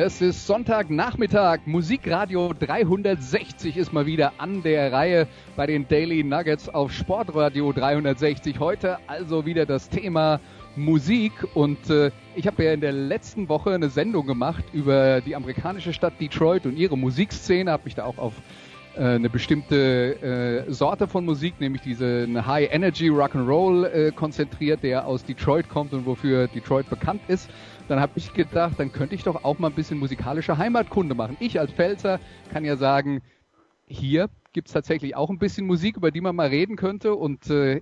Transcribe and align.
Es 0.00 0.20
ist 0.20 0.46
Sonntagnachmittag. 0.46 1.62
Musikradio 1.66 2.52
360 2.56 3.76
ist 3.76 3.92
mal 3.92 4.06
wieder 4.06 4.34
an 4.38 4.62
der 4.62 4.92
Reihe 4.92 5.26
bei 5.56 5.66
den 5.66 5.88
Daily 5.88 6.22
Nuggets 6.22 6.68
auf 6.68 6.92
Sportradio 6.92 7.72
360. 7.72 8.60
Heute 8.60 8.98
also 9.08 9.44
wieder 9.44 9.66
das 9.66 9.88
Thema 9.88 10.38
Musik 10.76 11.32
und 11.54 11.90
äh, 11.90 12.12
ich 12.36 12.46
habe 12.46 12.62
ja 12.62 12.74
in 12.74 12.80
der 12.80 12.92
letzten 12.92 13.48
Woche 13.48 13.72
eine 13.72 13.88
Sendung 13.88 14.28
gemacht 14.28 14.62
über 14.72 15.20
die 15.20 15.34
amerikanische 15.34 15.92
Stadt 15.92 16.12
Detroit 16.20 16.64
und 16.66 16.76
ihre 16.76 16.96
Musikszene, 16.96 17.72
habe 17.72 17.82
mich 17.86 17.96
da 17.96 18.04
auch 18.04 18.18
auf 18.18 18.34
äh, 18.98 19.02
eine 19.02 19.28
bestimmte 19.28 20.64
äh, 20.68 20.72
Sorte 20.72 21.08
von 21.08 21.24
Musik, 21.24 21.54
nämlich 21.58 21.82
diesen 21.82 22.46
High 22.46 22.72
Energy 22.72 23.10
Rock'n'Roll 23.10 23.84
äh, 23.86 24.12
konzentriert, 24.12 24.84
der 24.84 25.06
aus 25.06 25.24
Detroit 25.24 25.68
kommt 25.68 25.92
und 25.92 26.06
wofür 26.06 26.46
Detroit 26.46 26.88
bekannt 26.88 27.22
ist. 27.26 27.50
Dann 27.88 28.00
habe 28.00 28.12
ich 28.16 28.34
gedacht, 28.34 28.74
dann 28.78 28.92
könnte 28.92 29.14
ich 29.14 29.24
doch 29.24 29.44
auch 29.44 29.58
mal 29.58 29.68
ein 29.68 29.74
bisschen 29.74 29.98
musikalische 29.98 30.58
Heimatkunde 30.58 31.14
machen. 31.14 31.38
Ich 31.40 31.58
als 31.58 31.72
Pfälzer 31.72 32.20
kann 32.52 32.64
ja 32.64 32.76
sagen, 32.76 33.22
hier 33.86 34.28
gibt 34.52 34.68
es 34.68 34.74
tatsächlich 34.74 35.16
auch 35.16 35.30
ein 35.30 35.38
bisschen 35.38 35.66
Musik, 35.66 35.96
über 35.96 36.10
die 36.10 36.20
man 36.20 36.36
mal 36.36 36.48
reden 36.48 36.76
könnte 36.76 37.14
und 37.14 37.48
äh, 37.48 37.80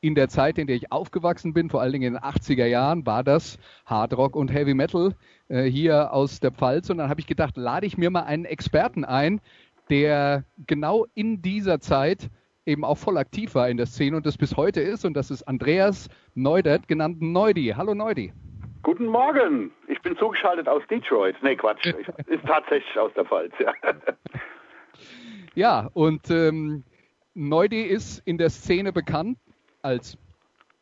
in 0.00 0.14
der 0.14 0.28
Zeit, 0.28 0.58
in 0.58 0.68
der 0.68 0.76
ich 0.76 0.92
aufgewachsen 0.92 1.52
bin, 1.54 1.70
vor 1.70 1.80
allen 1.80 1.92
Dingen 1.92 2.14
in 2.14 2.14
den 2.14 2.22
80er 2.22 2.66
Jahren, 2.66 3.04
war 3.04 3.24
das 3.24 3.58
Hard 3.84 4.16
Rock 4.16 4.36
und 4.36 4.52
Heavy 4.52 4.74
Metal 4.74 5.16
äh, 5.48 5.64
hier 5.64 6.12
aus 6.12 6.38
der 6.38 6.52
Pfalz. 6.52 6.88
Und 6.90 6.98
dann 6.98 7.08
habe 7.08 7.20
ich 7.20 7.26
gedacht, 7.26 7.56
lade 7.56 7.86
ich 7.86 7.98
mir 7.98 8.10
mal 8.10 8.22
einen 8.22 8.44
Experten 8.44 9.04
ein, 9.04 9.40
der 9.90 10.44
genau 10.68 11.06
in 11.14 11.42
dieser 11.42 11.80
Zeit 11.80 12.30
eben 12.64 12.84
auch 12.84 12.98
voll 12.98 13.16
aktiv 13.16 13.56
war 13.56 13.68
in 13.68 13.76
der 13.76 13.86
Szene 13.86 14.16
und 14.16 14.26
das 14.26 14.36
bis 14.38 14.56
heute 14.56 14.80
ist. 14.80 15.04
Und 15.04 15.14
das 15.14 15.32
ist 15.32 15.42
Andreas 15.42 16.08
Neudert, 16.34 16.86
genannt 16.86 17.20
Neudi. 17.20 17.74
Hallo 17.76 17.94
Neudi. 17.94 18.32
Guten 18.88 19.08
Morgen. 19.08 19.70
Ich 19.86 20.00
bin 20.00 20.16
zugeschaltet 20.16 20.66
aus 20.66 20.82
Detroit. 20.88 21.36
Nee, 21.42 21.56
Quatsch. 21.56 21.84
ist 22.26 22.46
tatsächlich 22.46 22.98
aus 22.98 23.12
der 23.12 23.26
Pfalz, 23.26 23.52
ja. 23.58 23.74
Ja, 25.54 25.90
und 25.92 26.30
ähm, 26.30 26.84
Neudi 27.34 27.82
ist 27.82 28.22
in 28.24 28.38
der 28.38 28.48
Szene 28.48 28.94
bekannt 28.94 29.36
als, 29.82 30.16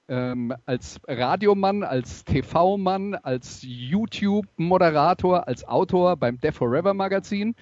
ähm, 0.07 0.55
als 0.67 1.01
Radiomann, 1.09 1.83
als 1.83 2.25
TV-Mann, 2.25 3.17
als 3.17 3.63
YouTube-Moderator, 3.63 5.49
als 5.49 5.67
Autor 5.67 6.17
beim 6.17 6.39
Death 6.39 6.55
Forever 6.55 6.95
Magazin, 6.95 7.57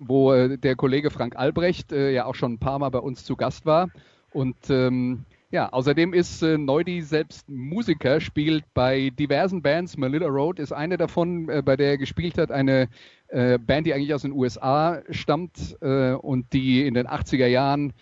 wo 0.00 0.32
äh, 0.32 0.58
der 0.58 0.74
Kollege 0.74 1.12
Frank 1.12 1.36
Albrecht 1.36 1.92
äh, 1.92 2.10
ja 2.10 2.24
auch 2.24 2.34
schon 2.34 2.54
ein 2.54 2.58
paar 2.58 2.80
Mal 2.80 2.90
bei 2.90 2.98
uns 2.98 3.24
zu 3.24 3.36
Gast 3.36 3.66
war. 3.66 3.88
Und 4.32 4.68
ähm, 4.68 5.26
ja, 5.50 5.68
außerdem 5.68 6.14
ist 6.14 6.42
äh, 6.42 6.58
Neudi 6.58 7.02
selbst 7.02 7.48
Musiker, 7.48 8.20
spielt 8.20 8.64
bei 8.72 9.10
diversen 9.10 9.62
Bands. 9.62 9.96
Melilla 9.96 10.28
Road 10.28 10.60
ist 10.60 10.72
eine 10.72 10.96
davon, 10.96 11.48
äh, 11.48 11.62
bei 11.64 11.76
der 11.76 11.90
er 11.90 11.98
gespielt 11.98 12.38
hat. 12.38 12.52
Eine 12.52 12.88
äh, 13.28 13.58
Band, 13.58 13.86
die 13.86 13.94
eigentlich 13.94 14.14
aus 14.14 14.22
den 14.22 14.32
USA 14.32 15.02
stammt 15.10 15.76
äh, 15.80 16.12
und 16.12 16.52
die 16.52 16.86
in 16.86 16.94
den 16.94 17.08
80er 17.08 17.46
Jahren 17.46 17.92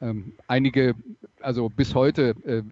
ähm, 0.00 0.34
einige, 0.48 0.94
also 1.40 1.68
bis 1.68 1.94
heute 1.94 2.34
äh, 2.44 2.62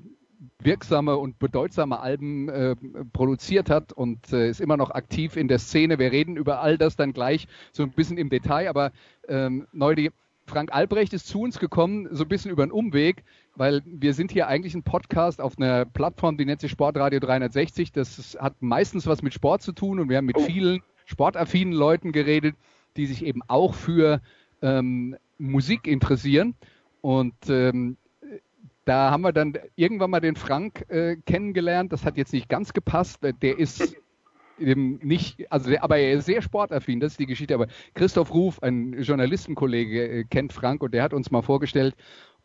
wirksame 0.59 1.17
und 1.17 1.39
bedeutsame 1.39 2.01
Alben 2.01 2.49
äh, 2.49 2.75
produziert 3.13 3.71
hat 3.71 3.93
und 3.93 4.33
äh, 4.33 4.49
ist 4.49 4.61
immer 4.61 4.77
noch 4.77 4.91
aktiv 4.91 5.37
in 5.37 5.47
der 5.47 5.59
Szene. 5.61 5.99
Wir 5.99 6.11
reden 6.11 6.37
über 6.37 6.61
all 6.61 6.77
das 6.77 6.97
dann 6.97 7.13
gleich 7.13 7.47
so 7.71 7.85
ein 7.85 7.93
bisschen 7.93 8.19
im 8.19 8.31
Detail, 8.31 8.69
aber 8.69 8.91
ähm, 9.29 9.69
Neudi, 9.73 10.11
Frank 10.47 10.75
Albrecht 10.75 11.13
ist 11.13 11.29
zu 11.29 11.41
uns 11.41 11.59
gekommen, 11.59 12.09
so 12.11 12.25
ein 12.25 12.29
bisschen 12.29 12.51
über 12.51 12.63
einen 12.63 12.73
Umweg, 12.73 13.25
weil 13.57 13.83
wir 13.87 14.15
sind 14.15 14.33
hier 14.33 14.49
eigentlich 14.49 14.75
ein 14.75 14.83
Podcast 14.83 15.41
auf 15.41 15.59
einer 15.59 15.85
Plattform, 15.85 16.37
die 16.37 16.45
nennt 16.45 16.61
sich 16.61 16.71
Sportradio 16.71 17.21
360. 17.21 17.93
Das 17.93 18.37
hat 18.41 18.55
meistens 18.61 19.07
was 19.07 19.23
mit 19.23 19.35
Sport 19.35 19.63
zu 19.63 19.73
tun 19.73 20.01
und 20.01 20.09
wir 20.09 20.17
haben 20.17 20.27
mit 20.27 20.41
vielen 20.41 20.83
sportaffinen 21.07 21.73
Leuten 21.73 22.13
geredet, 22.13 22.57
die 22.97 23.07
sich 23.07 23.25
eben 23.25 23.43
auch 23.47 23.75
für 23.75 24.21
ähm, 24.63 25.17
Musik 25.39 25.87
interessieren. 25.87 26.55
Und 27.01 27.35
ähm, 27.49 27.97
da 28.85 29.11
haben 29.11 29.23
wir 29.23 29.33
dann 29.33 29.55
irgendwann 29.77 30.11
mal 30.11 30.21
den 30.21 30.37
Frank 30.37 30.85
äh, 30.89 31.17
kennengelernt. 31.27 31.93
Das 31.93 32.05
hat 32.05 32.17
jetzt 32.17 32.33
nicht 32.33 32.49
ganz 32.49 32.73
gepasst. 32.73 33.21
Der 33.23 33.59
ist 33.59 33.97
eben 34.59 34.99
nicht, 35.03 35.51
also 35.51 35.71
der, 35.71 35.83
aber 35.83 35.99
er 35.99 36.15
ist 36.15 36.27
sehr 36.27 36.43
sportaffin, 36.43 37.01
das 37.01 37.13
ist 37.13 37.21
die 37.21 37.27
Geschichte. 37.27 37.55
Aber 37.55 37.67
Christoph 37.95 38.33
Ruf, 38.33 38.63
ein 38.63 39.03
Journalistenkollege, 39.03 40.09
äh, 40.09 40.25
kennt 40.25 40.53
Frank 40.53 40.83
und 40.83 40.93
der 40.95 41.03
hat 41.03 41.15
uns 41.15 41.31
mal 41.31 41.43
vorgestellt. 41.43 41.95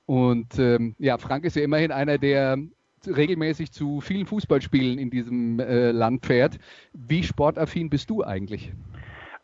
Und 0.09 0.57
ähm, 0.57 0.95
ja, 0.97 1.19
Frank 1.19 1.45
ist 1.45 1.55
ja 1.55 1.61
immerhin 1.61 1.91
einer, 1.91 2.17
der 2.17 2.57
regelmäßig 3.05 3.71
zu 3.71 4.01
vielen 4.01 4.25
Fußballspielen 4.25 4.97
in 4.97 5.11
diesem 5.11 5.59
äh, 5.59 5.91
Land 5.91 6.25
fährt. 6.25 6.57
Wie 6.93 7.21
sportaffin 7.21 7.91
bist 7.91 8.09
du 8.09 8.23
eigentlich? 8.23 8.73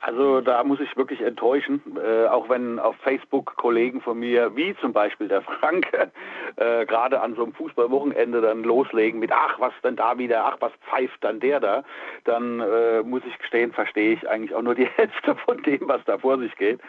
Also 0.07 0.39
da 0.39 0.63
muss 0.63 0.79
ich 0.79 0.95
wirklich 0.95 1.21
enttäuschen, 1.21 1.81
äh, 1.97 2.27
auch 2.27 2.47
wenn 2.47 2.77
auf 2.77 2.95
Facebook 2.97 3.55
Kollegen 3.55 4.01
von 4.01 4.19
mir, 4.19 4.55
wie 4.55 4.75
zum 4.79 4.93
Beispiel 4.93 5.27
der 5.27 5.41
Frank, 5.41 5.87
äh, 6.57 6.85
gerade 6.85 7.21
an 7.21 7.33
so 7.33 7.41
einem 7.41 7.53
Fußballwochenende 7.53 8.39
dann 8.39 8.63
loslegen 8.63 9.19
mit, 9.19 9.31
ach, 9.31 9.59
was 9.59 9.73
denn 9.83 9.95
da 9.95 10.19
wieder, 10.19 10.45
ach, 10.45 10.57
was 10.59 10.71
pfeift 10.87 11.23
dann 11.23 11.39
der 11.39 11.59
da, 11.59 11.83
dann 12.23 12.59
äh, 12.59 13.01
muss 13.01 13.23
ich 13.25 13.35
gestehen, 13.39 13.73
verstehe 13.73 14.13
ich 14.13 14.29
eigentlich 14.29 14.53
auch 14.53 14.61
nur 14.61 14.75
die 14.75 14.85
Hälfte 14.95 15.35
von 15.37 15.63
dem, 15.63 15.87
was 15.87 16.05
da 16.05 16.19
vor 16.19 16.37
sich 16.37 16.55
geht. 16.55 16.79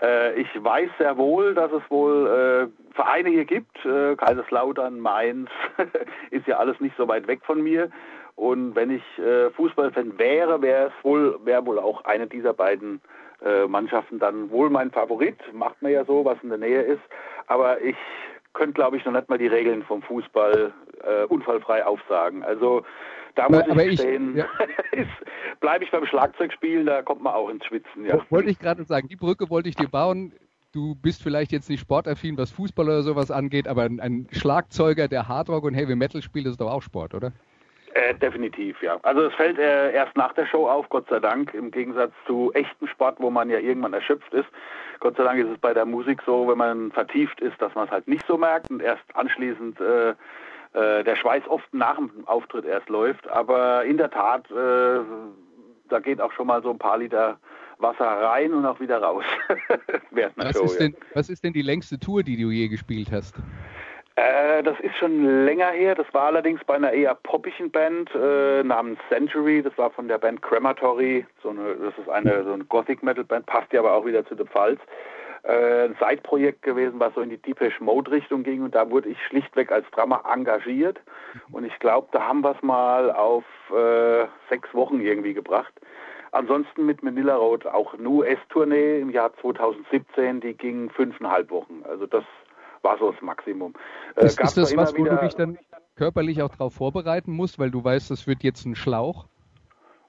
Äh, 0.00 0.40
ich 0.40 0.48
weiß 0.54 0.88
sehr 0.96 1.18
wohl, 1.18 1.52
dass 1.52 1.70
es 1.72 1.82
wohl 1.90 2.70
äh, 2.72 2.94
Vereine 2.94 3.28
hier 3.28 3.44
gibt, 3.44 3.84
äh, 3.84 4.16
Kaiserslautern, 4.16 4.98
Mainz, 4.98 5.50
ist 6.30 6.46
ja 6.46 6.56
alles 6.56 6.80
nicht 6.80 6.96
so 6.96 7.06
weit 7.06 7.26
weg 7.26 7.40
von 7.44 7.62
mir. 7.62 7.90
Und 8.36 8.76
wenn 8.76 8.90
ich 8.90 9.02
äh, 9.18 9.50
Fußballfan 9.50 10.18
wäre, 10.18 10.60
wäre 10.60 10.88
es 10.88 11.04
wohl, 11.04 11.38
wäre 11.44 11.64
wohl 11.64 11.78
auch 11.78 12.04
eine 12.04 12.26
dieser 12.26 12.52
beiden 12.52 13.00
äh, 13.44 13.66
Mannschaften 13.66 14.18
dann 14.18 14.50
wohl 14.50 14.70
mein 14.70 14.90
Favorit. 14.90 15.36
Macht 15.52 15.80
man 15.80 15.92
ja 15.92 16.04
so, 16.04 16.24
was 16.24 16.36
in 16.42 16.50
der 16.50 16.58
Nähe 16.58 16.82
ist. 16.82 17.02
Aber 17.46 17.80
ich 17.80 17.96
könnte, 18.52 18.74
glaube 18.74 18.98
ich, 18.98 19.04
noch 19.04 19.12
nicht 19.12 19.28
mal 19.28 19.38
die 19.38 19.46
Regeln 19.46 19.82
vom 19.82 20.02
Fußball 20.02 20.72
äh, 21.02 21.24
unfallfrei 21.24 21.84
aufsagen. 21.84 22.42
Also 22.42 22.82
da 23.36 23.48
muss 23.48 23.62
aber, 23.68 23.84
ich 23.84 24.00
stehen, 24.00 24.36
ja. 24.36 24.46
bleibe 25.60 25.84
ich 25.84 25.90
beim 25.90 26.06
Schlagzeugspielen, 26.06 26.86
da 26.86 27.02
kommt 27.02 27.22
man 27.22 27.34
auch 27.34 27.48
ins 27.50 27.64
Schwitzen. 27.66 28.04
Ja. 28.04 28.18
Wollte 28.30 28.50
ich 28.50 28.58
gerade 28.58 28.84
sagen, 28.84 29.08
die 29.08 29.16
Brücke 29.16 29.50
wollte 29.50 29.68
ich 29.68 29.76
dir 29.76 29.88
bauen. 29.88 30.32
Du 30.72 30.94
bist 30.94 31.22
vielleicht 31.22 31.52
jetzt 31.52 31.70
nicht 31.70 31.80
sportaffin, 31.80 32.36
was 32.36 32.50
Fußball 32.50 32.86
oder 32.86 33.02
sowas 33.02 33.30
angeht, 33.30 33.68
aber 33.68 33.84
ein 33.84 34.26
Schlagzeuger, 34.30 35.08
der 35.08 35.28
Hardrock 35.28 35.64
und 35.64 35.74
Heavy 35.74 35.94
Metal 35.94 36.20
spielt, 36.20 36.46
ist 36.46 36.60
doch 36.60 36.70
auch 36.70 36.82
Sport, 36.82 37.14
oder? 37.14 37.32
Äh, 37.96 38.14
definitiv, 38.14 38.82
ja. 38.82 38.98
Also 39.04 39.22
es 39.22 39.34
fällt 39.34 39.58
äh, 39.58 39.90
erst 39.92 40.16
nach 40.16 40.34
der 40.34 40.44
Show 40.46 40.68
auf, 40.68 40.86
Gott 40.90 41.08
sei 41.08 41.18
Dank, 41.18 41.54
im 41.54 41.70
Gegensatz 41.70 42.12
zu 42.26 42.52
echtem 42.52 42.88
Sport, 42.88 43.16
wo 43.20 43.30
man 43.30 43.48
ja 43.48 43.58
irgendwann 43.58 43.94
erschöpft 43.94 44.34
ist. 44.34 44.48
Gott 45.00 45.16
sei 45.16 45.24
Dank 45.24 45.38
ist 45.38 45.48
es 45.48 45.58
bei 45.58 45.72
der 45.72 45.86
Musik 45.86 46.20
so, 46.26 46.46
wenn 46.46 46.58
man 46.58 46.92
vertieft 46.92 47.40
ist, 47.40 47.60
dass 47.62 47.74
man 47.74 47.86
es 47.86 47.90
halt 47.90 48.06
nicht 48.06 48.26
so 48.26 48.36
merkt 48.36 48.70
und 48.70 48.82
erst 48.82 49.04
anschließend 49.14 49.80
äh, 49.80 50.10
äh, 50.10 51.04
der 51.04 51.16
Schweiß 51.16 51.48
oft 51.48 51.72
nach 51.72 51.96
dem 51.96 52.10
Auftritt 52.26 52.66
erst 52.66 52.90
läuft. 52.90 53.26
Aber 53.30 53.84
in 53.84 53.96
der 53.96 54.10
Tat, 54.10 54.50
äh, 54.50 55.00
da 55.88 55.98
geht 55.98 56.20
auch 56.20 56.32
schon 56.32 56.48
mal 56.48 56.62
so 56.62 56.70
ein 56.70 56.78
paar 56.78 56.98
Liter 56.98 57.38
Wasser 57.78 58.04
rein 58.04 58.52
und 58.52 58.66
auch 58.66 58.80
wieder 58.80 58.98
raus. 58.98 59.24
was, 60.36 60.56
Show, 60.56 60.64
ist 60.64 60.80
denn, 60.80 60.92
ja. 60.92 60.98
was 61.14 61.28
ist 61.30 61.44
denn 61.44 61.54
die 61.54 61.62
längste 61.62 61.98
Tour, 61.98 62.22
die 62.22 62.36
du 62.36 62.50
je 62.50 62.68
gespielt 62.68 63.08
hast? 63.10 63.36
Äh, 64.16 64.62
das 64.62 64.80
ist 64.80 64.96
schon 64.96 65.44
länger 65.44 65.70
her. 65.70 65.94
Das 65.94 66.06
war 66.12 66.24
allerdings 66.24 66.64
bei 66.64 66.74
einer 66.74 66.92
eher 66.92 67.14
poppigen 67.14 67.70
Band 67.70 68.10
äh, 68.14 68.62
namens 68.62 68.98
Century. 69.10 69.62
Das 69.62 69.76
war 69.76 69.90
von 69.90 70.08
der 70.08 70.18
Band 70.18 70.40
Crematory. 70.40 71.26
So 71.42 71.50
eine, 71.50 71.74
das 71.76 71.98
ist 71.98 72.08
eine, 72.08 72.42
so 72.44 72.52
eine 72.52 72.64
Gothic 72.64 73.02
Metal 73.02 73.24
Band, 73.24 73.46
passt 73.46 73.72
ja 73.72 73.80
aber 73.80 73.92
auch 73.92 74.06
wieder 74.06 74.24
zu 74.24 74.34
The 74.34 74.44
Pfalz. 74.44 74.80
Äh, 75.42 75.84
ein 75.84 75.96
Side-Projekt 76.00 76.62
gewesen, 76.62 76.98
was 76.98 77.14
so 77.14 77.20
in 77.20 77.28
die 77.28 77.36
Deepish 77.36 77.78
Mode 77.80 78.10
Richtung 78.10 78.42
ging 78.42 78.62
und 78.62 78.74
da 78.74 78.90
wurde 78.90 79.10
ich 79.10 79.22
schlichtweg 79.26 79.70
als 79.70 79.88
Drummer 79.92 80.24
engagiert 80.32 80.98
und 81.52 81.64
ich 81.64 81.78
glaube, 81.78 82.08
da 82.10 82.26
haben 82.26 82.40
wir 82.40 82.56
es 82.56 82.62
mal 82.62 83.12
auf 83.12 83.44
äh, 83.70 84.26
sechs 84.48 84.74
Wochen 84.74 85.00
irgendwie 85.00 85.34
gebracht. 85.34 85.72
Ansonsten 86.32 86.84
mit 86.84 87.04
Manila 87.04 87.36
Road 87.36 87.64
auch 87.64 87.94
eine 87.94 88.08
US-Tournee 88.08 89.00
im 89.00 89.10
Jahr 89.10 89.32
2017, 89.40 90.40
die 90.40 90.54
ging 90.54 90.90
fünfeinhalb 90.90 91.48
Wochen. 91.50 91.84
Also 91.88 92.06
das 92.06 92.24
war 92.86 92.98
so 92.98 93.10
das 93.10 93.20
Maximum. 93.20 93.74
Äh, 94.14 94.26
ist, 94.26 94.40
ist 94.40 94.56
das 94.56 94.76
was, 94.76 94.96
wo 94.96 95.04
du 95.04 95.16
dich 95.16 95.34
dann 95.34 95.58
körperlich 95.96 96.42
auch 96.42 96.50
darauf 96.50 96.74
vorbereiten 96.74 97.32
musst, 97.32 97.58
weil 97.58 97.70
du 97.70 97.82
weißt, 97.82 98.10
das 98.10 98.26
wird 98.26 98.44
jetzt 98.44 98.64
ein 98.64 98.76
Schlauch? 98.76 99.26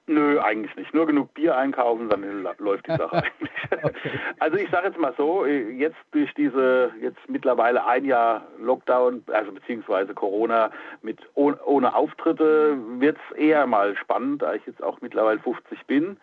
Nö, 0.06 0.40
eigentlich 0.40 0.74
nicht. 0.76 0.94
Nur 0.94 1.06
genug 1.06 1.34
Bier 1.34 1.56
einkaufen, 1.56 2.08
dann 2.08 2.22
läuft 2.58 2.86
die 2.86 2.96
Sache 2.96 3.16
eigentlich. 3.24 3.50
Okay. 3.70 4.10
Also 4.38 4.56
ich 4.56 4.70
sage 4.70 4.86
jetzt 4.86 4.98
mal 4.98 5.12
so, 5.18 5.44
jetzt 5.44 5.98
durch 6.12 6.32
diese 6.34 6.90
jetzt 7.02 7.18
mittlerweile 7.28 7.84
ein 7.84 8.06
Jahr 8.06 8.46
Lockdown, 8.58 9.22
also 9.26 9.52
beziehungsweise 9.52 10.14
Corona 10.14 10.70
mit 11.02 11.18
ohne, 11.34 11.58
ohne 11.64 11.94
Auftritte, 11.94 12.78
wird 12.98 13.18
es 13.18 13.36
eher 13.36 13.66
mal 13.66 13.96
spannend, 13.96 14.40
da 14.40 14.54
ich 14.54 14.64
jetzt 14.66 14.82
auch 14.82 14.98
mittlerweile 15.02 15.40
50 15.40 15.84
bin, 15.86 16.16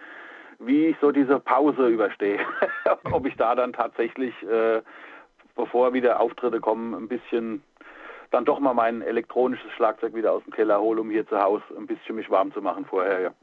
wie 0.58 0.88
ich 0.88 0.98
so 1.00 1.12
diese 1.12 1.40
Pause 1.40 1.88
überstehe. 1.88 2.40
Ob 3.12 3.28
ich 3.28 3.36
da 3.36 3.54
dann 3.54 3.74
tatsächlich, 3.74 4.34
äh, 4.44 4.82
bevor 5.76 5.94
wieder 5.94 6.22
Auftritte 6.22 6.62
kommen, 6.62 6.94
ein 6.94 7.10
bisschen 7.10 7.62
dann 8.32 8.46
doch 8.46 8.62
mal 8.62 8.74
mein 8.74 9.02
elektronisches 9.02 9.70
Schlagzeug 9.76 10.16
wieder 10.16 10.32
aus 10.32 10.42
dem 10.46 10.54
Keller 10.54 10.80
hole, 10.80 11.02
um 11.02 11.10
hier 11.10 11.28
zu 11.28 11.38
Hause 11.38 11.64
ein 11.78 11.86
bisschen 11.86 12.16
mich 12.16 12.30
warm 12.30 12.54
zu 12.54 12.62
machen 12.62 12.86
vorher, 12.86 13.20
ja. 13.20 13.34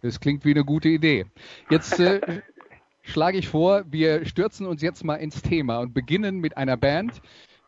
Das 0.00 0.20
klingt 0.20 0.46
wie 0.46 0.52
eine 0.52 0.64
gute 0.64 0.88
Idee. 0.88 1.26
Jetzt 1.68 2.00
äh, 2.00 2.40
schlage 3.02 3.36
ich 3.36 3.46
vor, 3.46 3.84
wir 3.90 4.24
stürzen 4.24 4.66
uns 4.66 4.80
jetzt 4.80 5.04
mal 5.04 5.16
ins 5.16 5.42
Thema 5.42 5.80
und 5.80 5.92
beginnen 5.92 6.38
mit 6.38 6.56
einer 6.56 6.78
Band 6.78 7.20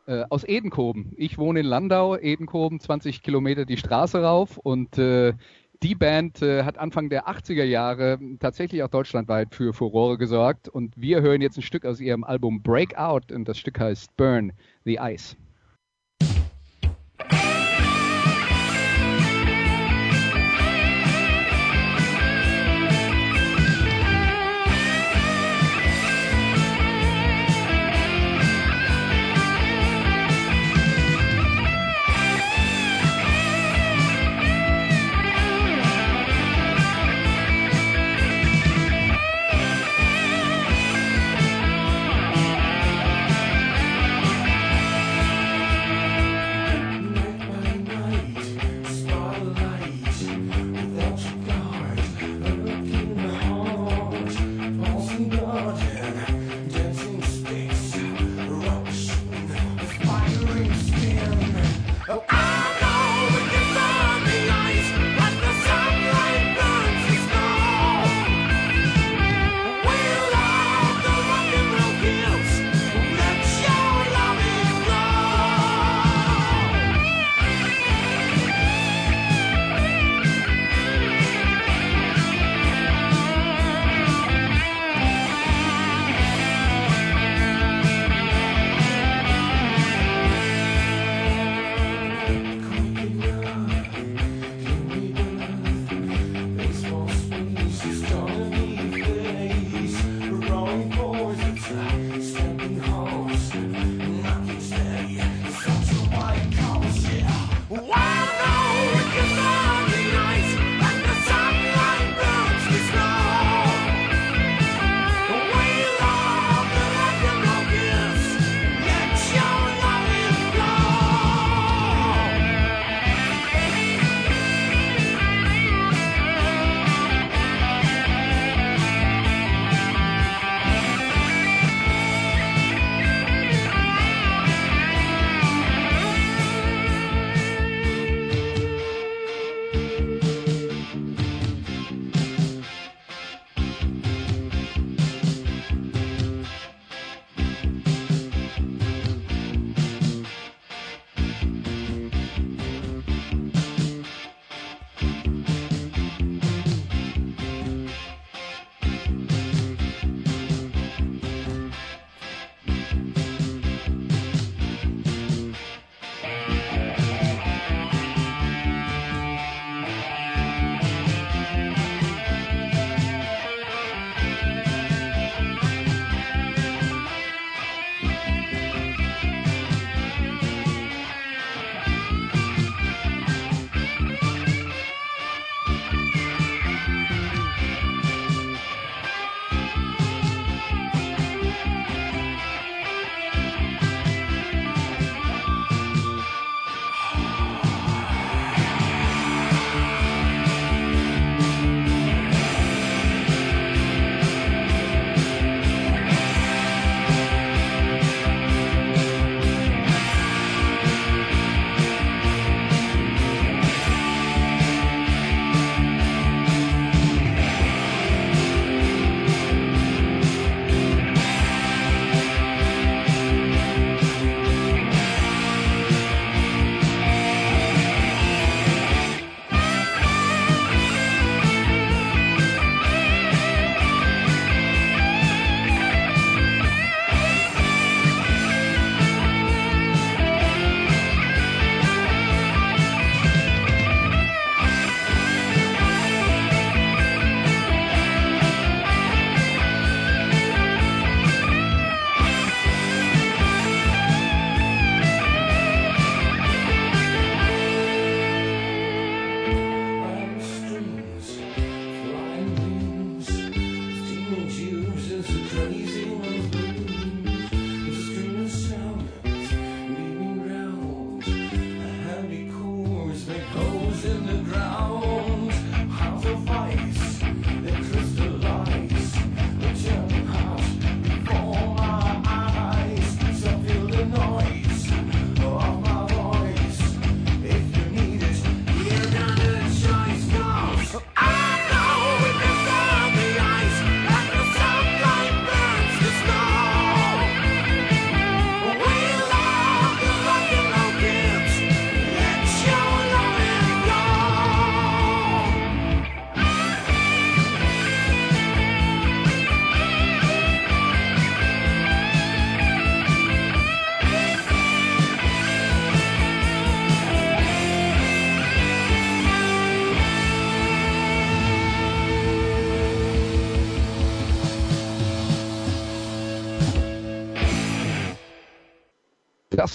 äh, 0.07 0.25
aus 0.31 0.43
Edenkoben. 0.45 1.12
Ich 1.19 1.37
wohne 1.37 1.61
in 1.61 1.67
Landau, 1.67 2.17
Edenkoben, 2.17 2.81
20 2.81 3.23
Kilometer 3.23 3.67
die 3.67 3.77
Straße 3.77 4.23
rauf 4.23 4.57
und 4.57 4.97
äh, 4.97 5.35
die 5.82 5.94
Band 5.94 6.43
äh, 6.43 6.65
hat 6.65 6.79
Anfang 6.79 7.09
der 7.09 7.27
80er 7.29 7.65
Jahre 7.65 8.19
tatsächlich 8.38 8.82
auch 8.82 8.88
deutschlandweit 8.88 9.55
für 9.55 9.73
Furore 9.73 10.19
gesorgt 10.19 10.69
und 10.69 10.94
wir 10.97 11.23
hören 11.23 11.41
jetzt 11.41 11.56
ein 11.56 11.62
Stück 11.62 11.87
aus 11.87 12.00
ihrem 12.00 12.25
Album 12.25 12.62
Breakout 12.62 13.35
und 13.35 13.49
das 13.49 13.59
Stück 13.59 13.81
heißt 13.81 14.17
Burn 14.17 14.53
the 14.85 14.99
Ice. 15.00 15.37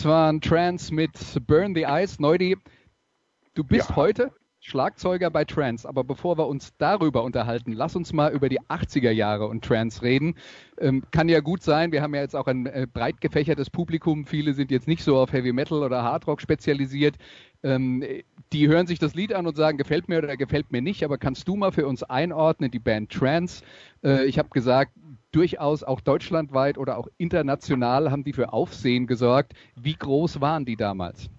Das 0.06 0.12
waren 0.12 0.40
Trans 0.40 0.92
mit 0.92 1.14
Burn 1.48 1.74
the 1.74 1.86
Ice. 1.88 2.18
Neudi, 2.22 2.58
du 3.56 3.64
bist 3.64 3.90
ja. 3.90 3.96
heute 3.96 4.32
Schlagzeuger 4.60 5.32
bei 5.32 5.46
Trans. 5.46 5.84
Aber 5.84 6.04
bevor 6.04 6.38
wir 6.38 6.46
uns 6.46 6.74
darüber 6.78 7.24
unterhalten, 7.24 7.72
lass 7.72 7.96
uns 7.96 8.14
mal 8.14 8.32
über 8.32 8.48
die 8.48 8.62
80er 8.62 9.10
Jahre 9.10 9.48
und 9.48 9.66
Trans 9.66 10.04
reden. 10.04 10.36
Ähm, 10.78 11.04
kann 11.10 11.28
ja 11.28 11.40
gut 11.40 11.64
sein, 11.64 11.92
wir 11.92 12.04
haben 12.04 12.14
ja 12.14 12.22
jetzt 12.22 12.36
auch 12.36 12.46
ein 12.46 12.68
äh, 12.68 12.86
breit 12.86 13.20
gefächertes 13.20 13.72
Publikum. 13.72 14.28
Viele 14.28 14.54
sind 14.54 14.70
jetzt 14.70 14.88
nicht 14.88 15.04
so 15.04 15.18
auf 15.18 15.34
Heavy 15.34 15.54
Metal 15.54 15.82
oder 15.82 16.04
Hard 16.04 16.28
Rock 16.28 16.40
spezialisiert. 16.40 17.16
Ähm, 17.64 18.04
die 18.54 18.68
hören 18.68 18.86
sich 18.86 19.00
das 19.00 19.16
Lied 19.16 19.34
an 19.34 19.48
und 19.48 19.58
sagen, 19.58 19.80
gefällt 19.80 20.08
mir 20.08 20.20
oder 20.20 20.38
gefällt 20.38 20.72
mir 20.72 20.84
nicht. 20.84 21.04
Aber 21.04 21.18
kannst 21.18 21.48
du 21.48 21.56
mal 21.56 21.72
für 21.72 21.88
uns 21.88 22.04
einordnen, 22.04 22.70
die 22.70 22.78
Band 22.78 23.12
Trans? 23.12 23.64
Äh, 24.04 24.26
ich 24.26 24.38
habe 24.38 24.50
gesagt, 24.50 24.92
durchaus 25.36 25.84
auch 25.84 26.00
deutschlandweit 26.00 26.78
oder 26.78 26.98
auch 26.98 27.08
international 27.18 28.10
haben 28.10 28.24
die 28.24 28.34
für 28.34 28.54
Aufsehen 28.54 29.06
gesorgt. 29.06 29.54
Wie 29.76 29.96
groß 29.96 30.40
waren 30.40 30.66
die 30.66 30.78
damals? 30.78 31.30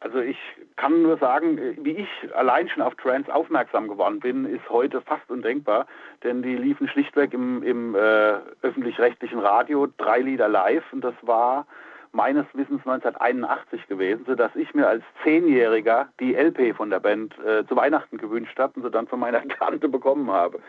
Also 0.00 0.20
ich 0.20 0.38
kann 0.76 1.02
nur 1.02 1.18
sagen, 1.18 1.58
wie 1.82 1.90
ich 1.90 2.08
allein 2.34 2.66
schon 2.70 2.82
auf 2.82 2.94
Trans 2.94 3.28
aufmerksam 3.28 3.86
geworden 3.88 4.20
bin, 4.20 4.46
ist 4.46 4.66
heute 4.70 5.02
fast 5.02 5.30
undenkbar, 5.30 5.86
denn 6.24 6.42
die 6.42 6.56
liefen 6.56 6.88
schlichtweg 6.88 7.34
im, 7.34 7.62
im 7.62 7.94
äh, 7.94 8.38
öffentlich-rechtlichen 8.62 9.38
Radio 9.38 9.88
drei 9.98 10.20
Lieder 10.20 10.48
live 10.48 10.90
und 10.92 11.02
das 11.02 11.14
war 11.20 11.66
meines 12.12 12.46
Wissens 12.54 12.80
1981 12.86 13.86
gewesen, 13.88 14.24
sodass 14.26 14.56
ich 14.56 14.74
mir 14.74 14.88
als 14.88 15.04
Zehnjähriger 15.22 16.08
die 16.18 16.34
LP 16.34 16.74
von 16.74 16.88
der 16.90 17.00
Band 17.00 17.38
äh, 17.40 17.64
zu 17.66 17.76
Weihnachten 17.76 18.16
gewünscht 18.16 18.58
habe 18.58 18.72
und 18.76 18.82
sie 18.82 18.90
dann 18.90 19.06
von 19.06 19.20
meiner 19.20 19.46
Tante 19.58 19.88
bekommen 19.88 20.30
habe. 20.30 20.60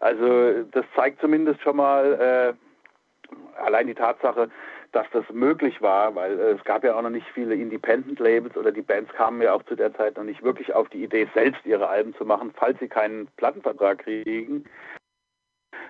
Also 0.00 0.64
das 0.72 0.84
zeigt 0.96 1.20
zumindest 1.20 1.60
schon 1.62 1.76
mal 1.76 2.56
äh, 2.58 3.60
allein 3.62 3.86
die 3.86 3.94
Tatsache, 3.94 4.50
dass 4.92 5.06
das 5.12 5.24
möglich 5.30 5.80
war, 5.80 6.14
weil 6.14 6.38
äh, 6.38 6.52
es 6.52 6.64
gab 6.64 6.82
ja 6.84 6.96
auch 6.96 7.02
noch 7.02 7.10
nicht 7.10 7.26
viele 7.32 7.54
Independent-Labels 7.54 8.56
oder 8.56 8.72
die 8.72 8.82
Bands 8.82 9.12
kamen 9.12 9.42
ja 9.42 9.52
auch 9.52 9.62
zu 9.64 9.76
der 9.76 9.94
Zeit 9.94 10.16
noch 10.16 10.24
nicht 10.24 10.42
wirklich 10.42 10.74
auf 10.74 10.88
die 10.88 11.04
Idee, 11.04 11.28
selbst 11.34 11.64
ihre 11.64 11.88
Alben 11.88 12.14
zu 12.14 12.24
machen, 12.24 12.52
falls 12.54 12.78
sie 12.80 12.88
keinen 12.88 13.28
Plattenvertrag 13.36 13.98
kriegen. 13.98 14.64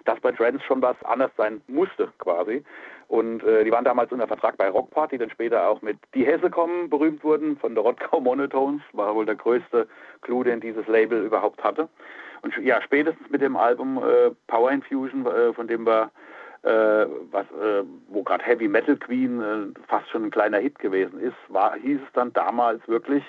Dass 0.05 0.21
bei 0.21 0.33
Trends 0.33 0.65
schon 0.65 0.83
was 0.83 0.97
anders 1.05 1.31
sein 1.37 1.61
musste 1.67 2.13
quasi. 2.19 2.65
Und 3.09 3.43
äh, 3.45 3.65
die 3.65 3.71
waren 3.71 3.85
damals 3.85 4.13
unter 4.13 4.27
Vertrag 4.27 4.57
bei 4.57 4.69
Rockparty, 4.69 5.19
dann 5.19 5.31
später 5.31 5.69
auch 5.69 5.83
mit 5.83 5.99
Die 6.15 6.25
Hesse 6.25 6.51
kommen 6.51 6.89
berühmt 6.89 7.23
wurden 7.23 7.57
von 7.59 7.75
der 7.75 7.85
Rottgau 7.85 8.21
Monotones, 8.21 8.83
war 8.93 9.15
wohl 9.15 9.27
der 9.27 9.35
größte 9.35 9.89
Clou, 10.23 10.43
den 10.43 10.61
dieses 10.61 10.87
Label 10.87 11.25
überhaupt 11.25 11.63
hatte. 11.63 11.89
Und 12.43 12.57
ja, 12.59 12.81
spätestens 12.83 13.29
mit 13.31 13.43
dem 13.43 13.57
Album 13.57 13.99
äh, 13.99 14.31
Power 14.47 14.71
Infusion, 14.71 15.27
äh, 15.27 15.53
von 15.53 15.67
dem 15.69 15.87
wir 15.87 16.11
äh, 16.63 17.07
was, 17.31 17.47
äh, 17.53 17.85
wo 18.09 18.23
gerade 18.23 18.45
Heavy 18.45 18.69
Metal 18.69 18.97
Queen 18.97 19.41
äh, 19.41 19.81
fast 19.89 20.09
schon 20.11 20.25
ein 20.25 20.31
kleiner 20.31 20.59
Hit 20.59 20.79
gewesen 20.79 21.19
ist, 21.21 21.37
war, 21.49 21.75
hieß 21.75 22.01
es 22.05 22.13
dann 22.13 22.33
damals 22.33 22.87
wirklich 22.87 23.25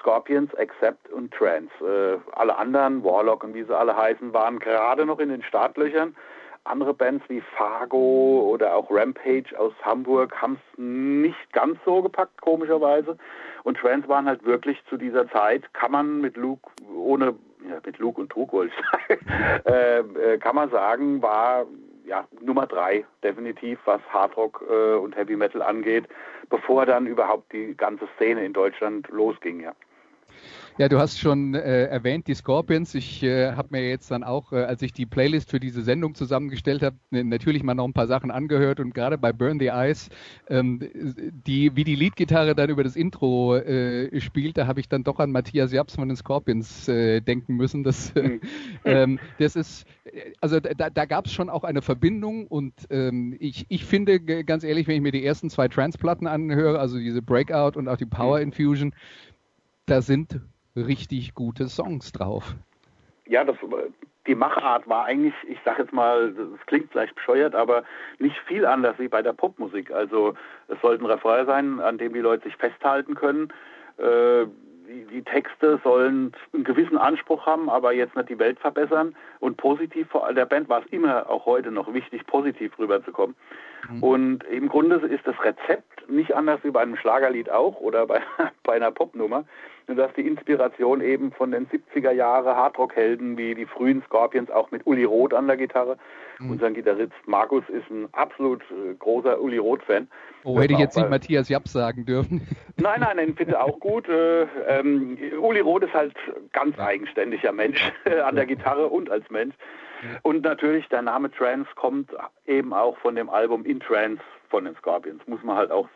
Scorpions, 0.00 0.54
Accept 0.56 1.10
und 1.12 1.32
Trance. 1.32 1.70
Äh, 1.80 2.18
alle 2.32 2.56
anderen, 2.56 3.04
Warlock 3.04 3.44
und 3.44 3.54
wie 3.54 3.62
sie 3.62 3.76
alle 3.76 3.96
heißen, 3.96 4.32
waren 4.32 4.58
gerade 4.58 5.06
noch 5.06 5.18
in 5.18 5.28
den 5.28 5.42
Startlöchern. 5.42 6.16
Andere 6.64 6.94
Bands 6.94 7.24
wie 7.28 7.40
Fargo 7.56 8.48
oder 8.52 8.74
auch 8.76 8.88
Rampage 8.88 9.58
aus 9.58 9.72
Hamburg 9.82 10.40
haben 10.40 10.54
es 10.54 10.78
nicht 10.78 11.52
ganz 11.52 11.76
so 11.84 12.02
gepackt, 12.02 12.40
komischerweise. 12.40 13.18
Und 13.64 13.78
Trance 13.78 14.08
waren 14.08 14.26
halt 14.26 14.44
wirklich 14.44 14.80
zu 14.88 14.96
dieser 14.96 15.28
Zeit, 15.30 15.74
kann 15.74 15.90
man 15.90 16.20
mit 16.20 16.36
Luke, 16.36 16.70
ohne, 16.94 17.34
ja, 17.68 17.78
mit 17.84 17.98
Luke 17.98 18.20
und 18.20 18.30
Trug 18.30 18.52
wollte 18.52 18.72
ich 18.76 18.84
sagen, 18.90 19.26
äh, 19.66 19.98
äh, 19.98 20.38
kann 20.38 20.56
man 20.56 20.70
sagen, 20.70 21.22
war 21.22 21.66
ja, 22.04 22.26
Nummer 22.40 22.66
drei 22.66 23.04
definitiv, 23.22 23.78
was 23.84 24.00
Hardrock 24.08 24.64
äh, 24.68 24.94
und 24.94 25.16
Heavy 25.16 25.36
Metal 25.36 25.62
angeht, 25.62 26.08
bevor 26.50 26.86
dann 26.86 27.06
überhaupt 27.06 27.52
die 27.52 27.76
ganze 27.76 28.08
Szene 28.16 28.44
in 28.44 28.52
Deutschland 28.52 29.08
losging, 29.08 29.60
ja. 29.60 29.72
Ja, 30.78 30.88
du 30.88 30.98
hast 30.98 31.18
schon 31.18 31.54
äh, 31.54 31.84
erwähnt 31.84 32.26
die 32.28 32.34
Scorpions. 32.34 32.94
Ich 32.94 33.22
äh, 33.22 33.52
habe 33.52 33.68
mir 33.72 33.86
jetzt 33.86 34.10
dann 34.10 34.24
auch, 34.24 34.52
äh, 34.52 34.64
als 34.64 34.80
ich 34.80 34.94
die 34.94 35.04
Playlist 35.04 35.50
für 35.50 35.60
diese 35.60 35.82
Sendung 35.82 36.14
zusammengestellt 36.14 36.82
habe, 36.82 36.96
natürlich 37.10 37.62
mal 37.62 37.74
noch 37.74 37.84
ein 37.84 37.92
paar 37.92 38.06
Sachen 38.06 38.30
angehört 38.30 38.80
und 38.80 38.94
gerade 38.94 39.18
bei 39.18 39.34
Burn 39.34 39.60
the 39.60 39.68
Ice, 39.70 40.08
ähm, 40.48 40.80
die, 41.46 41.76
wie 41.76 41.84
die 41.84 41.94
Leadgitarre 41.94 42.54
dann 42.54 42.70
über 42.70 42.84
das 42.84 42.96
Intro 42.96 43.56
äh, 43.56 44.18
spielt, 44.22 44.56
da 44.56 44.66
habe 44.66 44.80
ich 44.80 44.88
dann 44.88 45.04
doch 45.04 45.18
an 45.18 45.30
Matthias 45.30 45.72
Japs 45.72 45.96
von 45.96 46.08
den 46.08 46.16
Scorpions 46.16 46.88
äh, 46.88 47.20
denken 47.20 47.54
müssen. 47.56 47.84
Das, 47.84 48.14
mhm. 48.14 48.40
ähm, 48.86 49.18
das 49.38 49.56
ist, 49.56 49.86
also 50.40 50.58
da, 50.58 50.88
da 50.88 51.04
gab 51.04 51.26
es 51.26 51.32
schon 51.32 51.50
auch 51.50 51.64
eine 51.64 51.82
Verbindung 51.82 52.46
und 52.46 52.72
ähm, 52.88 53.36
ich, 53.40 53.66
ich 53.68 53.84
finde 53.84 54.20
ganz 54.20 54.64
ehrlich, 54.64 54.88
wenn 54.88 54.96
ich 54.96 55.02
mir 55.02 55.12
die 55.12 55.24
ersten 55.24 55.50
zwei 55.50 55.68
Transplatten 55.68 56.26
anhöre, 56.26 56.78
also 56.78 56.96
diese 56.98 57.20
Breakout 57.20 57.78
und 57.78 57.88
auch 57.88 57.98
die 57.98 58.06
Power 58.06 58.38
mhm. 58.38 58.44
Infusion, 58.44 58.94
da 59.84 60.00
sind 60.00 60.40
richtig 60.76 61.34
gute 61.34 61.68
Songs 61.68 62.12
drauf. 62.12 62.54
Ja, 63.26 63.44
das, 63.44 63.56
die 64.26 64.34
Machart 64.34 64.88
war 64.88 65.06
eigentlich, 65.06 65.34
ich 65.48 65.58
sag 65.64 65.78
jetzt 65.78 65.92
mal, 65.92 66.32
das 66.32 66.66
klingt 66.66 66.90
vielleicht 66.92 67.14
bescheuert, 67.14 67.54
aber 67.54 67.84
nicht 68.18 68.36
viel 68.46 68.66
anders 68.66 68.98
wie 68.98 69.08
bei 69.08 69.22
der 69.22 69.32
Popmusik. 69.32 69.90
Also 69.90 70.34
es 70.68 70.80
sollte 70.80 71.04
ein 71.04 71.10
Refrain 71.10 71.46
sein, 71.46 71.80
an 71.80 71.98
dem 71.98 72.12
die 72.12 72.20
Leute 72.20 72.44
sich 72.44 72.56
festhalten 72.56 73.14
können. 73.14 73.52
Äh, 73.98 74.46
die, 74.86 75.06
die, 75.06 75.22
Texte 75.22 75.80
sollen 75.82 76.32
einen 76.52 76.64
gewissen 76.64 76.98
Anspruch 76.98 77.46
haben, 77.46 77.70
aber 77.70 77.92
jetzt 77.92 78.16
nicht 78.16 78.28
die 78.28 78.38
Welt 78.38 78.58
verbessern. 78.58 79.14
Und 79.40 79.56
positiv, 79.56 80.08
vor 80.08 80.32
der 80.32 80.46
Band 80.46 80.68
war 80.68 80.82
es 80.84 80.86
immer, 80.92 81.28
auch 81.30 81.46
heute 81.46 81.70
noch 81.70 81.92
wichtig, 81.94 82.26
positiv 82.26 82.78
rüberzukommen. 82.78 83.34
Mhm. 83.90 84.02
Und 84.02 84.44
im 84.44 84.68
Grunde 84.68 84.96
ist 84.96 85.26
das 85.26 85.36
Rezept 85.42 85.91
nicht 86.08 86.34
anders 86.34 86.60
wie 86.62 86.70
bei 86.70 86.80
einem 86.80 86.96
Schlagerlied 86.96 87.50
auch 87.50 87.80
oder 87.80 88.06
bei, 88.06 88.20
bei 88.62 88.74
einer 88.74 88.90
Popnummer, 88.90 89.44
nur 89.86 89.96
dass 89.96 90.12
die 90.14 90.26
Inspiration 90.26 91.00
eben 91.00 91.32
von 91.32 91.50
den 91.50 91.66
70er 91.66 92.12
Jahre 92.12 92.56
Hardrock-Helden 92.56 93.36
wie 93.36 93.54
die 93.54 93.66
frühen 93.66 94.02
Scorpions 94.06 94.50
auch 94.50 94.70
mit 94.70 94.86
Uli 94.86 95.04
Roth 95.04 95.34
an 95.34 95.46
der 95.46 95.56
Gitarre. 95.56 95.98
Mhm. 96.38 96.52
Unser 96.52 96.70
Gitarrist 96.70 97.12
Markus 97.26 97.64
ist 97.68 97.90
ein 97.90 98.08
absolut 98.12 98.62
äh, 98.70 98.94
großer 98.98 99.40
Uli 99.40 99.58
Roth-Fan. 99.58 100.08
Oh, 100.44 100.60
hätte 100.60 100.74
ich 100.74 100.78
jetzt 100.78 100.96
nicht 100.96 101.10
Matthias 101.10 101.48
Japp 101.48 101.68
sagen 101.68 102.04
dürfen. 102.04 102.46
Nein, 102.76 103.00
nein, 103.00 103.16
den 103.18 103.36
finde 103.36 103.52
ich 103.52 103.58
auch 103.58 103.78
gut. 103.78 104.08
Äh, 104.08 104.42
ähm, 104.66 105.18
Uli 105.40 105.60
Roth 105.60 105.84
ist 105.84 105.94
halt 105.94 106.14
ganz 106.52 106.78
eigenständiger 106.78 107.52
Mensch 107.52 107.92
an 108.24 108.34
der 108.34 108.46
Gitarre 108.46 108.88
und 108.88 109.10
als 109.10 109.28
Mensch. 109.30 109.54
Und 110.22 110.42
natürlich 110.42 110.88
der 110.88 111.02
Name 111.02 111.30
Trance 111.30 111.68
kommt 111.76 112.10
eben 112.46 112.72
auch 112.72 112.96
von 112.98 113.14
dem 113.14 113.30
Album 113.30 113.64
In 113.64 113.80
Trance 113.80 114.20
von 114.52 114.66
den 114.66 114.76
Scorpions, 114.76 115.26
muss 115.26 115.42
man 115.42 115.56
halt 115.56 115.72
auch 115.72 115.88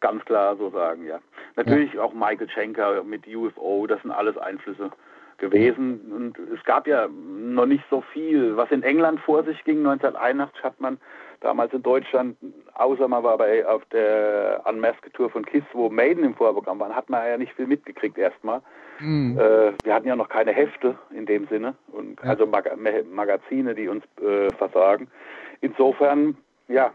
ganz 0.00 0.24
klar 0.24 0.56
so 0.56 0.68
sagen, 0.70 1.06
ja. 1.06 1.20
Natürlich 1.56 1.94
ja. 1.94 2.02
auch 2.02 2.12
Michael 2.12 2.50
Schenker 2.50 3.02
mit 3.04 3.26
UFO, 3.26 3.86
das 3.86 4.02
sind 4.02 4.10
alles 4.10 4.36
Einflüsse 4.36 4.90
gewesen. 5.38 6.12
Und 6.12 6.38
es 6.52 6.62
gab 6.64 6.86
ja 6.86 7.08
noch 7.08 7.66
nicht 7.66 7.84
so 7.88 8.02
viel. 8.12 8.56
Was 8.56 8.70
in 8.70 8.82
England 8.82 9.20
vor 9.20 9.44
sich 9.44 9.62
ging, 9.64 9.78
1981 9.78 10.62
hat 10.64 10.80
man 10.80 10.98
damals 11.40 11.72
in 11.72 11.82
Deutschland, 11.82 12.36
außer 12.74 13.08
man 13.08 13.22
war 13.22 13.38
bei 13.38 13.66
auf 13.66 13.84
der 13.86 14.62
Unmasked 14.66 15.14
Tour 15.14 15.30
von 15.30 15.46
KISS, 15.46 15.64
wo 15.72 15.88
Maiden 15.88 16.24
im 16.24 16.34
Vorprogramm 16.34 16.80
waren, 16.80 16.94
hat 16.94 17.08
man 17.08 17.26
ja 17.26 17.38
nicht 17.38 17.54
viel 17.54 17.66
mitgekriegt 17.66 18.18
erstmal. 18.18 18.60
Mhm. 18.98 19.38
Äh, 19.38 19.72
wir 19.82 19.94
hatten 19.94 20.08
ja 20.08 20.16
noch 20.16 20.28
keine 20.28 20.52
Hefte 20.52 20.98
in 21.14 21.24
dem 21.24 21.46
Sinne, 21.48 21.74
und 21.92 22.20
ja. 22.22 22.30
also 22.30 22.46
Mag 22.46 22.68
Magazine, 23.10 23.74
die 23.74 23.88
uns 23.88 24.04
äh, 24.20 24.50
versorgen. 24.58 25.08
Insofern, 25.62 26.36
ja, 26.68 26.92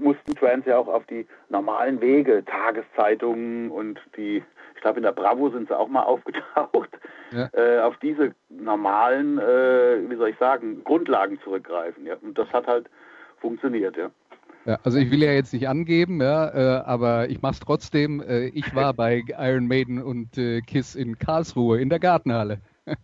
mussten 0.00 0.34
Trans 0.34 0.64
ja 0.66 0.78
auch 0.78 0.88
auf 0.88 1.04
die 1.06 1.26
normalen 1.48 2.00
Wege, 2.00 2.44
Tageszeitungen 2.44 3.70
und 3.70 4.00
die, 4.16 4.42
ich 4.74 4.80
glaube 4.80 4.98
in 4.98 5.04
der 5.04 5.12
Bravo 5.12 5.50
sind 5.50 5.68
sie 5.68 5.78
auch 5.78 5.88
mal 5.88 6.02
aufgetaucht, 6.04 6.90
ja. 7.32 7.48
äh, 7.52 7.80
auf 7.80 7.96
diese 7.98 8.34
normalen, 8.48 9.38
äh, 9.38 10.08
wie 10.08 10.16
soll 10.16 10.30
ich 10.30 10.38
sagen, 10.38 10.82
Grundlagen 10.84 11.38
zurückgreifen. 11.42 12.06
Ja. 12.06 12.16
Und 12.20 12.38
das 12.38 12.48
hat 12.52 12.66
halt 12.66 12.88
funktioniert, 13.40 13.96
ja. 13.96 14.10
Ja, 14.64 14.78
also 14.84 14.98
ich 14.98 15.10
will 15.10 15.22
ja 15.22 15.32
jetzt 15.32 15.54
nicht 15.54 15.66
angeben, 15.66 16.20
ja, 16.20 16.48
äh, 16.48 16.82
aber 16.84 17.30
ich 17.30 17.40
mache 17.40 17.52
es 17.52 17.60
trotzdem. 17.60 18.20
Äh, 18.20 18.48
ich 18.48 18.74
war 18.74 18.92
bei 18.92 19.22
Iron 19.38 19.66
Maiden 19.66 20.02
und 20.02 20.36
äh, 20.36 20.60
Kiss 20.60 20.94
in 20.94 21.18
Karlsruhe 21.18 21.80
in 21.80 21.88
der 21.88 21.98
Gartenhalle. 21.98 22.60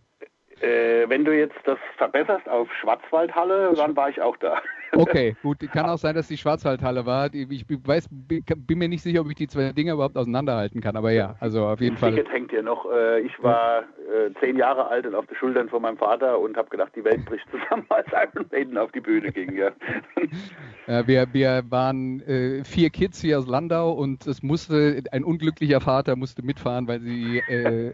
Äh, 0.61 1.09
wenn 1.09 1.25
du 1.25 1.37
jetzt 1.37 1.57
das 1.65 1.77
verbesserst 1.97 2.47
auf 2.47 2.69
Schwarzwaldhalle, 2.79 3.73
dann 3.75 3.93
war 3.97 4.09
ich 4.09 4.21
auch 4.21 4.37
da. 4.37 4.61
Okay, 4.93 5.35
gut. 5.41 5.59
Kann 5.71 5.85
auch 5.85 5.97
sein, 5.97 6.15
dass 6.15 6.27
die 6.27 6.37
Schwarzwaldhalle 6.37 7.05
war. 7.05 7.33
Ich 7.33 7.65
weiß, 7.67 8.07
bin 8.09 8.77
mir 8.77 8.87
nicht 8.87 9.01
sicher, 9.01 9.21
ob 9.21 9.29
ich 9.29 9.35
die 9.35 9.47
zwei 9.47 9.71
Dinge 9.71 9.93
überhaupt 9.93 10.17
auseinanderhalten 10.17 10.81
kann, 10.81 10.95
aber 10.95 11.11
ja, 11.11 11.35
also 11.39 11.65
auf 11.65 11.81
jeden 11.81 11.97
Fall. 11.97 12.11
Ticket 12.11 12.31
hängt 12.31 12.51
hier 12.51 12.63
noch. 12.63 12.85
Äh, 12.91 13.21
ich 13.21 13.43
war 13.43 13.79
äh, 13.81 14.31
zehn 14.39 14.57
Jahre 14.57 14.87
alt 14.87 15.05
und 15.05 15.15
auf 15.15 15.25
den 15.27 15.35
Schultern 15.35 15.69
von 15.69 15.81
meinem 15.81 15.97
Vater 15.97 16.39
und 16.39 16.57
habe 16.57 16.69
gedacht, 16.69 16.91
die 16.95 17.03
Welt 17.03 17.25
bricht 17.25 17.45
zusammen, 17.49 17.85
als 17.89 18.07
Iron 18.11 18.45
Maiden 18.51 18.77
auf 18.77 18.91
die 18.91 19.01
Bühne 19.01 19.31
ging. 19.31 19.55
Ja. 19.55 19.71
ja 20.87 21.07
wir, 21.07 21.27
wir 21.33 21.63
waren 21.69 22.21
äh, 22.21 22.63
vier 22.63 22.89
Kids 22.89 23.21
hier 23.21 23.39
aus 23.39 23.47
Landau 23.47 23.91
und 23.91 24.25
es 24.27 24.43
musste 24.43 25.01
ein 25.11 25.23
unglücklicher 25.23 25.81
Vater 25.81 26.15
musste 26.15 26.43
mitfahren, 26.43 26.87
weil 26.87 27.01
sie 27.01 27.39
äh, 27.39 27.93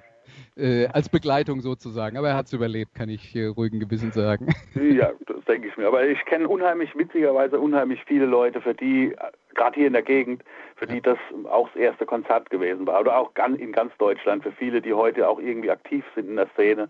äh, 0.58 0.88
als 0.88 1.10
Begleitung 1.10 1.62
sozusagen. 1.62 2.18
Aber 2.18 2.30
er 2.30 2.36
hat 2.36 2.48
es 2.48 2.54
überlebt, 2.54 2.96
kann 2.96 3.10
ich 3.10 3.36
äh, 3.36 3.46
ruhigen 3.46 3.80
Gewissen 3.80 4.12
sagen. 4.12 4.48
Ja, 4.82 5.12
das 5.28 5.44
denke 5.46 5.68
ich 5.68 5.78
mir. 5.78 5.88
Aber 5.88 6.06
ich 6.06 6.24
kenne 6.26 6.48
unheimlich, 6.48 6.96
witzigerweise 6.96 7.60
unheimlich 7.60 8.04
viele 8.06 8.26
Leute, 8.26 8.62
für 8.62 8.74
die 8.74 9.16
gerade 9.54 9.76
hier 9.76 9.88
in 9.88 9.94
der 9.94 10.02
Gegend, 10.02 10.44
für 10.76 10.88
die 10.88 11.02
das 11.02 11.18
auch 11.50 11.70
das 11.70 11.82
erste 11.82 12.06
Konzert 12.06 12.50
gewesen 12.50 12.88
war. 12.88 13.00
Oder 13.00 13.18
auch 13.18 13.32
in 13.58 13.72
ganz 13.72 13.96
Deutschland, 13.98 14.44
für 14.44 14.52
viele, 14.52 14.82
die 14.82 14.94
heute 14.94 15.28
auch 15.28 15.40
irgendwie 15.40 15.72
aktiv 15.72 16.04
sind 16.16 16.30
in 16.30 16.36
der 16.36 16.48
Szene. 16.54 16.90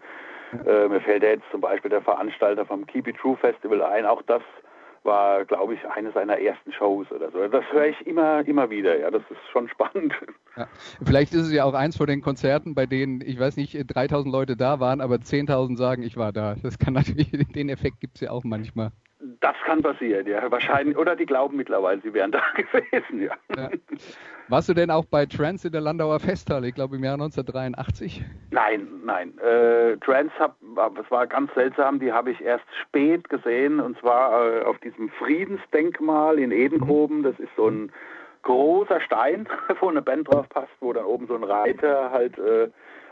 Äh, 0.65 0.87
mir 0.87 1.01
fällt 1.01 1.23
jetzt 1.23 1.49
zum 1.51 1.61
Beispiel 1.61 1.89
der 1.89 2.01
Veranstalter 2.01 2.65
vom 2.65 2.85
Keep 2.85 3.07
It 3.07 3.17
True 3.17 3.37
Festival 3.37 3.81
ein. 3.81 4.05
Auch 4.05 4.21
das 4.23 4.41
war, 5.03 5.45
glaube 5.45 5.73
ich, 5.73 5.79
eine 5.87 6.11
seiner 6.11 6.39
ersten 6.39 6.71
Shows 6.73 7.11
oder 7.11 7.31
so. 7.31 7.47
Das 7.47 7.63
höre 7.71 7.87
ich 7.87 8.07
immer, 8.07 8.45
immer 8.45 8.69
wieder. 8.69 8.99
Ja, 8.99 9.09
das 9.09 9.23
ist 9.29 9.39
schon 9.51 9.67
spannend. 9.73 10.13
Ja. 10.55 10.67
Vielleicht 11.03 11.33
ist 11.33 11.47
es 11.47 11.51
ja 11.51 11.63
auch 11.63 11.73
eins 11.73 11.97
von 11.97 12.07
den 12.07 12.21
Konzerten, 12.21 12.75
bei 12.75 12.85
denen, 12.85 13.21
ich 13.21 13.39
weiß 13.39 13.57
nicht, 13.57 13.77
3000 13.87 14.31
Leute 14.31 14.55
da 14.55 14.79
waren, 14.79 15.01
aber 15.01 15.15
10.000 15.15 15.77
sagen, 15.77 16.03
ich 16.03 16.17
war 16.17 16.31
da. 16.31 16.55
Das 16.61 16.77
kann 16.77 16.93
natürlich, 16.93 17.31
den 17.31 17.69
Effekt 17.69 17.99
gibt 17.99 18.15
es 18.15 18.21
ja 18.21 18.31
auch 18.31 18.43
manchmal. 18.43 18.91
Das 19.39 19.55
kann 19.65 19.81
passieren, 19.81 20.27
ja, 20.27 20.49
wahrscheinlich. 20.51 20.97
Oder 20.97 21.15
die 21.15 21.25
glauben 21.25 21.57
mittlerweile, 21.57 22.01
sie 22.01 22.13
wären 22.13 22.31
da 22.31 22.41
gewesen, 22.55 23.21
ja. 23.21 23.33
ja. 23.55 23.69
Warst 24.47 24.69
du 24.69 24.73
denn 24.73 24.89
auch 24.89 25.05
bei 25.05 25.25
Trans 25.25 25.63
in 25.63 25.71
der 25.71 25.81
Landauer 25.81 26.19
Festhalle, 26.19 26.67
ich 26.67 26.75
glaube 26.75 26.95
im 26.95 27.03
Jahr 27.03 27.13
1983? 27.13 28.23
Nein, 28.51 28.87
nein. 29.05 29.37
Äh, 29.37 29.97
Trans, 29.97 30.31
hab, 30.39 30.57
das 30.95 31.09
war 31.09 31.27
ganz 31.27 31.53
seltsam, 31.53 31.99
die 31.99 32.11
habe 32.11 32.31
ich 32.31 32.41
erst 32.41 32.65
spät 32.81 33.29
gesehen, 33.29 33.79
und 33.79 33.97
zwar 33.99 34.45
äh, 34.45 34.63
auf 34.63 34.79
diesem 34.79 35.09
Friedensdenkmal 35.09 36.39
in 36.39 36.51
Edenkoben. 36.51 37.19
Mhm. 37.19 37.23
Das 37.23 37.39
ist 37.39 37.55
so 37.55 37.69
ein 37.69 37.91
großer 38.43 39.01
Stein, 39.01 39.47
wo 39.79 39.89
eine 39.89 40.01
Band 40.01 40.31
drauf 40.31 40.49
passt, 40.49 40.73
wo 40.79 40.93
dann 40.93 41.05
oben 41.05 41.27
so 41.27 41.35
ein 41.35 41.43
Reiter 41.43 42.11
halt 42.11 42.37
äh, 42.39 42.69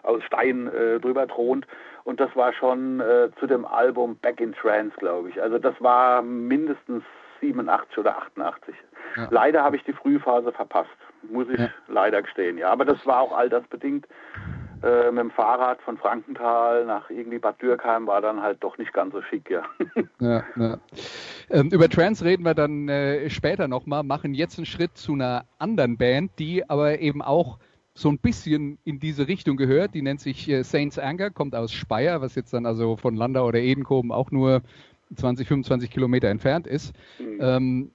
aus 0.10 0.24
Stein 0.24 0.68
äh, 0.68 1.00
drüber 1.00 1.28
thront. 1.28 1.66
Und 2.04 2.20
das 2.20 2.36
war 2.36 2.54
schon 2.54 3.00
äh, 3.00 3.30
zu 3.40 3.48
dem 3.48 3.66
Album 3.66 4.18
Back 4.18 4.42
in 4.42 4.54
Trance, 4.54 4.96
glaube 4.98 5.30
ich. 5.30 5.42
Also 5.42 5.60
das 5.60 5.76
war 5.80 6.22
mindestens 6.22 7.04
87 7.42 7.98
oder 7.98 8.18
88. 8.18 8.76
Ja. 9.16 9.28
Leider 9.30 9.64
habe 9.64 9.76
ich 9.76 9.84
die 9.84 9.94
Frühphase 9.94 10.52
verpasst, 10.52 10.90
muss 11.32 11.48
ich 11.50 11.60
ja. 11.60 11.70
leider 11.88 12.22
gestehen. 12.22 12.58
Ja, 12.58 12.70
aber 12.70 12.86
das 12.86 13.06
war 13.06 13.22
auch 13.22 13.38
altersbedingt. 13.38 14.08
Äh, 14.82 15.12
mit 15.12 15.20
dem 15.20 15.32
Fahrrad 15.32 15.82
von 15.82 15.98
Frankenthal 15.98 16.86
nach 16.86 17.10
irgendwie 17.10 17.38
Bad 17.38 17.62
Dürkheim 17.62 18.08
war 18.08 18.22
dann 18.22 18.42
halt 18.42 18.64
doch 18.64 18.78
nicht 18.78 18.94
ganz 18.94 19.14
so 19.14 19.22
schick, 19.22 19.50
ja. 19.50 19.64
ja, 20.20 20.44
ja. 20.56 20.78
Ähm, 21.50 21.70
über 21.74 21.90
Trance 21.90 22.24
reden 22.24 22.44
wir 22.44 22.54
dann 22.54 22.88
äh, 22.88 23.30
später 23.30 23.68
nochmal, 23.68 24.04
machen 24.04 24.34
jetzt 24.34 24.58
einen 24.58 24.66
Schritt 24.66 24.96
zu 24.96 25.14
einer 25.14 25.44
anderen 25.58 25.98
Band, 25.98 26.32
die 26.40 26.70
aber 26.70 27.00
eben 27.00 27.22
auch 27.22 27.60
so 28.00 28.10
ein 28.10 28.18
bisschen 28.18 28.78
in 28.86 29.00
diese 29.00 29.28
Richtung 29.28 29.58
gehört. 29.58 29.94
Die 29.94 30.02
nennt 30.02 30.22
sich 30.22 30.50
äh, 30.50 30.64
Saints 30.64 30.98
Anger, 30.98 31.32
kommt 31.32 31.54
aus 31.54 31.72
Speyer, 31.74 32.22
was 32.22 32.36
jetzt 32.36 32.54
dann 32.54 32.66
also 32.66 32.96
von 32.96 33.16
Landau 33.16 33.46
oder 33.46 33.60
Edenkoben 33.60 34.12
auch 34.12 34.32
nur 34.32 34.62
20, 35.16 35.48
25 35.48 35.92
Kilometer 35.92 36.30
entfernt 36.30 36.66
ist. 36.66 36.94
Mhm. 37.20 37.40
Ähm, 37.42 37.92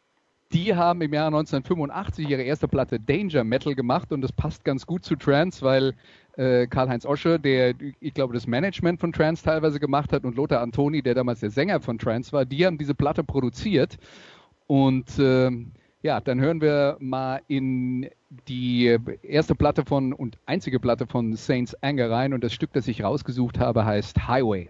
die 0.53 0.75
haben 0.75 1.01
im 1.01 1.13
Jahr 1.13 1.29
1985 1.29 2.29
ihre 2.29 2.43
erste 2.43 2.69
Platte 2.69 3.01
Danger 3.01 3.45
Metal 3.45 3.75
gemacht 3.75 4.13
und 4.13 4.21
das 4.21 4.31
passt 4.31 4.65
ganz 4.65 4.87
gut 4.87 5.05
zu 5.05 5.17
Trance, 5.17 5.63
weil 5.63 5.95
äh, 6.37 6.67
Karl-Heinz 6.67 7.07
Osche, 7.07 7.41
der, 7.41 7.75
ich 7.99 8.13
glaube, 8.15 8.35
das 8.35 8.47
Management 8.47 9.01
von 9.01 9.13
Trance 9.13 9.43
teilweise 9.43 9.81
gemacht 9.81 10.13
hat 10.13 10.25
und 10.25 10.37
Lothar 10.37 10.61
Antoni, 10.61 11.01
der 11.03 11.15
damals 11.15 11.41
der 11.41 11.51
Sänger 11.51 11.81
von 11.81 11.99
Trance 11.99 12.31
war, 12.33 12.45
die 12.45 12.67
haben 12.67 12.77
diese 12.77 12.95
Platte 12.95 13.25
produziert 13.25 13.97
und 14.67 15.19
äh, 15.19 15.51
ja, 16.05 16.21
dann 16.21 16.39
hören 16.39 16.61
wir 16.61 16.99
mal 17.01 17.41
in 17.49 18.11
die 18.47 18.99
erste 19.23 19.55
Platte 19.55 19.87
von 19.87 20.13
und 20.13 20.37
einzige 20.45 20.79
Platte 20.79 21.07
von 21.07 21.35
Saints 21.35 21.75
Anger 21.83 22.11
rein 22.11 22.35
und 22.35 22.45
das 22.45 22.53
Stück, 22.53 22.75
das 22.75 22.87
ich 22.89 23.03
rausgesucht 23.03 23.59
habe, 23.59 23.87
heißt 23.87 24.29
Highway. 24.29 24.69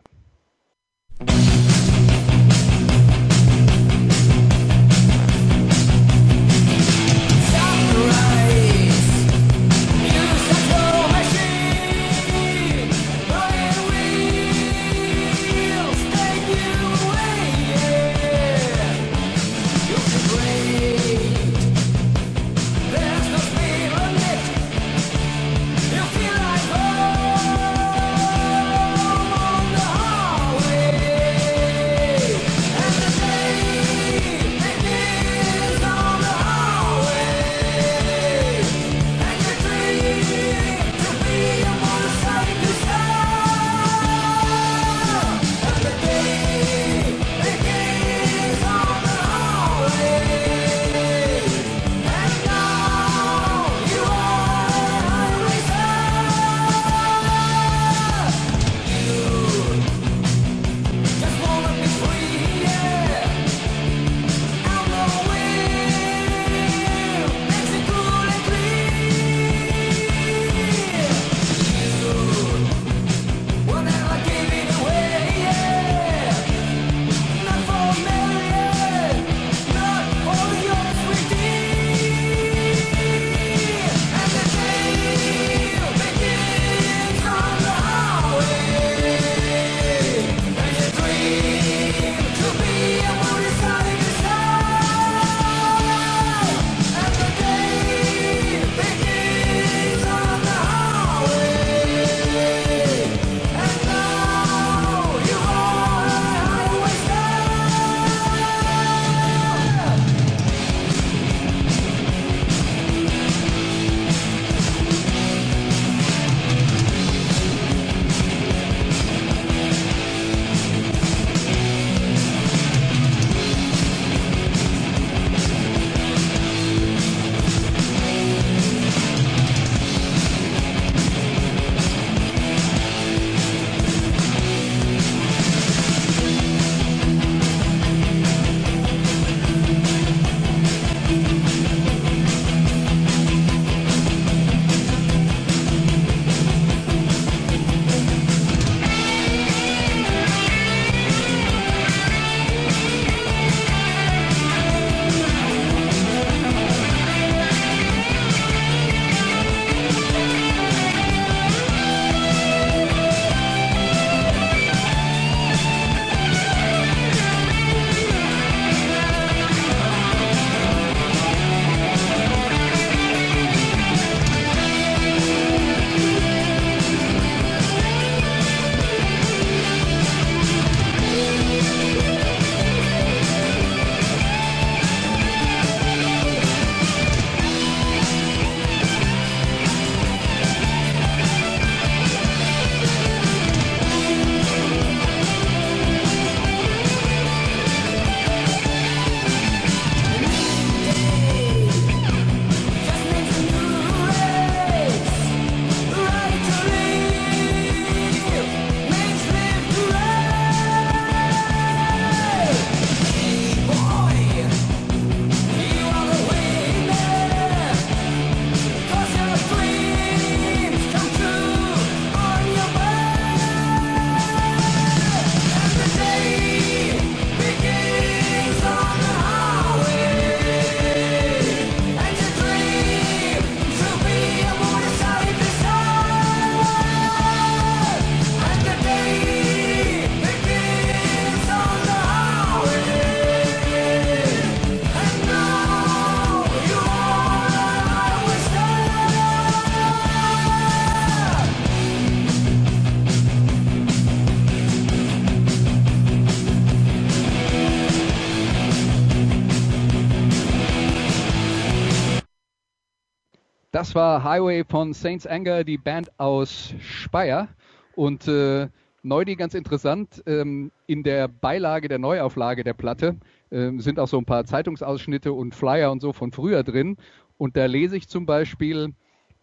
Das 263.84 263.94
war 263.94 264.24
Highway 264.24 264.64
von 264.64 264.94
Saints 264.94 265.26
Anger, 265.26 265.62
die 265.62 265.76
Band 265.76 266.10
aus 266.18 266.74
Speyer. 266.80 267.48
Und 267.94 268.26
äh, 268.26 268.68
Neudi, 269.02 269.36
ganz 269.36 269.52
interessant, 269.52 270.22
ähm, 270.24 270.72
in 270.86 271.02
der 271.02 271.28
Beilage 271.28 271.88
der 271.88 271.98
Neuauflage 271.98 272.64
der 272.64 272.72
Platte 272.72 273.16
äh, 273.50 273.72
sind 273.76 274.00
auch 274.00 274.08
so 274.08 274.16
ein 274.16 274.24
paar 274.24 274.46
Zeitungsausschnitte 274.46 275.34
und 275.34 275.54
Flyer 275.54 275.92
und 275.92 276.00
so 276.00 276.14
von 276.14 276.32
früher 276.32 276.62
drin. 276.62 276.96
Und 277.36 277.58
da 277.58 277.66
lese 277.66 277.98
ich 277.98 278.08
zum 278.08 278.24
Beispiel 278.24 278.94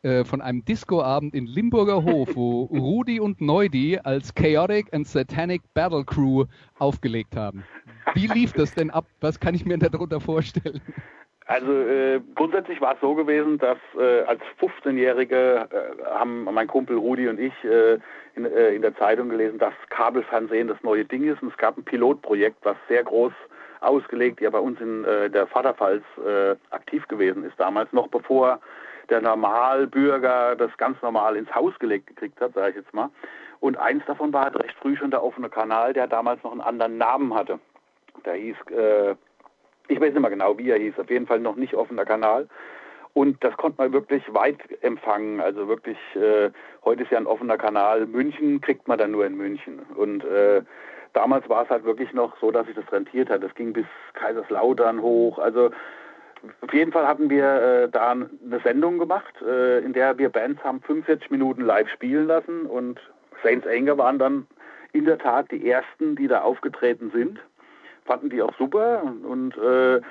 äh, 0.01 0.23
von 0.23 0.41
einem 0.41 0.65
Discoabend 0.65 1.35
in 1.35 1.45
Limburger 1.45 2.03
Hof, 2.03 2.29
wo 2.33 2.63
Rudi 2.71 3.19
und 3.19 3.41
Neudi 3.41 3.99
als 3.99 4.33
Chaotic 4.33 4.91
and 4.91 5.07
Satanic 5.07 5.61
Battle 5.75 6.03
Crew 6.03 6.45
aufgelegt 6.79 7.35
haben. 7.35 7.63
Wie 8.15 8.25
lief 8.25 8.53
das 8.53 8.73
denn 8.73 8.89
ab? 8.89 9.05
Was 9.19 9.39
kann 9.39 9.53
ich 9.53 9.65
mir 9.65 9.77
darunter 9.77 10.19
vorstellen? 10.19 10.81
Also 11.51 11.73
äh, 11.73 12.21
grundsätzlich 12.33 12.79
war 12.79 12.93
es 12.93 13.01
so 13.01 13.13
gewesen, 13.13 13.57
dass 13.57 13.77
äh, 13.99 14.21
als 14.21 14.39
15-Jährige 14.61 15.67
äh, 15.69 16.05
haben 16.05 16.45
mein 16.45 16.67
Kumpel 16.67 16.95
Rudi 16.95 17.27
und 17.27 17.41
ich 17.41 17.53
äh, 17.65 17.99
in, 18.35 18.45
äh, 18.45 18.73
in, 18.73 18.81
der 18.81 18.95
Zeitung 18.95 19.27
gelesen, 19.27 19.59
dass 19.59 19.73
Kabelfernsehen 19.89 20.69
das 20.69 20.81
neue 20.81 21.03
Ding 21.03 21.25
ist. 21.25 21.41
Und 21.41 21.51
es 21.51 21.57
gab 21.57 21.77
ein 21.77 21.83
Pilotprojekt, 21.83 22.59
was 22.63 22.77
sehr 22.87 23.03
groß 23.03 23.33
ausgelegt, 23.81 24.39
ja 24.39 24.49
bei 24.49 24.59
uns 24.59 24.79
in 24.79 25.03
äh, 25.03 25.29
der 25.29 25.45
Vaterpfalz 25.45 26.03
aktiv 26.69 27.05
gewesen 27.09 27.43
ist 27.43 27.59
damals, 27.59 27.91
noch 27.91 28.07
bevor 28.07 28.61
der 29.09 29.19
Normalbürger 29.19 30.55
das 30.55 30.71
ganz 30.77 31.01
normal 31.01 31.35
ins 31.35 31.53
Haus 31.53 31.77
gelegt 31.79 32.07
gekriegt 32.07 32.39
hat, 32.39 32.53
sage 32.53 32.69
ich 32.69 32.75
jetzt 32.77 32.93
mal. 32.93 33.09
Und 33.59 33.75
eins 33.77 34.05
davon 34.05 34.31
war 34.31 34.45
halt 34.45 34.55
recht 34.55 34.77
früh 34.77 34.95
schon 34.95 35.11
der 35.11 35.21
offene 35.21 35.49
Kanal, 35.49 35.91
der 35.91 36.07
damals 36.07 36.41
noch 36.43 36.53
einen 36.53 36.61
anderen 36.61 36.97
Namen 36.97 37.33
hatte. 37.33 37.59
Der 38.23 38.35
hieß 38.35 38.55
ich 39.91 39.99
weiß 39.99 40.13
nicht 40.13 40.21
mehr 40.21 40.29
genau, 40.29 40.57
wie 40.57 40.69
er 40.69 40.77
hieß, 40.77 40.97
auf 40.99 41.09
jeden 41.09 41.27
Fall 41.27 41.39
noch 41.39 41.55
nicht 41.55 41.73
offener 41.73 42.05
Kanal. 42.05 42.47
Und 43.13 43.43
das 43.43 43.57
konnte 43.57 43.81
man 43.81 43.91
wirklich 43.91 44.23
weit 44.33 44.59
empfangen. 44.81 45.41
Also 45.41 45.67
wirklich, 45.67 45.97
äh, 46.15 46.49
heute 46.85 47.03
ist 47.03 47.11
ja 47.11 47.17
ein 47.17 47.27
offener 47.27 47.57
Kanal. 47.57 48.05
München 48.05 48.61
kriegt 48.61 48.87
man 48.87 48.97
dann 48.97 49.11
nur 49.11 49.25
in 49.25 49.35
München. 49.35 49.79
Und 49.95 50.23
äh, 50.23 50.61
damals 51.11 51.47
war 51.49 51.63
es 51.63 51.69
halt 51.69 51.83
wirklich 51.83 52.13
noch 52.13 52.37
so, 52.39 52.51
dass 52.51 52.67
sich 52.67 52.75
das 52.75 52.89
rentiert 52.89 53.29
hat. 53.29 53.43
Das 53.43 53.53
ging 53.55 53.73
bis 53.73 53.85
Kaiserslautern 54.13 55.01
hoch. 55.01 55.39
Also 55.39 55.71
auf 56.61 56.73
jeden 56.73 56.93
Fall 56.93 57.05
hatten 57.05 57.29
wir 57.29 57.45
äh, 57.45 57.89
da 57.89 58.11
eine 58.11 58.29
Sendung 58.63 58.97
gemacht, 58.97 59.41
äh, 59.41 59.79
in 59.79 59.91
der 59.91 60.17
wir 60.17 60.29
Bands 60.29 60.63
haben 60.63 60.79
45 60.81 61.29
Minuten 61.31 61.63
live 61.63 61.89
spielen 61.89 62.27
lassen. 62.27 62.65
Und 62.65 62.97
Saints 63.43 63.67
Anger 63.67 63.97
waren 63.97 64.19
dann 64.19 64.47
in 64.93 65.03
der 65.03 65.17
Tat 65.17 65.51
die 65.51 65.69
ersten, 65.69 66.15
die 66.15 66.29
da 66.29 66.43
aufgetreten 66.43 67.11
sind 67.13 67.39
fanden 68.11 68.29
die 68.29 68.41
auch 68.41 68.53
super 68.57 69.03
und 69.03 69.57
äh, 69.57 70.01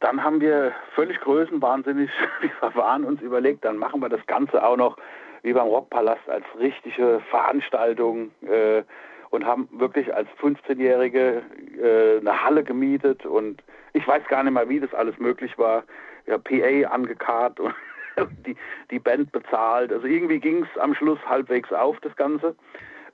dann 0.00 0.22
haben 0.22 0.42
wir 0.42 0.72
völlig 0.94 1.18
größenwahnsinnig, 1.20 2.10
wie 2.42 2.50
wir 2.60 2.74
waren, 2.74 3.04
uns 3.04 3.22
überlegt, 3.22 3.64
dann 3.64 3.78
machen 3.78 4.02
wir 4.02 4.10
das 4.10 4.24
Ganze 4.26 4.62
auch 4.62 4.76
noch 4.76 4.98
wie 5.42 5.54
beim 5.54 5.68
Rockpalast 5.68 6.28
als 6.28 6.44
richtige 6.58 7.22
Veranstaltung 7.30 8.30
äh, 8.42 8.82
und 9.30 9.46
haben 9.46 9.70
wirklich 9.72 10.14
als 10.14 10.28
15-Jährige 10.42 11.42
äh, 11.82 12.18
eine 12.20 12.44
Halle 12.44 12.62
gemietet 12.62 13.24
und 13.24 13.62
ich 13.94 14.06
weiß 14.06 14.22
gar 14.28 14.42
nicht 14.42 14.52
mehr, 14.52 14.68
wie 14.68 14.80
das 14.80 14.92
alles 14.92 15.16
möglich 15.18 15.56
war. 15.56 15.84
Ja, 16.26 16.36
PA 16.36 16.92
angekarrt 16.92 17.58
und 17.58 17.74
die, 18.46 18.54
die 18.90 18.98
Band 18.98 19.32
bezahlt. 19.32 19.94
Also 19.94 20.06
irgendwie 20.06 20.40
ging 20.40 20.62
es 20.64 20.78
am 20.78 20.94
Schluss 20.94 21.18
halbwegs 21.26 21.72
auf, 21.72 21.98
das 22.00 22.14
Ganze. 22.16 22.54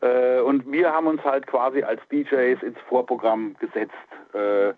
Äh, 0.00 0.40
und 0.40 0.70
wir 0.70 0.92
haben 0.92 1.06
uns 1.06 1.22
halt 1.24 1.46
quasi 1.46 1.82
als 1.82 2.00
DJs 2.10 2.62
ins 2.62 2.78
Vorprogramm 2.88 3.56
gesetzt. 3.60 3.94
Äh, 4.34 4.72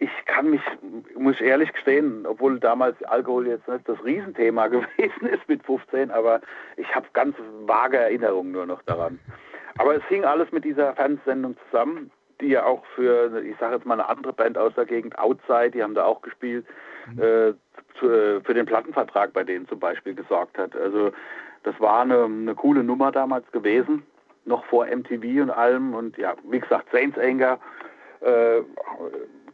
ich 0.00 0.10
kann 0.26 0.50
mich, 0.50 0.60
muss 1.16 1.34
ich 1.36 1.42
ehrlich 1.42 1.72
gestehen, 1.72 2.24
obwohl 2.24 2.60
damals 2.60 3.02
Alkohol 3.04 3.48
jetzt 3.48 3.66
nicht 3.68 3.88
das 3.88 4.02
Riesenthema 4.04 4.66
gewesen 4.68 5.26
ist 5.26 5.48
mit 5.48 5.64
15, 5.64 6.10
aber 6.10 6.40
ich 6.76 6.94
habe 6.94 7.06
ganz 7.12 7.36
vage 7.66 7.98
Erinnerungen 7.98 8.52
nur 8.52 8.66
noch 8.66 8.82
daran. 8.82 9.18
Aber 9.78 9.96
es 9.96 10.04
hing 10.04 10.24
alles 10.24 10.50
mit 10.52 10.64
dieser 10.64 10.94
Fernsehsendung 10.94 11.56
zusammen, 11.66 12.10
die 12.40 12.48
ja 12.48 12.64
auch 12.64 12.84
für, 12.94 13.42
ich 13.42 13.56
sage 13.58 13.74
jetzt 13.74 13.86
mal 13.86 13.94
eine 13.94 14.08
andere 14.08 14.32
Band 14.32 14.56
aus 14.56 14.72
der 14.74 14.86
Gegend, 14.86 15.18
Outside, 15.18 15.72
die 15.72 15.82
haben 15.82 15.94
da 15.94 16.04
auch 16.04 16.22
gespielt, 16.22 16.64
mhm. 17.12 17.18
äh, 17.20 17.54
zu, 17.98 18.08
äh, 18.08 18.40
für 18.40 18.54
den 18.54 18.66
Plattenvertrag 18.66 19.32
bei 19.32 19.42
denen 19.42 19.66
zum 19.66 19.80
Beispiel 19.80 20.14
gesorgt 20.14 20.56
hat. 20.58 20.76
Also 20.76 21.10
das 21.64 21.78
war 21.80 22.02
eine, 22.02 22.24
eine 22.24 22.54
coole 22.54 22.84
Nummer 22.84 23.10
damals 23.10 23.50
gewesen 23.50 24.04
noch 24.48 24.64
vor 24.64 24.86
MTV 24.86 25.42
und 25.42 25.50
allem. 25.50 25.94
Und 25.94 26.16
ja, 26.18 26.34
wie 26.50 26.58
gesagt, 26.58 26.90
Saints 26.90 27.18
Anger, 27.18 27.58
äh, 28.20 28.62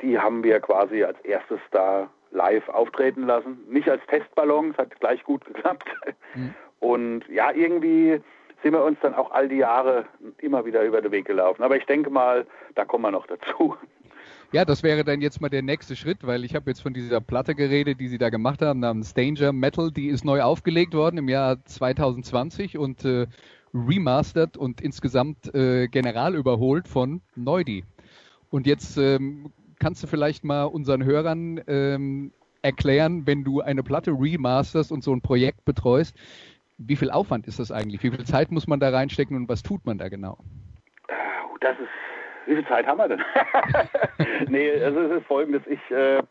die 0.01 0.19
haben 0.19 0.43
wir 0.43 0.61
quasi 0.61 1.05
als 1.05 1.21
erstes 1.21 1.61
da 1.71 2.09
live 2.31 2.69
auftreten 2.69 3.27
lassen. 3.27 3.59
Nicht 3.69 3.89
als 3.89 4.05
Testballon, 4.07 4.71
es 4.71 4.79
hat 4.79 4.99
gleich 5.01 5.23
gut 5.25 5.45
geklappt. 5.45 5.89
Mhm. 6.35 6.55
Und 6.81 7.29
ja, 7.29 7.51
irgendwie 7.53 8.21
sind 8.63 8.73
wir 8.73 8.83
uns 8.83 8.99
dann 9.01 9.15
auch 9.15 9.31
all 9.31 9.49
die 9.49 9.59
Jahre 9.59 10.07
immer 10.39 10.65
wieder 10.65 10.83
über 10.83 11.01
den 11.01 11.13
Weg 11.13 11.27
gelaufen. 11.27 11.63
Aber 11.63 11.77
ich 11.77 11.87
denke 11.87 12.11
mal, 12.11 12.47
da 12.75 12.85
kommen 12.85 13.05
wir 13.05 13.11
noch 13.11 13.27
dazu. 13.27 13.77
Ja, 14.53 14.65
das 14.65 14.83
wäre 14.83 15.05
dann 15.05 15.21
jetzt 15.21 15.41
mal 15.41 15.49
der 15.49 15.63
nächste 15.63 15.97
Schritt, 15.97 16.27
weil 16.27 16.45
ich 16.45 16.55
habe 16.55 16.71
jetzt 16.71 16.81
von 16.81 16.95
dieser 16.95 17.21
Platte 17.21 17.55
geredet, 17.55 18.01
die 18.01 18.09
Sie 18.09 18.19
da 18.19 18.31
gemacht 18.31 18.63
haben, 18.63 18.81
namens 18.81 19.13
Danger 19.13 19.53
Metal. 19.53 19.91
Die 19.91 20.09
ist 20.09 20.25
neu 20.25 20.43
aufgelegt 20.43 20.95
worden 20.95 21.19
im 21.19 21.29
Jahr 21.29 21.65
2020 21.65 22.79
und 22.79 23.05
äh, 23.05 23.27
remastered 23.75 24.57
und 24.57 24.81
insgesamt 24.81 25.55
äh, 25.55 25.89
general 25.89 26.35
überholt 26.35 26.89
von 26.89 27.21
Neudi. 27.35 27.85
Und 28.51 28.67
jetzt 28.67 28.97
ähm, 28.97 29.53
kannst 29.81 30.03
du 30.03 30.07
vielleicht 30.07 30.45
mal 30.45 30.65
unseren 30.65 31.05
Hörern 31.05 31.61
ähm, 31.67 32.33
erklären, 32.63 33.27
wenn 33.27 33.45
du 33.45 33.61
eine 33.61 33.83
Platte 33.83 34.13
remasterst 34.13 34.93
und 34.93 35.03
so 35.03 35.13
ein 35.13 35.21
Projekt 35.21 35.65
betreust, 35.65 36.17
wie 36.79 36.97
viel 36.97 37.11
Aufwand 37.11 37.47
ist 37.47 37.59
das 37.59 37.71
eigentlich? 37.71 38.03
Wie 38.03 38.11
viel 38.11 38.25
Zeit 38.25 38.51
muss 38.51 38.67
man 38.67 38.81
da 38.81 38.91
reinstecken 38.91 39.37
und 39.37 39.49
was 39.49 39.63
tut 39.63 39.85
man 39.85 39.99
da 39.99 40.09
genau? 40.09 40.39
Das 41.61 41.79
ist, 41.79 41.89
wie 42.47 42.55
viel 42.55 42.67
Zeit 42.67 42.87
haben 42.87 42.99
wir 42.99 43.09
denn? 43.09 43.23
nee, 44.49 44.71
also 44.83 45.01
es 45.01 45.21
ist 45.21 45.27
folgendes, 45.27 45.63
ich, 45.67 45.91
äh, 45.91 46.23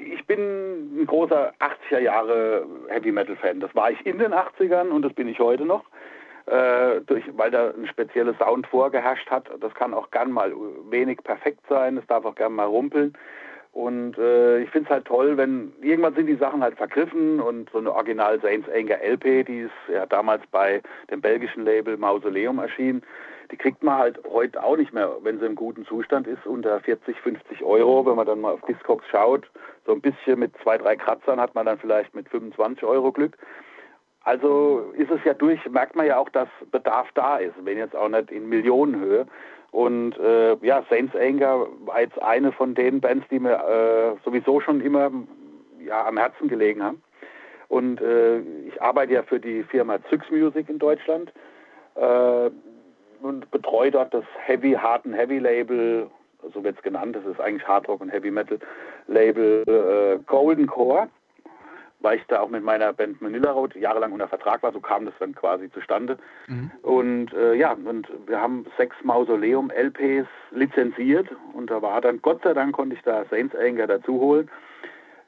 ich 0.00 0.26
bin 0.26 1.02
ein 1.02 1.06
großer 1.06 1.52
80er 1.60 1.98
Jahre 1.98 2.66
Heavy 2.88 3.12
Metal 3.12 3.36
Fan. 3.36 3.60
Das 3.60 3.74
war 3.74 3.90
ich 3.90 4.04
in 4.06 4.18
den 4.18 4.32
80ern 4.32 4.88
und 4.88 5.02
das 5.02 5.12
bin 5.12 5.28
ich 5.28 5.38
heute 5.38 5.64
noch. 5.64 5.84
Äh, 6.46 7.02
durch, 7.02 7.24
weil 7.36 7.50
da 7.50 7.70
ein 7.70 7.86
spezielles 7.86 8.36
Sound 8.38 8.66
vorgeherrscht 8.66 9.30
hat. 9.30 9.50
Das 9.60 9.72
kann 9.74 9.94
auch 9.94 10.10
gern 10.10 10.32
mal 10.32 10.52
wenig 10.88 11.22
perfekt 11.22 11.60
sein, 11.68 11.96
es 11.96 12.06
darf 12.06 12.24
auch 12.24 12.34
gern 12.34 12.54
mal 12.54 12.66
rumpeln. 12.66 13.12
Und 13.72 14.18
äh, 14.18 14.60
ich 14.60 14.70
finde 14.70 14.88
es 14.88 14.90
halt 14.90 15.04
toll, 15.04 15.36
wenn 15.36 15.72
irgendwann 15.80 16.14
sind 16.14 16.26
die 16.26 16.34
Sachen 16.34 16.62
halt 16.62 16.76
vergriffen 16.76 17.38
und 17.38 17.70
so 17.70 17.78
eine 17.78 17.92
Original 17.92 18.40
Saints 18.40 18.68
Anger 18.68 18.98
LP, 19.00 19.46
die 19.46 19.60
ist 19.60 19.92
ja 19.92 20.06
damals 20.06 20.42
bei 20.50 20.82
dem 21.10 21.20
belgischen 21.20 21.64
Label 21.64 21.96
Mausoleum 21.96 22.58
erschienen, 22.58 23.02
die 23.50 23.56
kriegt 23.56 23.82
man 23.82 23.98
halt 23.98 24.20
heute 24.30 24.62
auch 24.62 24.76
nicht 24.76 24.92
mehr, 24.92 25.10
wenn 25.22 25.38
sie 25.40 25.46
im 25.46 25.56
guten 25.56 25.84
Zustand 25.86 26.26
ist, 26.26 26.46
unter 26.46 26.80
40, 26.80 27.18
50 27.20 27.62
Euro. 27.64 28.06
Wenn 28.06 28.16
man 28.16 28.26
dann 28.26 28.40
mal 28.40 28.52
auf 28.52 28.60
Discogs 28.62 29.04
schaut, 29.10 29.50
so 29.86 29.92
ein 29.92 30.00
bisschen 30.00 30.38
mit 30.38 30.52
zwei, 30.62 30.78
drei 30.78 30.96
Kratzern 30.96 31.40
hat 31.40 31.54
man 31.54 31.66
dann 31.66 31.78
vielleicht 31.78 32.14
mit 32.14 32.28
25 32.28 32.84
Euro 32.84 33.12
Glück. 33.12 33.36
Also 34.22 34.92
ist 34.96 35.10
es 35.10 35.20
ja 35.24 35.34
durch, 35.34 35.58
merkt 35.68 35.96
man 35.96 36.06
ja 36.06 36.18
auch, 36.18 36.28
dass 36.28 36.48
Bedarf 36.70 37.08
da 37.14 37.38
ist, 37.38 37.54
wenn 37.64 37.78
jetzt 37.78 37.96
auch 37.96 38.08
nicht 38.08 38.30
in 38.30 38.48
Millionenhöhe. 38.48 39.26
Und 39.72 40.18
äh, 40.18 40.56
ja, 40.64 40.84
Saints 40.90 41.14
Anger 41.16 41.66
war 41.84 42.00
jetzt 42.00 42.20
eine 42.20 42.52
von 42.52 42.74
den 42.74 43.00
Bands, 43.00 43.26
die 43.30 43.38
mir 43.38 43.54
äh, 43.54 44.24
sowieso 44.24 44.60
schon 44.60 44.80
immer 44.80 45.10
ja, 45.84 46.06
am 46.06 46.18
Herzen 46.18 46.48
gelegen 46.48 46.82
haben. 46.82 47.02
Und 47.68 48.00
äh, 48.00 48.40
ich 48.66 48.82
arbeite 48.82 49.12
ja 49.14 49.22
für 49.22 49.38
die 49.38 49.62
Firma 49.62 49.98
Zyx 50.08 50.28
Music 50.30 50.68
in 50.68 50.78
Deutschland 50.78 51.32
äh, 51.94 52.50
und 53.22 53.50
betreue 53.50 53.90
dort 53.90 54.12
das 54.14 54.24
Heavy, 54.44 54.72
Hard 54.72 55.06
and 55.06 55.16
Heavy 55.16 55.38
Label, 55.38 56.10
so 56.54 56.64
wird 56.64 56.76
es 56.76 56.82
genannt, 56.82 57.16
das 57.16 57.24
ist 57.26 57.40
eigentlich 57.40 57.66
Hard 57.66 57.88
Rock 57.88 58.00
und 58.00 58.10
Heavy 58.10 58.30
Metal 58.30 58.58
Label 59.06 59.64
äh, 59.66 60.22
Golden 60.26 60.66
Core 60.66 61.08
weil 62.00 62.18
ich 62.18 62.26
da 62.26 62.40
auch 62.40 62.48
mit 62.48 62.62
meiner 62.62 62.92
Band 62.92 63.20
Manila 63.20 63.52
Road 63.52 63.74
jahrelang 63.76 64.12
unter 64.12 64.28
Vertrag 64.28 64.62
war, 64.62 64.72
so 64.72 64.80
kam 64.80 65.04
das 65.04 65.14
dann 65.18 65.34
quasi 65.34 65.70
zustande. 65.70 66.18
Mhm. 66.46 66.70
Und 66.82 67.32
äh, 67.34 67.54
ja, 67.54 67.72
und 67.72 68.08
wir 68.26 68.40
haben 68.40 68.66
sechs 68.76 68.96
Mausoleum-LPs 69.02 70.26
lizenziert 70.50 71.28
und 71.52 71.70
da 71.70 71.82
war 71.82 72.00
dann, 72.00 72.20
Gott 72.22 72.42
sei 72.42 72.54
Dank 72.54 72.74
konnte 72.74 72.96
ich 72.96 73.02
da 73.02 73.24
Saints 73.30 73.54
Anger 73.54 73.86
dazu 73.86 74.18
holen. 74.18 74.50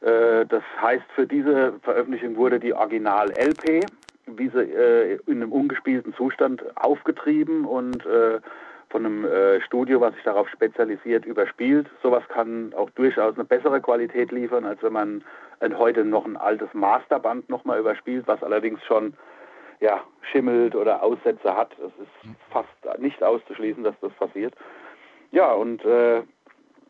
Äh, 0.01 0.47
das 0.47 0.63
heißt, 0.81 1.05
für 1.15 1.27
diese 1.27 1.75
Veröffentlichung 1.83 2.37
wurde 2.37 2.59
die 2.59 2.73
Original-LP, 2.73 3.85
wie 4.27 4.49
sie 4.49 4.61
äh, 4.61 5.19
in 5.27 5.43
einem 5.43 5.53
ungespielten 5.53 6.15
Zustand 6.15 6.63
aufgetrieben 6.77 7.65
und 7.65 8.05
äh, 8.07 8.41
von 8.91 9.07
einem 9.07 9.25
äh, 9.25 9.61
Studio, 9.63 10.01
was 10.01 10.15
sich 10.15 10.23
darauf 10.23 10.49
spezialisiert, 10.51 11.25
überspielt. 11.25 11.89
Sowas 12.03 12.23
kann 12.29 12.73
auch 12.75 12.91
durchaus 12.91 13.35
eine 13.35 13.45
bessere 13.45 13.81
Qualität 13.81 14.31
liefern, 14.31 14.67
als 14.67 14.83
wenn 14.83 14.93
man 14.93 15.25
ein, 15.61 15.79
heute 15.79 16.05
noch 16.05 16.27
ein 16.27 16.37
altes 16.37 16.69
Masterband 16.75 17.49
nochmal 17.49 17.81
überspielt, 17.81 18.27
was 18.27 18.43
allerdings 18.43 18.83
schon 18.85 19.15
ja, 19.81 20.01
schimmelt 20.31 20.77
oder 20.77 21.03
Aussätze 21.03 21.57
hat. 21.57 21.73
Es 21.79 21.93
ist 22.03 22.37
fast 22.51 23.01
nicht 23.01 23.23
auszuschließen, 23.23 23.83
dass 23.83 23.99
das 24.01 24.13
passiert. 24.13 24.55
Ja, 25.33 25.53
und 25.53 25.85
äh, 25.85 26.23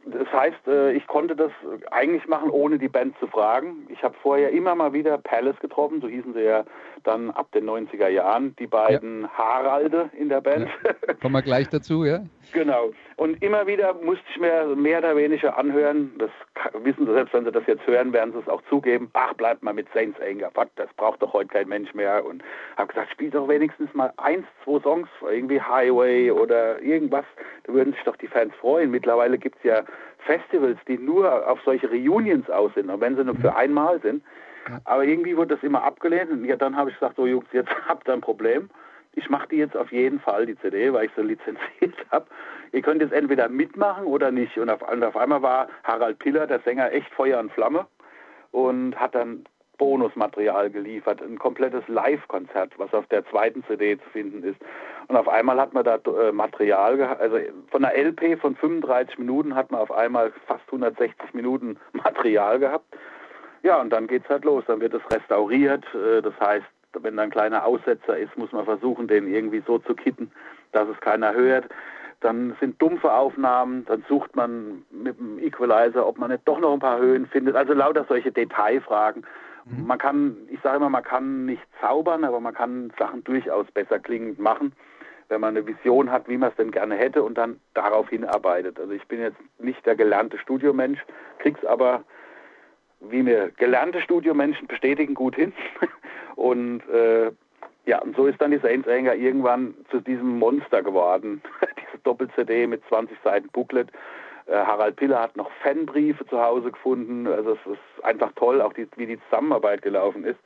das 0.05 0.33
heißt, 0.33 0.67
äh, 0.67 0.93
ich 0.93 1.07
konnte 1.07 1.37
das 1.37 1.53
eigentlich 1.91 2.27
machen, 2.27 2.51
ohne 2.51 2.79
die 2.79 2.88
Band 2.88 3.17
zu 3.19 3.27
fragen. 3.27 3.87
Ich 3.88 4.03
habe 4.03 4.15
vorher 4.23 4.51
immer 4.51 4.75
mal 4.75 4.93
wieder 4.93 5.17
Palace 5.19 5.59
getroffen, 5.61 6.01
so 6.01 6.09
hießen 6.09 6.35
sie 6.35 6.43
ja 6.43 6.65
dann 7.05 7.31
ab 7.31 7.51
den 7.53 7.69
90er 7.69 8.09
Jahren, 8.09 8.55
die 8.57 8.67
beiden 8.67 9.23
ja. 9.23 9.31
Haralde 9.31 10.11
in 10.19 10.29
der 10.29 10.41
Band. 10.41 10.69
Ja. 10.85 11.15
Kommen 11.15 11.35
wir 11.35 11.43
gleich 11.43 11.69
dazu, 11.69 12.05
ja? 12.05 12.21
Genau. 12.53 12.91
Und 13.17 13.43
immer 13.43 13.67
wieder 13.67 13.95
musste 13.95 14.25
ich 14.31 14.41
mir 14.41 14.67
mehr 14.75 14.99
oder 14.99 15.17
weniger 15.17 15.57
anhören, 15.57 16.12
das 16.19 16.31
wissen 16.83 17.07
Sie 17.07 17.12
selbst, 17.12 17.33
wenn 17.33 17.45
Sie 17.45 17.53
das 17.53 17.62
jetzt 17.67 17.87
hören, 17.87 18.12
werden 18.12 18.33
Sie 18.33 18.41
es 18.41 18.49
auch 18.49 18.61
zugeben, 18.69 19.11
ach, 19.12 19.33
bleibt 19.35 19.62
mal 19.62 19.73
mit 19.73 19.87
Saints 19.95 20.21
Anger, 20.21 20.51
das 20.77 20.93
braucht 20.97 21.23
doch 21.23 21.33
heute 21.33 21.49
kein 21.49 21.69
Mensch 21.69 21.95
mehr. 21.95 22.27
Und 22.27 22.43
habe 22.77 22.88
gesagt, 22.88 23.12
spiel 23.12 23.31
doch 23.31 23.49
wenigstens 23.49 23.95
mal 23.95 24.12
eins, 24.17 24.45
zwei 24.65 24.81
Songs, 24.81 25.09
irgendwie 25.23 25.61
Highway 25.61 26.31
oder 26.31 26.83
irgendwas, 26.83 27.25
da 27.65 27.73
würden 27.73 27.93
sich 27.93 28.03
doch 28.03 28.17
die 28.17 28.27
Fans 28.27 28.53
freuen. 28.61 28.91
Mittlerweile 28.91 29.38
gibt 29.38 29.57
es 29.59 29.62
ja 29.62 29.85
Festivals, 30.18 30.78
die 30.87 30.98
nur 30.98 31.48
auf 31.48 31.61
solche 31.64 31.90
Reunions 31.90 32.48
aus 32.50 32.72
sind, 32.74 32.90
und 32.90 33.00
wenn 33.00 33.16
sie 33.16 33.24
nur 33.24 33.35
für 33.37 33.55
einmal 33.55 34.00
sind. 34.00 34.22
Aber 34.85 35.05
irgendwie 35.05 35.37
wurde 35.37 35.57
das 35.57 35.64
immer 35.64 35.83
abgelehnt 35.83 36.31
und 36.31 36.44
ja, 36.44 36.57
dann 36.57 36.76
habe 36.76 36.90
ich 36.90 36.96
gesagt, 36.96 37.16
so 37.16 37.26
Jungs, 37.26 37.46
jetzt 37.52 37.70
habt 37.88 38.09
ihr 38.09 38.12
ein 38.12 38.20
Problem. 38.20 38.70
Ich 39.14 39.28
mache 39.28 39.48
die 39.48 39.57
jetzt 39.57 39.76
auf 39.76 39.92
jeden 39.92 40.20
Fall, 40.20 40.46
die 40.46 40.57
CD, 40.59 40.92
weil 40.92 41.07
ich 41.07 41.12
sie 41.16 41.22
lizenziert 41.22 41.96
habe. 42.11 42.26
Ihr 42.72 42.81
könnt 42.81 43.02
jetzt 43.02 43.12
entweder 43.12 43.48
mitmachen 43.48 44.05
oder 44.05 44.31
nicht. 44.31 44.57
Und 44.59 44.70
auf, 44.70 44.81
und 44.88 45.05
auf 45.05 45.16
einmal 45.16 45.42
war 45.42 45.68
Harald 45.85 46.18
Piller, 46.18 46.46
der 46.46 46.61
Sänger, 46.61 46.92
echt 46.92 47.12
Feuer 47.12 47.40
und 47.40 47.52
Flamme 47.52 47.87
und 48.52 48.98
hat 48.98 49.14
dann 49.14 49.44
Bonusmaterial 49.79 50.71
geliefert, 50.71 51.23
ein 51.23 51.39
komplettes 51.39 51.83
Live-Konzert, 51.89 52.73
was 52.79 52.93
auf 52.95 53.07
der 53.07 53.25
zweiten 53.27 53.65
CD 53.65 53.99
zu 53.99 54.09
finden 54.11 54.43
ist. 54.45 54.61
Und 55.09 55.17
auf 55.17 55.29
einmal 55.29 55.61
hat 55.61 55.73
man 55.75 55.85
da 55.85 55.97
äh, 55.97 56.33
Material 56.33 56.97
gehabt, 56.97 57.21
also 57.21 57.39
von 57.71 57.85
einer 57.85 57.97
LP 57.97 58.39
von 58.41 58.55
35 58.55 59.19
Minuten 59.19 59.55
hat 59.55 59.71
man 59.71 59.81
auf 59.81 59.91
einmal 59.91 60.33
fast 60.47 60.65
160 60.67 61.35
Minuten 61.35 61.79
Material 61.93 62.59
gehabt. 62.59 62.87
Ja, 63.63 63.81
und 63.81 63.91
dann 63.91 64.07
geht's 64.07 64.29
halt 64.29 64.45
los. 64.45 64.65
Dann 64.67 64.81
wird 64.81 64.95
es 64.95 65.03
restauriert. 65.11 65.85
Äh, 65.95 66.23
das 66.23 66.35
heißt, 66.41 66.67
wenn 67.01 67.17
da 67.17 67.23
ein 67.23 67.31
kleiner 67.31 67.65
Aussetzer 67.65 68.19
ist, 68.19 68.37
muss 68.37 68.53
man 68.53 68.65
versuchen, 68.65 69.09
den 69.09 69.33
irgendwie 69.33 69.63
so 69.67 69.79
zu 69.79 69.95
kitten, 69.95 70.31
dass 70.73 70.89
es 70.89 71.01
keiner 71.01 71.33
hört. 71.33 71.69
Dann 72.21 72.57
sind 72.61 72.81
dumpfe 72.81 73.13
Aufnahmen, 73.13 73.85
dann 73.87 74.05
sucht 74.09 74.37
man 74.37 74.85
mit 74.91 75.19
dem 75.19 75.39
Equalizer, 75.41 76.07
ob 76.07 76.19
man 76.19 76.31
nicht 76.31 76.47
doch 76.47 76.61
noch 76.61 76.73
ein 76.73 76.79
paar 76.79 77.01
Höhen 77.01 77.27
findet. 77.27 77.57
Also 77.57 77.73
lauter 77.73 78.05
solche 78.09 78.31
Detailfragen. 78.31 79.25
Mhm. 79.64 79.87
Man 79.87 79.98
kann, 79.98 80.37
ich 80.51 80.61
sage 80.61 80.77
immer, 80.77 80.90
man 80.90 81.05
kann 81.05 81.46
nicht 81.46 81.62
zaubern, 81.81 82.25
aber 82.25 82.40
man 82.40 82.55
kann 82.55 82.92
Sachen 82.98 83.25
durchaus 83.25 83.70
besser 83.70 83.98
klingend 83.98 84.38
machen, 84.38 84.72
wenn 85.29 85.40
man 85.40 85.57
eine 85.57 85.66
Vision 85.66 86.11
hat, 86.11 86.29
wie 86.29 86.37
man 86.37 86.51
es 86.51 86.57
denn 86.57 86.70
gerne 86.70 86.96
hätte 86.96 87.22
und 87.22 87.38
dann 87.38 87.61
darauf 87.75 88.09
hinarbeitet. 88.09 88.79
Also 88.79 88.92
ich 88.92 89.07
bin 89.07 89.20
jetzt 89.20 89.38
nicht 89.59 89.85
der 89.87 89.96
gelernte 89.96 90.38
Studiomensch, 90.38 91.01
krieg's 91.38 91.64
aber, 91.64 92.05
wie 93.01 93.22
mir 93.22 93.51
gelernte 93.57 94.01
Studiomenschen 94.01 94.66
bestätigen, 94.66 95.14
gut 95.14 95.37
hin. 95.37 95.53
und 96.37 96.83
äh, 96.88 97.33
ja, 97.85 98.01
und 98.01 98.14
so 98.16 98.27
ist 98.27 98.40
dann 98.40 98.53
die 98.53 98.59
Saints 98.59 98.87
Anger 98.87 99.14
irgendwann 99.14 99.75
zu 99.90 100.01
diesem 100.01 100.38
Monster 100.38 100.83
geworden. 100.83 101.42
Diese 101.77 102.03
Doppel-CD 102.05 102.66
mit 102.66 102.83
20 102.88 103.18
Seiten 103.25 103.48
Booklet. 103.48 103.90
Äh, 104.46 104.55
Harald 104.55 104.96
Piller 104.96 105.20
hat 105.20 105.37
noch 105.37 105.50
Fanbriefe 105.62 106.26
zu 106.26 106.40
Hause 106.40 106.72
gefunden. 106.72 107.26
Also 107.26 107.52
es 107.52 107.72
ist 107.72 108.05
einfach 108.05 108.33
toll, 108.37 108.61
auch 108.61 108.72
die, 108.72 108.87
wie 108.96 109.07
die 109.07 109.20
Zusammenarbeit 109.28 109.83
gelaufen 109.83 110.24
ist. 110.24 110.38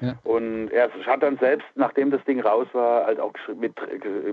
Ja. 0.00 0.14
Und 0.24 0.70
er 0.70 0.90
hat 1.06 1.22
dann 1.22 1.36
selbst, 1.38 1.66
nachdem 1.74 2.10
das 2.10 2.24
Ding 2.24 2.40
raus 2.40 2.66
war, 2.72 3.04
halt 3.04 3.20
auch 3.20 3.34
mit, 3.54 3.74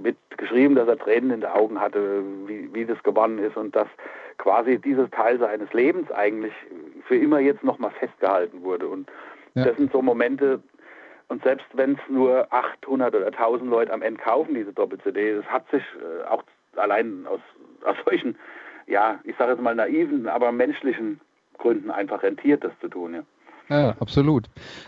mit 0.02 0.16
geschrieben, 0.38 0.76
dass 0.76 0.88
er 0.88 0.98
Tränen 0.98 1.32
in 1.32 1.42
den 1.42 1.50
Augen 1.50 1.80
hatte, 1.82 2.24
wie, 2.46 2.74
wie 2.74 2.86
das 2.86 3.02
gewonnen 3.04 3.40
ist 3.40 3.58
und 3.58 3.76
dass 3.76 3.88
quasi 4.38 4.80
dieses 4.80 5.10
Teil 5.10 5.40
seines 5.40 5.72
Lebens 5.74 6.10
eigentlich 6.12 6.54
für 7.06 7.18
immer 7.18 7.40
jetzt 7.40 7.64
nochmal 7.64 7.92
festgehalten 8.00 8.64
wurde. 8.64 8.88
Und 8.88 9.12
ja. 9.56 9.66
das 9.66 9.76
sind 9.76 9.92
so 9.92 10.02
Momente, 10.02 10.62
und 11.28 11.44
selbst 11.44 11.66
wenn 11.74 11.94
es 11.94 12.00
nur 12.10 12.48
800 12.52 13.14
oder 13.14 13.28
1000 13.28 13.70
Leute 13.70 13.92
am 13.92 14.02
Ende 14.02 14.22
kaufen, 14.22 14.56
diese 14.56 14.72
Doppel-CD, 14.72 15.36
das 15.36 15.46
hat 15.48 15.70
sich 15.70 15.84
äh, 15.84 16.26
auch 16.28 16.44
allein 16.78 17.26
aus, 17.28 17.42
aus 17.84 17.98
solchen, 18.06 18.38
ja, 18.88 19.20
ich 19.24 19.36
sage 19.38 19.52
jetzt 19.52 19.62
mal 19.62 19.76
naiven, 19.76 20.28
aber 20.28 20.52
menschlichen 20.52 21.20
Gründen 21.58 21.92
einfach 21.92 22.24
rentiert, 22.24 22.64
das 22.64 22.72
zu 22.80 22.88
tun, 22.88 23.14
ja. 23.14 23.24
Ja, 23.70 23.96
absolut. 24.00 24.46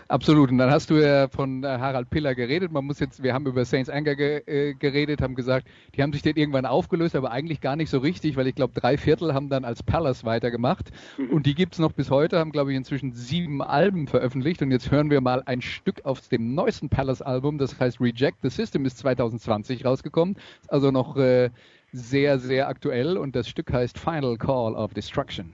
Absolut. 0.08 0.50
Und 0.50 0.56
dann 0.56 0.70
hast 0.70 0.88
du 0.88 0.94
ja 0.94 1.28
von 1.28 1.62
äh, 1.64 1.66
Harald 1.66 2.08
Piller 2.08 2.34
geredet. 2.34 2.72
Man 2.72 2.86
muss 2.86 2.98
jetzt, 2.98 3.22
wir 3.22 3.34
haben 3.34 3.46
über 3.46 3.64
Saints 3.66 3.90
Anger 3.90 4.14
ge, 4.14 4.42
äh, 4.46 4.74
geredet, 4.74 5.20
haben 5.20 5.34
gesagt, 5.34 5.68
die 5.94 6.02
haben 6.02 6.14
sich 6.14 6.22
dann 6.22 6.36
irgendwann 6.36 6.64
aufgelöst, 6.64 7.14
aber 7.14 7.30
eigentlich 7.30 7.60
gar 7.60 7.76
nicht 7.76 7.90
so 7.90 7.98
richtig, 7.98 8.36
weil 8.36 8.46
ich 8.46 8.54
glaube, 8.54 8.72
drei 8.72 8.96
Viertel 8.96 9.34
haben 9.34 9.50
dann 9.50 9.66
als 9.66 9.82
Palace 9.82 10.24
weitergemacht. 10.24 10.90
Mhm. 11.18 11.28
Und 11.28 11.44
die 11.44 11.54
gibt's 11.54 11.78
noch 11.78 11.92
bis 11.92 12.10
heute, 12.10 12.38
haben, 12.38 12.52
glaube 12.52 12.70
ich, 12.70 12.76
inzwischen 12.76 13.12
sieben 13.12 13.60
Alben 13.60 14.06
veröffentlicht. 14.06 14.62
Und 14.62 14.70
jetzt 14.70 14.90
hören 14.90 15.10
wir 15.10 15.20
mal 15.20 15.42
ein 15.44 15.60
Stück 15.60 16.06
aus 16.06 16.30
dem 16.30 16.54
neuesten 16.54 16.88
Palace-Album, 16.88 17.58
das 17.58 17.78
heißt 17.78 18.00
Reject 18.00 18.38
the 18.42 18.48
System, 18.48 18.86
ist 18.86 18.96
2020 18.98 19.84
rausgekommen. 19.84 20.38
Also 20.68 20.90
noch 20.90 21.18
äh, 21.18 21.50
sehr, 21.92 22.38
sehr 22.38 22.68
aktuell. 22.68 23.16
Und 23.16 23.36
das 23.36 23.48
Stück 23.48 23.72
heißt 23.72 23.98
Final 23.98 24.36
Call 24.36 24.74
of 24.74 24.94
Destruction. 24.94 25.52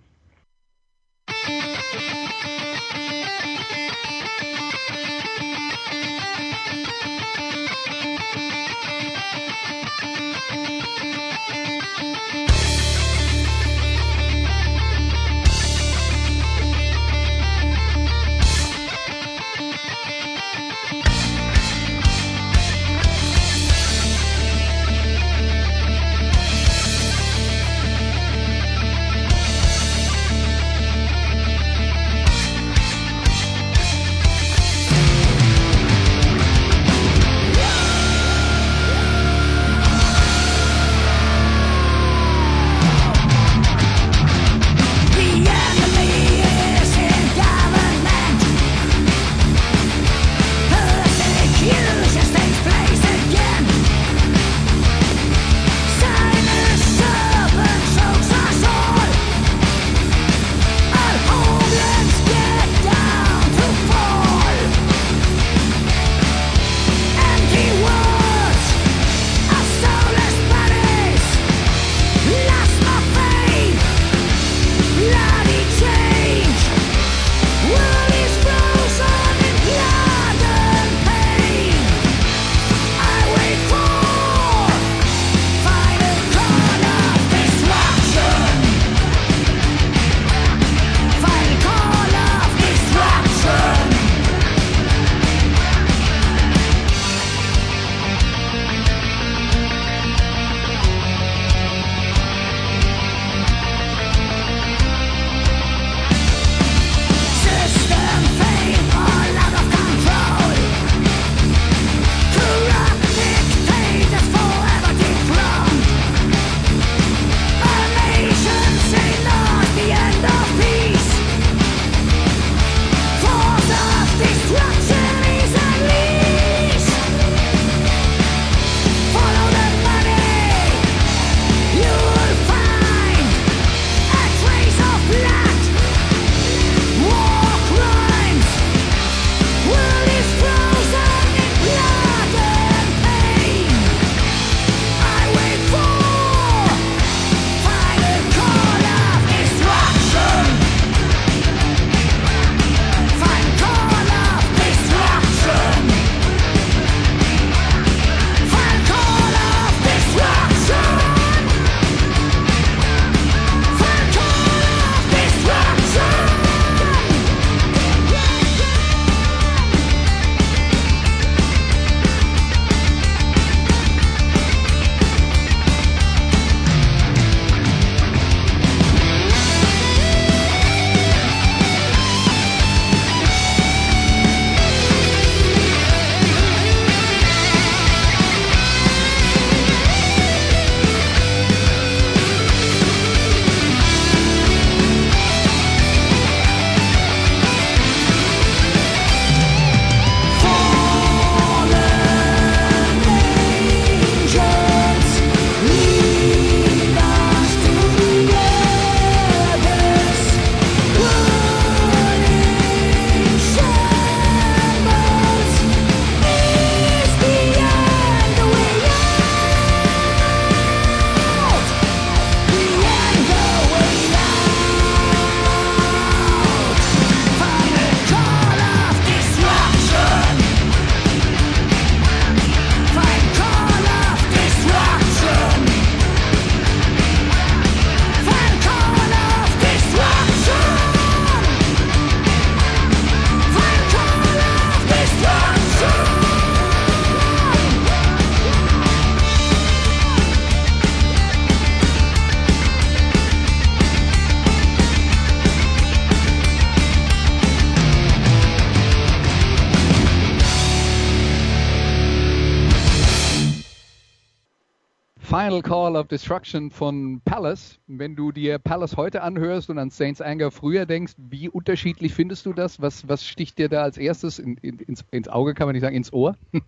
Final 265.56 265.62
Call 265.62 265.96
of 265.96 266.08
Destruction 266.08 266.70
von 266.70 267.22
Palace. 267.24 267.80
Wenn 267.86 268.14
du 268.14 268.30
dir 268.30 268.58
Palace 268.58 268.94
heute 268.98 269.22
anhörst 269.22 269.70
und 269.70 269.78
an 269.78 269.88
Saints 269.88 270.20
Anger 270.20 270.50
früher 270.50 270.84
denkst, 270.84 271.14
wie 271.16 271.48
unterschiedlich 271.48 272.12
findest 272.12 272.44
du 272.44 272.52
das? 272.52 272.82
Was, 272.82 273.08
was 273.08 273.26
sticht 273.26 273.58
dir 273.58 273.70
da 273.70 273.82
als 273.82 273.96
erstes 273.96 274.38
in, 274.38 274.58
in, 274.60 274.78
ins, 274.80 275.02
ins, 275.12 275.28
Auge, 275.30 275.54
kann 275.54 275.66
man 275.66 275.72
nicht 275.72 275.82
sagen, 275.82 275.96
ins 275.96 276.12
Ohr? 276.12 276.36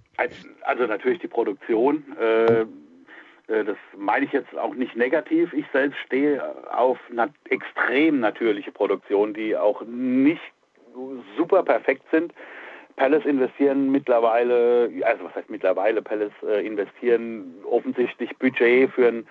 Also 0.63 0.87
natürlich 0.87 1.19
die 1.19 1.29
Produktion. 1.29 2.03
Äh, 2.19 2.63
äh, 2.63 2.67
das 3.65 3.77
meine 3.97 4.25
ich 4.25 4.33
jetzt 4.33 4.57
auch 4.57 4.75
nicht 4.75 4.97
negativ. 4.97 5.53
Ich 5.53 5.67
selbst 5.73 5.99
stehe 6.07 6.43
auf 6.75 6.99
nat 7.11 7.31
extrem 7.51 8.21
natürliche 8.21 8.73
Produktionen, 8.73 9.35
die 9.35 9.57
auch 9.57 9.83
nicht 9.87 10.41
super 11.37 11.63
perfekt 11.63 12.05
sind. 12.11 12.33
Palace 12.99 13.25
investieren 13.27 13.93
mittlerweile, 13.93 14.91
also 15.05 15.25
was 15.25 15.35
heißt 15.37 15.51
mittlerweile, 15.51 16.03
Palace 16.03 16.33
äh, 16.43 16.67
investieren 16.67 17.55
offensichtlich 17.65 18.37
Budget 18.39 18.91
für 18.91 19.07
einen, 19.07 19.27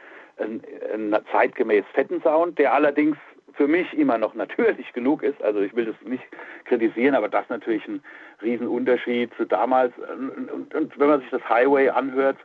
einen, 0.93 1.15
zeitgemäß 1.31 1.83
fetten 1.93 2.21
Sound, 2.21 2.57
der 2.57 2.73
allerdings 2.73 3.17
für 3.53 3.67
mich 3.67 3.93
immer 3.97 4.17
noch 4.17 4.35
natürlich 4.35 4.93
genug 4.93 5.21
ist. 5.21 5.41
Also 5.43 5.59
ich 5.59 5.75
will 5.75 5.85
das 5.85 5.95
nicht 6.05 6.23
kritisieren, 6.63 7.13
aber 7.13 7.27
das 7.27 7.43
ist 7.43 7.49
natürlich 7.49 7.85
ein 7.87 8.01
Riesenunterschied 8.41 9.33
zu 9.35 9.45
damals. 9.45 9.93
Und, 9.97 10.73
und, 10.73 10.99
wenn 10.99 11.07
man 11.09 11.19
sich 11.19 11.29
das 11.29 11.47
Highway 11.49 11.89
anhört, 11.89 12.37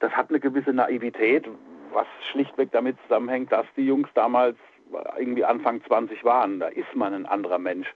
das 0.00 0.10
hat 0.12 0.30
eine 0.30 0.40
gewisse 0.40 0.72
Naivität, 0.72 1.48
was 1.92 2.06
schlichtweg 2.32 2.72
damit 2.72 2.96
zusammenhängt, 3.02 3.52
dass 3.52 3.66
die 3.76 3.86
Jungs 3.86 4.08
damals 4.14 4.56
irgendwie 5.18 5.44
Anfang 5.44 5.84
20 5.84 6.24
waren. 6.24 6.58
Da 6.58 6.66
ist 6.66 6.94
man 6.96 7.14
ein 7.14 7.26
anderer 7.26 7.58
Mensch. 7.58 7.86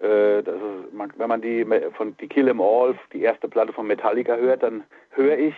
Äh, 0.00 0.38
ist, 0.40 0.48
wenn 0.92 1.28
man 1.28 1.40
die 1.42 1.66
von 1.96 2.16
die 2.18 2.28
Kill 2.28 2.48
'Em 2.48 2.60
All, 2.60 2.94
die 3.12 3.22
erste 3.22 3.48
Platte 3.48 3.72
von 3.72 3.86
Metallica 3.86 4.36
hört, 4.36 4.62
dann 4.62 4.84
höre 5.10 5.38
ich 5.38 5.54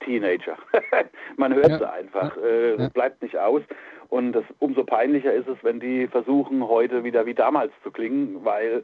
Teenager. 0.00 0.56
man 1.36 1.54
hört 1.54 1.68
ja. 1.68 1.78
sie 1.78 1.90
einfach. 1.90 2.36
Äh, 2.36 2.76
ja. 2.76 2.88
bleibt 2.88 3.22
nicht 3.22 3.36
aus. 3.38 3.62
Und 4.08 4.32
das, 4.32 4.44
umso 4.58 4.84
peinlicher 4.84 5.32
ist 5.32 5.48
es, 5.48 5.58
wenn 5.62 5.80
die 5.80 6.06
versuchen, 6.06 6.66
heute 6.66 7.04
wieder 7.04 7.26
wie 7.26 7.34
damals 7.34 7.72
zu 7.82 7.90
klingen, 7.90 8.44
weil 8.44 8.82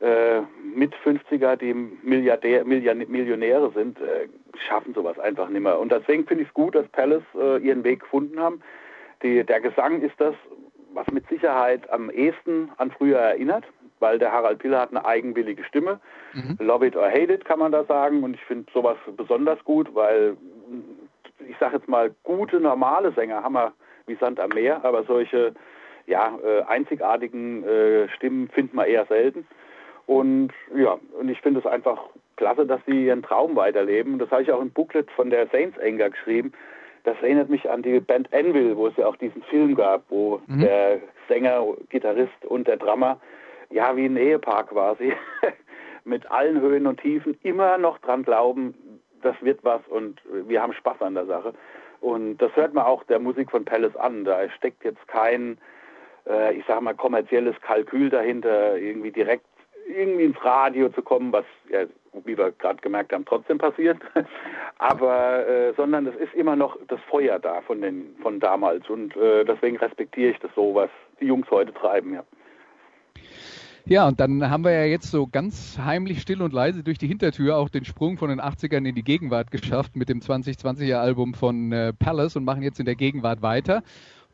äh, 0.00 0.40
mit 0.74 0.94
50er, 1.04 1.56
die 1.56 1.74
Milliardär, 1.74 2.64
Millionäre 2.64 3.72
sind, 3.72 4.00
äh, 4.00 4.28
schaffen 4.66 4.94
sowas 4.94 5.18
einfach 5.18 5.48
nicht 5.48 5.62
mehr. 5.62 5.78
Und 5.78 5.92
deswegen 5.92 6.26
finde 6.26 6.44
ich 6.44 6.48
es 6.48 6.54
gut, 6.54 6.74
dass 6.74 6.86
Palace 6.88 7.22
äh, 7.34 7.58
ihren 7.58 7.84
Weg 7.84 8.00
gefunden 8.00 8.38
haben. 8.38 8.62
Die, 9.22 9.44
der 9.44 9.60
Gesang 9.60 10.00
ist 10.00 10.14
das, 10.18 10.34
was 10.94 11.06
mit 11.08 11.28
Sicherheit 11.28 11.88
am 11.90 12.10
ehesten 12.10 12.70
an 12.76 12.90
früher 12.90 13.18
erinnert 13.18 13.64
weil 14.02 14.18
der 14.18 14.32
Harald 14.32 14.58
Piller 14.58 14.80
hat 14.80 14.90
eine 14.90 15.06
eigenwillige 15.06 15.64
Stimme. 15.64 16.00
Mhm. 16.34 16.58
Love 16.58 16.86
it 16.86 16.96
or 16.96 17.08
hate 17.08 17.32
it, 17.32 17.46
kann 17.46 17.60
man 17.60 17.72
da 17.72 17.84
sagen. 17.84 18.22
Und 18.22 18.34
ich 18.34 18.44
finde 18.44 18.70
sowas 18.74 18.98
besonders 19.16 19.64
gut, 19.64 19.94
weil 19.94 20.36
ich 21.48 21.56
sage 21.58 21.76
jetzt 21.76 21.88
mal, 21.88 22.14
gute, 22.24 22.60
normale 22.60 23.12
Sänger 23.12 23.42
haben 23.42 23.54
wir 23.54 23.72
wie 24.06 24.16
Sand 24.16 24.40
am 24.40 24.50
Meer, 24.50 24.84
aber 24.84 25.04
solche 25.04 25.54
ja, 26.06 26.36
äh, 26.44 26.62
einzigartigen 26.62 27.64
äh, 27.64 28.08
Stimmen 28.08 28.48
findet 28.48 28.74
man 28.74 28.86
eher 28.86 29.06
selten. 29.06 29.46
Und 30.06 30.50
ja, 30.76 30.98
und 31.18 31.28
ich 31.28 31.40
finde 31.40 31.60
es 31.60 31.66
einfach 31.66 32.00
klasse, 32.36 32.66
dass 32.66 32.80
sie 32.86 33.06
ihren 33.06 33.22
Traum 33.22 33.54
weiterleben. 33.54 34.18
Das 34.18 34.30
habe 34.30 34.42
ich 34.42 34.50
auch 34.50 34.60
im 34.60 34.70
Booklet 34.70 35.10
von 35.12 35.30
der 35.30 35.46
Saints 35.46 35.78
Anger 35.78 36.10
geschrieben. 36.10 36.52
Das 37.04 37.16
erinnert 37.22 37.48
mich 37.48 37.70
an 37.70 37.82
die 37.82 38.00
Band 38.00 38.32
Anvil, 38.32 38.76
wo 38.76 38.88
es 38.88 38.96
ja 38.96 39.06
auch 39.06 39.16
diesen 39.16 39.42
Film 39.44 39.74
gab, 39.74 40.02
wo 40.08 40.40
mhm. 40.46 40.60
der 40.60 41.00
Sänger, 41.28 41.64
Gitarrist 41.88 42.44
und 42.46 42.66
der 42.66 42.76
Drummer 42.76 43.20
ja, 43.72 43.96
wie 43.96 44.06
ein 44.06 44.16
Ehepaar 44.16 44.64
quasi, 44.66 45.14
mit 46.04 46.30
allen 46.30 46.60
Höhen 46.60 46.86
und 46.86 47.00
Tiefen 47.00 47.38
immer 47.42 47.78
noch 47.78 47.98
dran 47.98 48.22
glauben, 48.22 48.74
das 49.22 49.36
wird 49.40 49.64
was 49.64 49.80
und 49.88 50.20
wir 50.24 50.60
haben 50.60 50.72
Spaß 50.72 51.00
an 51.00 51.14
der 51.14 51.26
Sache. 51.26 51.54
Und 52.00 52.38
das 52.38 52.54
hört 52.56 52.74
man 52.74 52.84
auch 52.84 53.04
der 53.04 53.20
Musik 53.20 53.50
von 53.50 53.64
Palace 53.64 53.96
an. 53.96 54.24
Da 54.24 54.50
steckt 54.50 54.84
jetzt 54.84 55.06
kein, 55.06 55.56
äh, 56.28 56.52
ich 56.54 56.64
sag 56.66 56.80
mal, 56.80 56.94
kommerzielles 56.94 57.54
Kalkül 57.60 58.10
dahinter, 58.10 58.76
irgendwie 58.76 59.12
direkt 59.12 59.46
irgendwie 59.88 60.24
ins 60.24 60.44
Radio 60.44 60.88
zu 60.88 61.02
kommen, 61.02 61.32
was, 61.32 61.44
ja, 61.70 61.84
wie 62.24 62.36
wir 62.36 62.50
gerade 62.52 62.80
gemerkt 62.82 63.12
haben, 63.12 63.24
trotzdem 63.24 63.58
passiert. 63.58 63.98
Aber, 64.78 65.46
äh, 65.46 65.72
sondern 65.76 66.06
es 66.08 66.16
ist 66.16 66.34
immer 66.34 66.56
noch 66.56 66.76
das 66.88 67.00
Feuer 67.08 67.38
da 67.38 67.60
von 67.62 67.80
den, 67.80 68.16
von 68.20 68.40
damals. 68.40 68.88
Und 68.90 69.16
äh, 69.16 69.44
deswegen 69.44 69.76
respektiere 69.76 70.32
ich 70.32 70.38
das 70.40 70.50
so, 70.56 70.74
was 70.74 70.90
die 71.20 71.26
Jungs 71.26 71.48
heute 71.50 71.72
treiben, 71.72 72.14
ja. 72.14 72.24
Ja, 73.84 74.06
und 74.06 74.20
dann 74.20 74.48
haben 74.48 74.64
wir 74.64 74.70
ja 74.70 74.84
jetzt 74.84 75.10
so 75.10 75.26
ganz 75.26 75.76
heimlich 75.78 76.20
still 76.20 76.40
und 76.40 76.52
leise 76.52 76.84
durch 76.84 76.98
die 76.98 77.08
Hintertür 77.08 77.56
auch 77.56 77.68
den 77.68 77.84
Sprung 77.84 78.16
von 78.16 78.28
den 78.28 78.40
80ern 78.40 78.86
in 78.88 78.94
die 78.94 79.02
Gegenwart 79.02 79.50
geschafft 79.50 79.96
mit 79.96 80.08
dem 80.08 80.20
2020er 80.20 80.96
Album 80.96 81.34
von 81.34 81.72
äh, 81.72 81.92
Palace 81.92 82.36
und 82.36 82.44
machen 82.44 82.62
jetzt 82.62 82.78
in 82.78 82.86
der 82.86 82.94
Gegenwart 82.94 83.42
weiter 83.42 83.82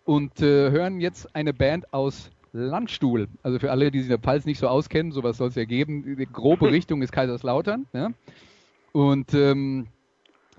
und 0.04 0.42
äh, 0.42 0.70
hören 0.70 1.00
jetzt 1.00 1.34
eine 1.34 1.54
Band 1.54 1.92
aus 1.94 2.30
Landstuhl. 2.52 3.28
Also 3.42 3.58
für 3.58 3.70
alle, 3.70 3.90
die 3.90 3.98
sich 4.00 4.06
in 4.06 4.10
der 4.10 4.18
Pfalz 4.18 4.44
nicht 4.44 4.58
so 4.58 4.68
auskennen, 4.68 5.12
sowas 5.12 5.38
soll 5.38 5.48
es 5.48 5.54
ja 5.54 5.64
geben. 5.64 6.16
Die 6.16 6.26
grobe 6.26 6.70
Richtung 6.72 7.00
ist 7.00 7.12
Kaiserslautern. 7.12 7.86
Ja? 7.92 8.10
Und 8.92 9.32
ähm, 9.32 9.86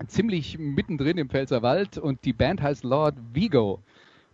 ziemlich 0.06 0.58
mittendrin 0.58 1.18
im 1.18 1.28
Pfälzerwald 1.28 1.98
und 1.98 2.24
die 2.24 2.32
Band 2.32 2.62
heißt 2.62 2.84
Lord 2.84 3.14
Vigo. 3.32 3.80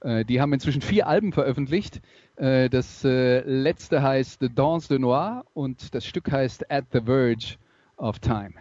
Äh, 0.00 0.24
die 0.24 0.40
haben 0.40 0.52
inzwischen 0.52 0.82
vier 0.82 1.06
Alben 1.06 1.32
veröffentlicht. 1.32 2.00
Äh, 2.36 2.68
das 2.68 3.04
äh, 3.04 3.40
letzte 3.40 4.02
heißt 4.02 4.40
The 4.40 4.54
Dance 4.54 4.88
de 4.88 4.98
Noir 4.98 5.44
und 5.54 5.94
das 5.94 6.06
Stück 6.06 6.30
heißt 6.30 6.70
At 6.70 6.86
the 6.92 7.00
Verge 7.00 7.56
of 7.96 8.18
Time. 8.18 8.54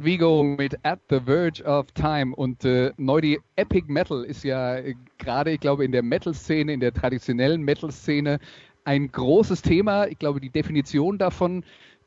Lord 0.00 0.04
Vigo 0.04 0.42
mit 0.42 0.78
At 0.82 0.98
the 1.10 1.20
Verge 1.20 1.62
of 1.64 1.92
Time 1.92 2.34
und 2.34 2.64
äh, 2.64 2.90
neu 2.96 3.20
die 3.20 3.38
Epic 3.56 3.84
Metal 3.88 4.24
ist 4.24 4.44
ja 4.44 4.76
äh, 4.76 4.94
gerade, 5.18 5.50
ich 5.50 5.60
glaube, 5.60 5.84
in 5.84 5.92
der 5.92 6.02
Metal-Szene, 6.02 6.72
in 6.72 6.80
der 6.80 6.94
traditionellen 6.94 7.60
Metal-Szene 7.62 8.38
ein 8.84 9.12
großes 9.12 9.60
Thema. 9.60 10.06
Ich 10.06 10.18
glaube, 10.18 10.40
die 10.40 10.48
Definition 10.48 11.18
davon 11.18 11.64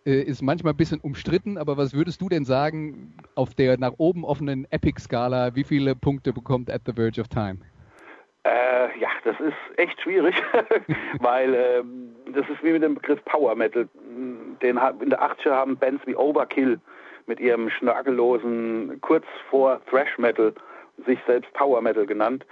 äh, 0.08 0.24
ist 0.24 0.42
manchmal 0.42 0.74
ein 0.74 0.78
bisschen 0.78 1.02
umstritten, 1.02 1.60
aber 1.60 1.78
was 1.78 1.94
würdest 1.94 2.20
du 2.22 2.30
denn 2.30 2.46
sagen 2.46 3.16
auf 3.36 3.54
der 3.54 3.78
nach 3.78 3.94
oben 3.98 4.26
offenen 4.26 4.66
Epic-Skala? 4.72 5.56
Wie 5.56 5.64
viele 5.64 5.94
Punkte 5.94 6.34
bekommt 6.34 6.72
At 6.72 6.82
the 6.88 6.94
Verge 6.94 7.22
of 7.22 7.28
Time? 7.28 7.60
Äh, 8.44 9.00
ja, 9.00 9.10
das 9.24 9.40
ist 9.40 9.78
echt 9.78 10.02
schwierig, 10.02 10.36
weil 11.20 11.54
äh, 11.54 11.84
das 12.34 12.50
ist 12.50 12.64
wie 12.64 12.72
mit 12.72 12.82
dem 12.82 12.96
Begriff 12.96 13.24
Power 13.26 13.56
Metal. 13.56 13.88
Den 14.64 14.80
in 15.02 15.10
der 15.12 15.22
80er 15.22 15.52
haben 15.52 15.78
Bands 15.78 16.02
wie 16.08 16.16
Overkill 16.16 16.80
mit 17.28 17.40
ihrem 17.40 17.70
schnörkellosen, 17.70 19.00
kurz 19.02 19.26
vor 19.50 19.82
Thrash 19.90 20.18
Metal 20.18 20.54
sich 21.06 21.20
selbst 21.26 21.52
Power 21.54 21.82
Metal 21.82 22.06
genannt. 22.06 22.46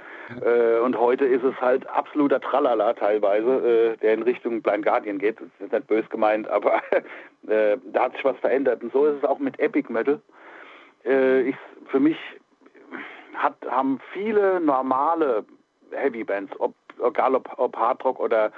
Äh, 0.44 0.80
und 0.80 0.98
heute 0.98 1.26
ist 1.26 1.44
es 1.44 1.60
halt 1.62 1.88
absoluter 1.88 2.40
Tralala 2.40 2.94
teilweise, 2.94 3.94
äh, 3.94 3.98
der 3.98 4.14
in 4.16 4.24
Richtung 4.24 4.62
Blind 4.62 4.86
Guardian 4.86 5.20
geht. 5.20 5.40
Das 5.40 5.48
ist 5.60 5.72
nicht 5.72 5.88
bös 5.88 6.10
gemeint, 6.10 6.48
aber 6.48 6.82
äh, 7.48 7.78
da 7.86 8.06
hat 8.06 8.14
sich 8.14 8.26
was 8.26 8.38
verändert. 8.38 8.84
Und 8.84 8.92
so 8.94 9.06
ist 9.06 9.18
es 9.18 9.24
auch 9.24 9.40
mit 9.40 9.60
Epic 9.60 9.92
Metal. 9.92 10.20
Äh, 11.06 11.42
ich, 11.42 11.56
für 11.88 12.00
mich 12.00 12.18
hat, 13.36 13.56
haben 13.70 14.00
viele 14.12 14.60
normale 14.60 15.46
Heavy 15.92 16.24
Bands, 16.24 16.54
ob, 16.60 16.74
egal 17.06 17.36
ob, 17.36 17.50
ob 17.58 17.76
Hard 17.78 18.04
Rock 18.04 18.20
oder 18.20 18.52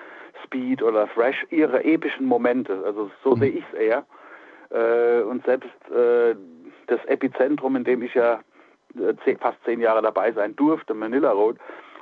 Speed 0.44 0.82
oder 0.82 1.08
Thrash, 1.14 1.46
ihre 1.50 1.84
epischen 1.84 2.26
Momente. 2.26 2.82
Also 2.86 3.12
so 3.24 3.36
mhm. 3.36 3.40
sehe 3.40 3.52
ich 3.52 3.64
es 3.74 3.80
eher. 3.80 4.06
Äh, 4.74 5.22
und 5.22 5.46
selbst 5.46 5.70
äh, 5.92 6.36
das 6.88 7.04
Epizentrum, 7.06 7.76
in 7.76 7.84
dem 7.84 8.02
ich 8.02 8.14
ja 8.14 8.42
äh, 9.00 9.36
fast 9.38 9.64
zehn 9.66 9.80
Jahre 9.80 10.02
dabei 10.02 10.32
sein 10.32 10.56
durfte, 10.56 10.94
Manila 10.94 11.32
Road, 11.32 11.58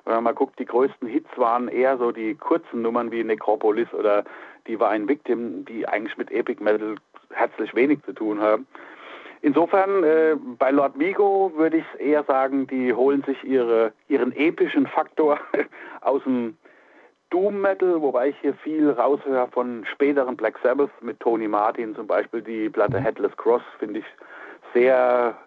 wenn 0.05 0.15
man 0.15 0.23
mal 0.23 0.33
guckt, 0.33 0.57
die 0.57 0.65
größten 0.65 1.07
Hits 1.07 1.29
waren 1.35 1.67
eher 1.67 1.97
so 1.97 2.11
die 2.11 2.35
kurzen 2.35 2.81
Nummern 2.81 3.11
wie 3.11 3.23
Necropolis 3.23 3.93
oder 3.93 4.23
Divine 4.67 5.07
Victim, 5.07 5.65
die 5.65 5.87
eigentlich 5.87 6.17
mit 6.17 6.31
Epic 6.31 6.63
Metal 6.63 6.95
herzlich 7.31 7.75
wenig 7.75 8.03
zu 8.03 8.13
tun 8.13 8.41
haben. 8.41 8.65
Insofern, 9.43 10.03
äh, 10.03 10.35
bei 10.59 10.71
Lord 10.71 10.97
Vigo 10.99 11.51
würde 11.55 11.77
ich 11.77 11.99
eher 11.99 12.23
sagen, 12.23 12.67
die 12.67 12.93
holen 12.93 13.23
sich 13.23 13.43
ihre, 13.43 13.91
ihren 14.07 14.31
epischen 14.35 14.85
Faktor 14.85 15.39
aus 16.01 16.23
dem 16.23 16.57
Doom 17.31 17.61
Metal, 17.61 18.01
wobei 18.01 18.29
ich 18.29 18.35
hier 18.41 18.53
viel 18.53 18.91
raushöre 18.91 19.47
von 19.51 19.85
späteren 19.85 20.35
Black 20.35 20.59
Sabbath 20.61 20.91
mit 21.01 21.19
Tony 21.21 21.47
Martin 21.47 21.95
zum 21.95 22.05
Beispiel. 22.05 22.41
Die 22.41 22.69
Platte 22.69 22.99
mhm. 22.99 23.03
Headless 23.03 23.35
Cross 23.37 23.63
finde 23.79 23.99
ich 23.99 24.05
sehr, 24.73 25.37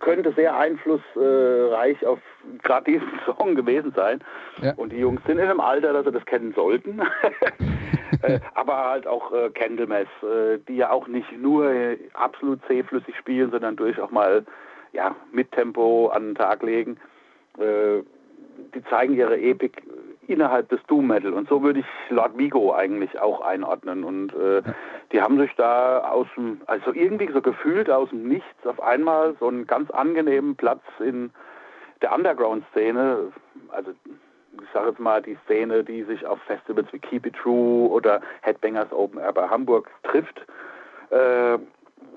könnte 0.00 0.32
sehr 0.32 0.56
einflussreich 0.56 2.04
auf 2.06 2.18
gerade 2.62 2.92
diesen 2.92 3.08
Song 3.26 3.54
gewesen 3.54 3.92
sein. 3.94 4.20
Ja. 4.62 4.72
Und 4.76 4.90
die 4.90 4.98
Jungs 4.98 5.20
sind 5.26 5.38
in 5.38 5.44
einem 5.44 5.60
Alter, 5.60 5.92
dass 5.92 6.06
sie 6.06 6.12
das 6.12 6.24
kennen 6.24 6.54
sollten. 6.54 7.00
äh, 8.22 8.40
aber 8.54 8.88
halt 8.88 9.06
auch 9.06 9.30
äh, 9.32 9.50
Candlemass, 9.50 10.08
äh, 10.22 10.58
die 10.66 10.76
ja 10.76 10.90
auch 10.90 11.08
nicht 11.08 11.30
nur 11.38 11.70
äh, 11.70 11.98
absolut 12.14 12.60
zähflüssig 12.66 13.14
spielen, 13.16 13.50
sondern 13.50 13.76
durch 13.76 14.00
auch 14.00 14.10
mal 14.10 14.46
ja, 14.94 15.14
mit 15.30 15.52
Tempo 15.52 16.08
an 16.08 16.30
den 16.30 16.34
Tag 16.36 16.62
legen. 16.62 16.96
Äh, 17.58 18.02
die 18.74 18.82
zeigen 18.84 19.14
ihre 19.14 19.38
Epik 19.38 19.82
innerhalb 20.28 20.68
des 20.68 20.80
Doom 20.86 21.06
Metal. 21.06 21.32
Und 21.32 21.48
so 21.48 21.62
würde 21.62 21.80
ich 21.80 21.86
Lord 22.10 22.36
Vigo 22.36 22.74
eigentlich 22.74 23.18
auch 23.18 23.40
einordnen. 23.40 24.04
Und 24.04 24.34
äh, 24.34 24.62
die 25.12 25.20
haben 25.20 25.38
sich 25.38 25.54
da 25.56 26.00
aus 26.00 26.26
dem, 26.36 26.60
also 26.66 26.92
irgendwie 26.92 27.30
so 27.32 27.40
gefühlt 27.40 27.90
aus 27.90 28.10
dem 28.10 28.28
Nichts 28.28 28.66
auf 28.66 28.82
einmal 28.82 29.34
so 29.40 29.48
einen 29.48 29.66
ganz 29.66 29.90
angenehmen 29.90 30.56
Platz 30.56 30.82
in 31.00 31.30
der 32.02 32.14
Underground-Szene, 32.14 33.32
also 33.70 33.90
ich 34.62 34.68
sage 34.72 34.88
jetzt 34.88 35.00
mal 35.00 35.22
die 35.22 35.36
Szene, 35.44 35.84
die 35.84 36.02
sich 36.04 36.26
auf 36.26 36.40
Festivals 36.42 36.92
wie 36.92 36.98
Keep 36.98 37.26
It 37.26 37.36
True 37.36 37.88
oder 37.88 38.20
Headbangers 38.42 38.92
Open 38.92 39.20
Air 39.20 39.32
bei 39.32 39.48
Hamburg 39.48 39.88
trifft. 40.02 40.46
Äh, 41.10 41.58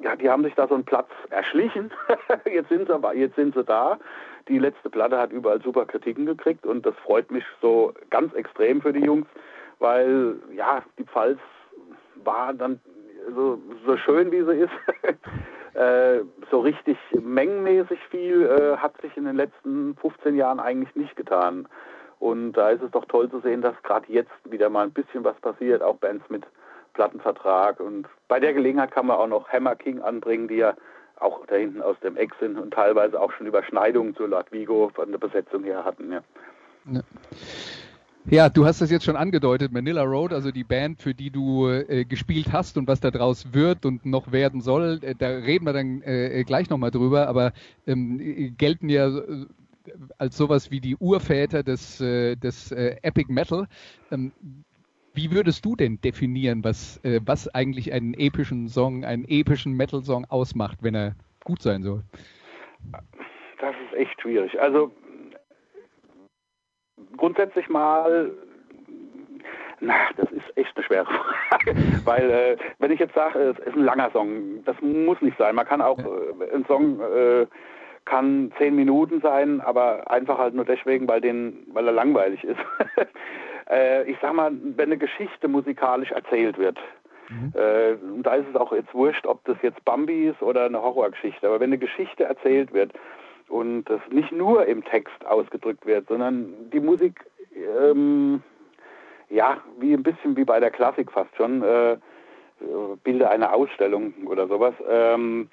ja, 0.03 0.16
die 0.20 0.30
haben 0.30 0.43
sich 0.43 0.55
da 0.55 0.68
so 0.68 0.76
einen 0.76 0.84
Platz 0.84 1.09
erschlichen. 1.30 1.91
jetzt 2.45 2.70
sind 2.70 2.88
sie 2.88 3.18
jetzt 3.18 3.36
sind 3.36 3.53
sie 3.53 3.64
da. 3.64 3.99
Die 4.47 4.59
letzte 4.59 4.89
Platte 4.89 5.17
hat 5.17 5.31
überall 5.31 5.61
super 5.61 5.85
Kritiken 5.85 6.25
gekriegt 6.25 6.65
und 6.65 6.85
das 6.85 6.95
freut 7.03 7.31
mich 7.31 7.43
so 7.61 7.93
ganz 8.09 8.33
extrem 8.33 8.81
für 8.81 8.93
die 8.93 9.05
Jungs, 9.05 9.27
weil 9.79 10.35
ja, 10.53 10.83
die 10.97 11.05
Pfalz 11.05 11.39
war 12.23 12.53
dann 12.53 12.79
so, 13.35 13.59
so 13.85 13.97
schön 13.97 14.31
wie 14.31 14.43
sie 14.43 14.63
ist. 14.63 14.73
äh, 15.73 16.23
so 16.49 16.59
richtig 16.59 16.97
mengenmäßig 17.13 17.99
viel 18.09 18.45
äh, 18.45 18.77
hat 18.77 18.99
sich 19.01 19.15
in 19.17 19.25
den 19.25 19.35
letzten 19.35 19.95
15 19.97 20.35
Jahren 20.35 20.59
eigentlich 20.59 20.95
nicht 20.95 21.15
getan. 21.15 21.67
Und 22.19 22.53
da 22.53 22.69
ist 22.69 22.83
es 22.83 22.91
doch 22.91 23.05
toll 23.05 23.29
zu 23.31 23.39
sehen, 23.39 23.61
dass 23.61 23.73
gerade 23.83 24.05
jetzt 24.11 24.31
wieder 24.43 24.69
mal 24.69 24.83
ein 24.83 24.93
bisschen 24.93 25.23
was 25.23 25.39
passiert, 25.39 25.81
auch 25.81 25.95
Bands 25.95 26.23
mit 26.29 26.43
Plattenvertrag. 26.93 27.79
Und 27.79 28.07
bei 28.27 28.39
der 28.39 28.53
Gelegenheit 28.53 28.91
kann 28.91 29.07
man 29.07 29.17
auch 29.17 29.27
noch 29.27 29.49
Hammer 29.49 29.75
King 29.75 30.01
anbringen, 30.01 30.47
die 30.47 30.57
ja 30.57 30.75
auch 31.22 31.45
da 31.45 31.55
hinten 31.55 31.82
aus 31.82 31.97
dem 32.03 32.17
Eck 32.17 32.32
sind 32.39 32.57
und 32.57 32.74
teilweise 32.74 33.19
auch 33.19 33.32
schon 33.34 33.47
Überschneidungen 33.47 34.15
zu 34.15 34.26
Latvigo 34.26 34.91
von 34.93 35.11
der 35.11 35.19
Besetzung 35.19 35.63
her 35.63 35.84
hatten. 35.86 36.11
Ja. 36.11 36.22
ja. 36.91 37.01
Ja, 38.30 38.49
du 38.49 38.65
hast 38.65 38.82
das 38.82 38.91
jetzt 38.91 39.03
schon 39.03 39.15
angedeutet, 39.15 39.72
Manila 39.72 40.03
Road, 40.03 40.32
also 40.32 40.51
die 40.51 40.63
Band, 40.63 41.01
für 41.01 41.15
die 41.15 41.32
du 41.32 41.67
äh, 41.67 42.05
gespielt 42.05 42.51
hast 42.51 42.78
und 42.78 42.88
was 42.88 42.99
da 42.99 43.09
draus 43.09 43.51
wird 43.51 43.84
und 43.84 44.05
noch 44.05 44.32
werden 44.32 44.61
soll, 44.61 44.99
äh, 45.01 45.15
da 45.15 45.28
reden 45.28 45.65
wir 45.65 45.74
dann 45.74 46.03
äh, 46.03 46.43
gleich 46.45 46.69
nochmal 46.69 46.91
drüber, 46.91 47.28
aber 47.28 47.51
ähm, 47.88 48.53
gelten 48.57 48.89
ja 48.89 49.07
äh, 49.07 49.45
als 50.19 50.38
sowas 50.38 50.69
wie 50.69 50.80
die 50.80 50.95
Urväter 50.97 51.63
des, 51.63 51.99
äh, 51.99 52.36
des 52.36 52.72
äh, 52.72 52.97
Epic 53.01 53.32
Metal. 53.32 53.67
Ähm, 54.11 54.32
wie 55.14 55.32
würdest 55.32 55.66
du 55.66 55.76
denn 55.76 55.99
definieren, 56.01 56.64
was, 56.64 57.03
äh, 57.03 57.20
was 57.26 57.47
eigentlich 57.53 57.91
einen 57.91 58.14
epischen 58.14 58.68
Song, 58.68 59.03
einen 59.03 59.26
epischen 59.28 59.74
Metal-Song 59.74 60.26
ausmacht, 60.30 60.80
wenn 60.82 60.95
er 60.95 61.16
gut 61.43 61.62
sein 61.62 61.84
soll? 61.84 62.03
Das 63.59 63.76
ist 63.86 63.97
echt 63.97 64.22
schwierig. 64.22 64.59
Also 64.59 64.91
grundsätzlich 67.18 67.70
mal, 67.70 68.32
na, 69.80 69.93
das 70.18 70.32
ist 70.32 70.57
echt 70.57 70.76
eine 70.76 70.86
schwere 70.86 71.05
Frage. 71.49 71.76
Weil 72.05 72.32
äh, 72.32 72.57
wenn 72.80 72.91
ich 72.91 72.99
jetzt 72.99 73.16
sage, 73.16 73.39
es 73.39 73.59
ist 73.59 73.76
ein 73.76 73.84
langer 73.84 74.12
Song, 74.12 74.64
das 74.66 74.76
muss 74.82 75.22
nicht 75.22 75.38
sein. 75.38 75.55
Man 75.55 75.68
kann 75.68 75.82
auch 75.82 75.99
äh, 75.99 76.55
ein 76.55 76.66
Song 76.66 76.99
äh, 77.01 77.45
kann 78.05 78.51
zehn 78.57 78.76
Minuten 78.76 79.22
sein, 79.22 79.62
aber 79.62 80.09
einfach 80.09 80.38
halt 80.38 80.55
nur 80.55 80.66
deswegen, 80.66 81.07
weil 81.07 81.22
den, 81.22 81.68
weil 81.74 81.86
er 81.86 81.93
langweilig 81.93 82.43
ist. 82.43 82.59
äh, 83.72 84.03
ich 84.03 84.17
sag 84.22 84.34
mal, 84.34 84.51
wenn 84.51 84.89
eine 84.89 84.97
Geschichte 84.97 85.47
musikalisch 85.47 86.11
erzählt 86.11 86.57
wird, 86.57 86.78
mhm. 87.30 87.53
äh, 87.55 87.95
da 88.22 88.36
ist 88.36 88.47
es 88.49 88.55
auch 88.55 88.74
jetzt 88.74 88.93
wurscht, 88.93 89.26
ob 89.26 89.43
das 89.45 89.57
jetzt 89.61 89.84
Bambi 89.86 90.28
ist 90.28 90.41
oder 90.41 90.65
eine 90.65 90.82
Horrorgeschichte, 90.82 91.47
aber 91.47 91.59
wenn 91.59 91.69
eine 91.69 91.78
Geschichte 91.78 92.26
erzählt 92.26 92.74
wird 92.74 92.91
und 93.47 93.86
das 93.86 94.01
nicht 94.09 94.32
nur 94.32 94.65
im 94.65 94.84
Text 94.84 95.26
ausgedrückt 95.26 95.86
wird, 95.86 96.07
sondern 96.07 96.53
die 96.72 96.80
Musik, 96.80 97.26
ähm, 97.55 98.43
ja, 99.30 99.57
wie 99.80 99.93
ein 99.93 100.03
bisschen 100.03 100.36
wie 100.36 100.43
bei 100.45 100.59
der 100.59 100.72
Klassik 100.72 101.11
fast 101.11 101.36
schon, 101.36 101.63
äh, 101.63 101.97
Bilder 103.03 103.32
einer 103.32 103.53
Ausstellung 103.53 104.13
oder 104.28 104.47
sowas, 104.47 104.76
ähm, 104.88 105.49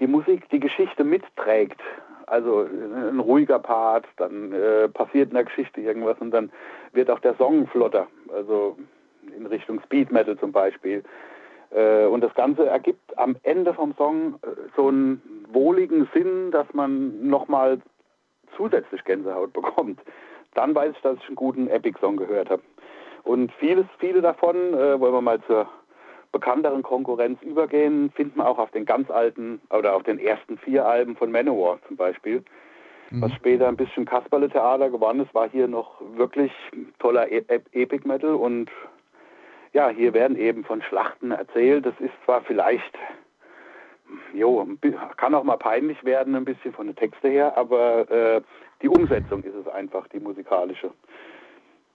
die 0.00 0.06
Musik 0.06 0.48
die 0.50 0.60
Geschichte 0.60 1.04
mitträgt 1.04 1.80
also 2.26 2.66
ein 2.66 3.20
ruhiger 3.20 3.58
Part, 3.58 4.06
dann 4.16 4.52
äh, 4.52 4.88
passiert 4.88 5.28
in 5.28 5.34
der 5.34 5.44
Geschichte 5.44 5.80
irgendwas 5.80 6.18
und 6.20 6.30
dann 6.30 6.50
wird 6.92 7.10
auch 7.10 7.20
der 7.20 7.34
Song 7.36 7.66
flotter, 7.68 8.08
also 8.32 8.76
in 9.36 9.46
Richtung 9.46 9.80
Speed 9.84 10.10
Metal 10.12 10.36
zum 10.38 10.52
Beispiel. 10.52 11.02
Äh, 11.70 12.06
und 12.06 12.22
das 12.22 12.34
Ganze 12.34 12.66
ergibt 12.66 13.16
am 13.18 13.36
Ende 13.42 13.74
vom 13.74 13.94
Song 13.96 14.34
äh, 14.42 14.48
so 14.76 14.88
einen 14.88 15.46
wohligen 15.50 16.08
Sinn, 16.12 16.50
dass 16.50 16.72
man 16.74 17.28
nochmal 17.28 17.80
zusätzlich 18.56 19.04
Gänsehaut 19.04 19.52
bekommt. 19.52 20.00
Dann 20.54 20.74
weiß 20.74 20.92
ich, 20.94 21.02
dass 21.02 21.18
ich 21.18 21.26
einen 21.26 21.36
guten 21.36 21.68
Epic-Song 21.68 22.16
gehört 22.16 22.50
habe. 22.50 22.62
Und 23.24 23.52
vieles, 23.52 23.86
viele 23.98 24.22
davon, 24.22 24.56
äh, 24.74 24.98
wollen 25.00 25.12
wir 25.12 25.20
mal 25.20 25.40
zur 25.42 25.68
bekannteren 26.32 26.82
Konkurrenz 26.82 27.40
übergehen, 27.42 28.10
findet 28.14 28.36
man 28.36 28.46
auch 28.46 28.58
auf 28.58 28.70
den 28.70 28.84
ganz 28.84 29.10
alten 29.10 29.60
oder 29.70 29.94
auf 29.94 30.02
den 30.02 30.18
ersten 30.18 30.58
vier 30.58 30.86
Alben 30.86 31.16
von 31.16 31.30
Manowar 31.30 31.78
zum 31.86 31.96
Beispiel. 31.96 32.42
Mhm. 33.10 33.22
Was 33.22 33.32
später 33.32 33.68
ein 33.68 33.76
bisschen 33.76 34.04
Kasperle-Theater 34.04 34.90
geworden 34.90 35.20
ist, 35.20 35.34
war 35.34 35.48
hier 35.48 35.68
noch 35.68 36.00
wirklich 36.16 36.52
toller 36.98 37.30
e 37.30 37.44
Epic 37.72 38.06
Metal 38.06 38.34
und 38.34 38.70
ja, 39.72 39.90
hier 39.90 40.14
werden 40.14 40.36
eben 40.36 40.64
von 40.64 40.82
Schlachten 40.82 41.32
erzählt. 41.32 41.84
Das 41.84 41.94
ist 42.00 42.14
zwar 42.24 42.40
vielleicht, 42.42 42.98
jo, 44.32 44.66
kann 45.16 45.34
auch 45.34 45.44
mal 45.44 45.58
peinlich 45.58 46.02
werden, 46.04 46.34
ein 46.34 46.44
bisschen 46.44 46.72
von 46.72 46.86
den 46.86 46.96
Texten 46.96 47.30
her, 47.30 47.56
aber 47.56 48.10
äh, 48.10 48.40
die 48.82 48.88
Umsetzung 48.88 49.42
ist 49.42 49.54
es 49.54 49.68
einfach, 49.68 50.08
die 50.08 50.20
musikalische. 50.20 50.90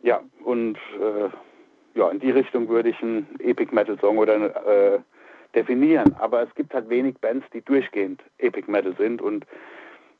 Ja, 0.01 0.21
und 0.43 0.77
äh, 0.99 1.29
ja, 1.95 2.09
in 2.09 2.19
die 2.19 2.31
Richtung 2.31 2.67
würde 2.69 2.89
ich 2.89 3.01
einen 3.01 3.27
Epic 3.39 3.73
Metal 3.73 3.97
Song 3.99 4.17
oder 4.17 4.95
äh, 4.95 4.99
definieren. 5.55 6.15
Aber 6.19 6.43
es 6.43 6.53
gibt 6.55 6.73
halt 6.73 6.89
wenig 6.89 7.17
Bands, 7.19 7.45
die 7.53 7.61
durchgehend 7.61 8.21
Epic 8.37 8.69
Metal 8.69 8.95
sind 8.97 9.21
und 9.21 9.45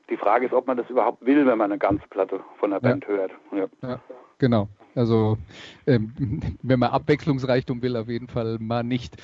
die 0.10 0.18
Frage 0.18 0.46
ist, 0.46 0.54
ob 0.54 0.68
man 0.68 0.78
das 0.78 0.90
überhaupt 0.90 1.26
will, 1.26 1.46
wenn 1.46 1.58
man 1.58 1.72
eine 1.72 1.80
ganze 1.80 2.06
Platte 2.10 2.42
von 2.60 2.72
der 2.72 2.82
Band 2.82 3.08
hört. 3.08 3.32
Ja. 3.56 3.68
ja. 3.82 4.00
genau. 4.38 4.68
Also 4.96 5.38
ähm, 5.88 6.14
wenn 6.62 6.80
man 6.80 6.92
Abwechslungsreichtum 6.92 7.82
will, 7.82 7.96
auf 7.96 8.10
jeden 8.10 8.28
Fall 8.28 8.58
mal 8.60 8.84
nicht. 8.84 9.16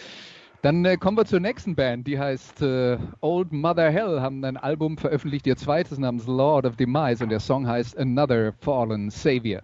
Dann 0.62 0.84
äh, 0.86 0.98
kommen 0.98 1.18
wir 1.18 1.26
zur 1.26 1.40
nächsten 1.40 1.76
Band, 1.76 2.08
die 2.08 2.18
heißt 2.18 2.62
äh, 2.62 2.98
Old 3.22 3.52
Mother 3.52 3.92
Hell, 3.92 4.22
haben 4.22 4.44
ein 4.44 4.58
Album 4.58 4.98
veröffentlicht, 4.98 5.46
ihr 5.46 5.56
zweites 5.56 6.00
namens 6.00 6.26
Lord 6.26 6.66
of 6.66 6.78
Demise 6.78 7.24
und 7.24 7.30
der 7.30 7.40
Song 7.40 7.68
heißt 7.68 7.98
Another 7.98 8.54
Fallen 8.60 9.10
Savior. 9.10 9.62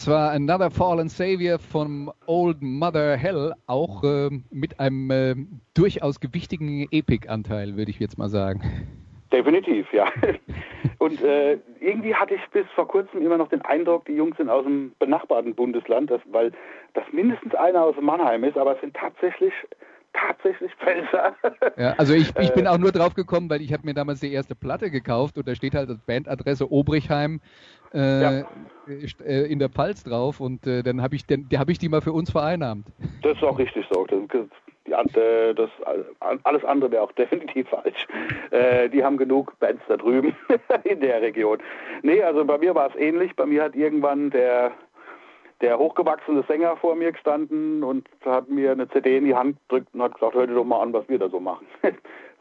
Das 0.00 0.08
war 0.08 0.30
Another 0.30 0.70
Fallen 0.70 1.10
Savior 1.10 1.58
von 1.58 2.10
Old 2.26 2.62
Mother 2.62 3.18
Hell, 3.18 3.52
auch 3.66 4.02
äh, 4.02 4.30
mit 4.50 4.80
einem 4.80 5.10
äh, 5.10 5.34
durchaus 5.74 6.20
gewichtigen 6.20 6.88
Epic-Anteil, 6.90 7.76
würde 7.76 7.90
ich 7.90 8.00
jetzt 8.00 8.16
mal 8.16 8.30
sagen. 8.30 8.62
Definitiv, 9.30 9.92
ja. 9.92 10.06
Und 11.00 11.22
äh, 11.22 11.58
irgendwie 11.80 12.14
hatte 12.14 12.36
ich 12.36 12.40
bis 12.50 12.64
vor 12.74 12.88
kurzem 12.88 13.20
immer 13.20 13.36
noch 13.36 13.48
den 13.48 13.60
Eindruck, 13.60 14.06
die 14.06 14.14
Jungs 14.14 14.38
sind 14.38 14.48
aus 14.48 14.64
dem 14.64 14.92
benachbarten 14.98 15.54
Bundesland, 15.54 16.10
dass, 16.10 16.22
weil 16.32 16.52
das 16.94 17.04
mindestens 17.12 17.54
einer 17.54 17.84
aus 17.84 17.94
Mannheim 18.00 18.44
ist, 18.44 18.56
aber 18.56 18.76
es 18.76 18.80
sind 18.80 18.96
tatsächlich 18.96 19.52
tatsächlich 20.12 20.72
Pfälzer. 20.76 21.36
Ja, 21.76 21.94
also 21.98 22.14
ich, 22.14 22.34
ich 22.38 22.52
bin 22.54 22.66
auch 22.66 22.78
nur 22.78 22.92
drauf 22.92 23.14
gekommen, 23.14 23.50
weil 23.50 23.60
ich 23.60 23.72
habe 23.72 23.84
mir 23.84 23.94
damals 23.94 24.20
die 24.20 24.32
erste 24.32 24.54
Platte 24.54 24.90
gekauft 24.90 25.38
und 25.38 25.46
da 25.46 25.54
steht 25.54 25.74
halt 25.74 25.88
als 25.88 26.00
Bandadresse 26.00 26.70
Obrichheim 26.70 27.40
äh, 27.94 28.22
ja. 28.22 28.46
Äh, 29.24 29.52
in 29.52 29.58
der 29.58 29.68
Pfalz 29.68 30.04
drauf 30.04 30.40
und 30.40 30.66
äh, 30.66 30.82
dann 30.82 31.02
habe 31.02 31.14
ich, 31.14 31.26
den, 31.26 31.48
hab 31.54 31.68
ich 31.68 31.78
die 31.78 31.88
mal 31.88 32.00
für 32.00 32.12
uns 32.12 32.30
vereinnahmt. 32.30 32.86
Das 33.22 33.36
ist 33.36 33.44
auch 33.44 33.58
richtig 33.58 33.86
so. 33.90 34.06
Das, 34.06 34.18
die, 34.86 35.54
das, 35.54 35.70
alles 36.44 36.64
andere 36.64 36.90
wäre 36.90 37.02
auch 37.02 37.12
definitiv 37.18 37.68
falsch. 37.68 38.06
Äh, 38.50 38.88
die 38.88 39.04
haben 39.04 39.16
genug 39.16 39.58
Bands 39.60 39.82
da 39.88 39.96
drüben 39.96 40.34
in 40.84 41.00
der 41.00 41.22
Region. 41.22 41.58
Nee, 42.02 42.22
also 42.22 42.44
bei 42.44 42.58
mir 42.58 42.74
war 42.74 42.90
es 42.90 42.96
ähnlich. 42.96 43.36
Bei 43.36 43.46
mir 43.46 43.62
hat 43.62 43.76
irgendwann 43.76 44.30
der 44.30 44.72
der 45.60 45.78
hochgewachsene 45.78 46.42
Sänger 46.48 46.76
vor 46.76 46.94
mir 46.94 47.12
gestanden 47.12 47.84
und 47.84 48.08
hat 48.24 48.48
mir 48.48 48.72
eine 48.72 48.88
CD 48.88 49.18
in 49.18 49.26
die 49.26 49.34
Hand 49.34 49.58
gedrückt 49.68 49.88
und 49.92 50.02
hat 50.02 50.14
gesagt, 50.14 50.34
hör 50.34 50.46
dir 50.46 50.54
doch 50.54 50.64
mal 50.64 50.80
an, 50.80 50.92
was 50.92 51.08
wir 51.08 51.18
da 51.18 51.28
so 51.28 51.38
machen. 51.38 51.66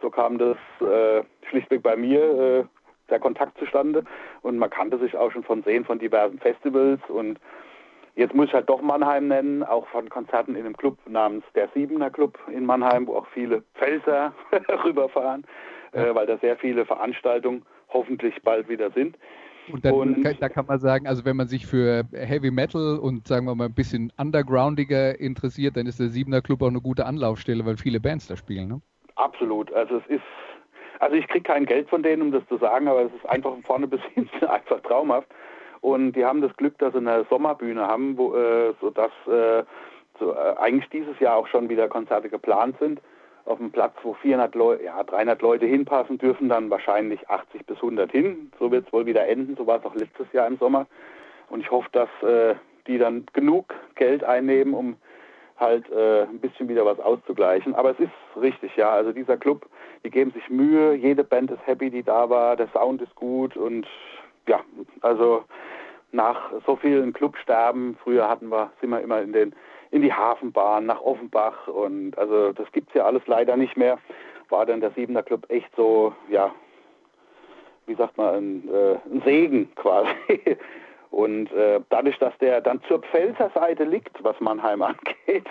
so 0.02 0.10
kam 0.10 0.38
das 0.38 0.58
äh, 0.80 1.24
schlichtweg 1.50 1.84
bei 1.84 1.96
mir, 1.96 2.22
äh, 2.22 2.64
der 3.10 3.20
Kontakt 3.20 3.58
zustande 3.58 4.04
und 4.42 4.58
man 4.58 4.70
kannte 4.70 4.98
sich 4.98 5.16
auch 5.16 5.32
schon 5.32 5.44
von 5.44 5.64
Sehen 5.64 5.86
von 5.86 6.00
diversen 6.00 6.40
Festivals 6.40 7.02
und 7.10 7.40
jetzt 8.16 8.36
muss 8.36 8.48
ich 8.48 8.54
halt 8.54 8.70
doch 8.70 8.82
Mannheim 8.82 9.28
nennen, 9.28 9.64
auch 9.64 9.88
von 9.88 10.10
Konzerten 10.10 10.56
in 10.56 10.66
einem 10.66 10.78
Club 10.78 10.98
namens 11.08 11.44
der 11.56 11.70
Siebener 11.74 12.10
Club 12.10 12.38
in 12.52 12.66
Mannheim, 12.66 13.08
wo 13.08 13.16
auch 13.16 13.28
viele 13.34 13.64
Pfälzer 13.76 14.34
rüberfahren, 14.84 15.46
äh, 15.94 16.14
weil 16.14 16.28
da 16.28 16.38
sehr 16.38 16.58
viele 16.58 16.86
Veranstaltungen 16.86 17.66
hoffentlich 17.90 18.42
bald 18.44 18.70
wieder 18.70 18.92
sind. 18.92 19.18
Und, 19.72 19.86
dann, 19.86 19.94
und 19.94 20.42
da 20.42 20.50
kann 20.50 20.66
man 20.66 20.80
sagen, 20.80 21.08
also 21.08 21.26
wenn 21.26 21.36
man 21.36 21.48
sich 21.48 21.68
für 21.68 22.04
Heavy 22.12 22.50
Metal 22.52 22.98
und 22.98 23.28
sagen 23.28 23.46
wir 23.46 23.56
mal 23.56 23.66
ein 23.66 23.74
bisschen 23.74 24.12
undergroundiger 24.18 25.20
interessiert, 25.20 25.78
dann 25.78 25.86
ist 25.86 26.00
der 26.00 26.10
Siebener 26.10 26.42
Club 26.42 26.62
auch 26.62 26.70
eine 26.70 26.82
gute 26.82 27.06
Anlaufstelle, 27.06 27.66
weil 27.66 27.78
viele 27.78 28.00
Bands 28.00 28.28
da 28.28 28.36
spielen, 28.36 28.68
ne? 28.68 28.82
Absolut. 29.16 29.72
Also 29.74 29.98
es 29.98 30.08
ist, 30.08 30.22
also 31.00 31.16
ich 31.16 31.28
kriege 31.28 31.44
kein 31.44 31.66
Geld 31.66 31.90
von 31.90 32.04
denen, 32.04 32.22
um 32.22 32.32
das 32.32 32.46
zu 32.48 32.58
sagen, 32.58 32.88
aber 32.88 33.04
es 33.04 33.14
ist 33.14 33.28
einfach 33.28 33.52
von 33.52 33.64
vorne 33.64 33.88
bis 33.88 34.02
hinten 34.14 34.46
einfach 34.46 34.82
traumhaft. 34.82 35.28
Und 35.82 36.12
die 36.14 36.26
haben 36.26 36.42
das 36.42 36.56
Glück, 36.58 36.78
dass 36.78 36.94
sie 36.94 37.00
eine 37.00 37.26
Sommerbühne 37.30 37.88
haben, 37.88 38.18
wo, 38.18 38.36
äh, 38.36 38.74
sodass 38.82 39.12
äh, 39.28 39.64
so, 40.20 40.34
äh, 40.34 40.56
eigentlich 40.58 40.90
dieses 40.90 41.18
Jahr 41.20 41.38
auch 41.38 41.48
schon 41.48 41.70
wieder 41.70 41.88
Konzerte 41.88 42.30
geplant 42.30 42.76
sind 42.80 43.02
auf 43.46 43.60
einem 43.60 43.72
Platz, 43.72 43.94
wo 44.04 44.14
400 44.14 44.54
Leute, 44.54 44.84
ja, 44.84 45.02
300 45.04 45.42
Leute 45.42 45.66
hinpassen, 45.66 46.18
dürfen 46.18 46.50
dann 46.50 46.70
wahrscheinlich 46.70 47.30
80 47.30 47.66
bis 47.66 47.78
100 47.78 48.12
hin. 48.12 48.52
So 48.60 48.72
wird 48.72 48.86
es 48.86 48.94
wohl 48.94 49.06
wieder 49.06 49.28
enden. 49.28 49.56
So 49.56 49.66
war 49.66 49.80
es 49.80 49.86
auch 49.86 49.96
letztes 49.96 50.32
Jahr 50.34 50.48
im 50.48 50.58
Sommer. 50.58 50.86
Und 51.50 51.62
ich 51.62 51.72
hoffe, 51.72 51.90
dass 51.92 52.10
äh, 52.22 52.56
die 52.86 52.98
dann 52.98 53.26
genug 53.34 53.74
Geld 53.96 54.24
einnehmen, 54.24 54.74
um 54.74 54.98
halt 55.58 55.90
äh, 55.92 56.24
ein 56.24 56.40
bisschen 56.40 56.70
wieder 56.70 56.86
was 56.86 57.00
auszugleichen. 57.00 57.74
Aber 57.74 57.92
es 57.92 58.00
ist 58.00 58.12
richtig, 58.40 58.76
ja. 58.76 58.92
Also 58.92 59.14
dieser 59.14 59.38
Club, 59.38 59.66
die 60.04 60.10
geben 60.10 60.32
sich 60.32 60.50
Mühe. 60.50 60.94
Jede 60.94 61.24
Band 61.24 61.52
ist 61.52 61.66
happy, 61.66 61.90
die 61.90 62.04
da 62.04 62.30
war. 62.30 62.56
Der 62.56 62.70
Sound 62.70 63.02
ist 63.02 63.16
gut 63.16 63.56
und 63.58 63.88
ja, 64.48 64.62
also 65.02 65.44
nach 66.12 66.52
so 66.66 66.76
vielen 66.76 67.14
Clubsterben, 67.14 67.98
früher 68.04 68.28
hatten 68.28 68.50
wir, 68.50 68.72
sind 68.82 68.90
wir 68.90 69.02
immer 69.02 69.22
in 69.22 69.34
den 69.34 69.56
in 69.92 70.02
die 70.02 70.14
Hafenbahn, 70.14 70.86
nach 70.86 71.02
Offenbach 71.02 71.68
und 71.68 72.18
also 72.18 72.52
das 72.54 72.72
gibt's 72.72 72.94
ja 72.94 73.06
alles 73.06 73.24
leider 73.26 73.58
nicht 73.58 73.76
mehr. 73.76 73.98
War 74.50 74.66
dann 74.66 74.82
der 74.82 74.92
Siebener 74.92 75.24
Club 75.24 75.46
echt 75.50 75.70
so, 75.76 76.14
ja, 76.30 76.54
wie 77.88 77.96
sagt 77.96 78.18
man, 78.18 78.36
ein, 78.36 78.70
äh, 78.70 78.98
ein 79.12 79.22
Segen 79.26 79.70
quasi. 79.76 80.58
Und 81.12 81.52
äh, 81.54 81.82
dadurch, 81.90 82.20
dass 82.20 82.38
der 82.38 82.62
dann 82.62 82.82
zur 82.88 83.00
Pfälzer 83.00 83.50
Seite 83.56 83.84
liegt, 83.84 84.24
was 84.24 84.40
Mannheim 84.40 84.82
angeht, 84.84 85.48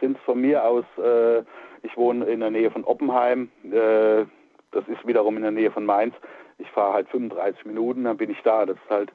sind 0.00 0.18
es 0.18 0.22
von 0.24 0.40
mir 0.40 0.64
aus, 0.64 0.84
äh, 0.98 1.42
ich 1.82 1.96
wohne 1.96 2.24
in 2.26 2.40
der 2.40 2.50
Nähe 2.50 2.70
von 2.70 2.84
Oppenheim, 2.84 3.50
äh, 3.64 4.24
das 4.70 4.86
ist 4.88 5.06
wiederum 5.06 5.36
in 5.36 5.42
der 5.42 5.52
Nähe 5.52 5.70
von 5.70 5.86
Mainz. 5.86 6.14
Ich 6.58 6.70
fahre 6.70 6.94
halt 6.94 7.08
35 7.08 7.64
Minuten, 7.64 8.04
dann 8.04 8.16
bin 8.16 8.30
ich 8.30 8.40
da. 8.42 8.66
Das 8.66 8.76
ist 8.76 8.90
halt 8.90 9.12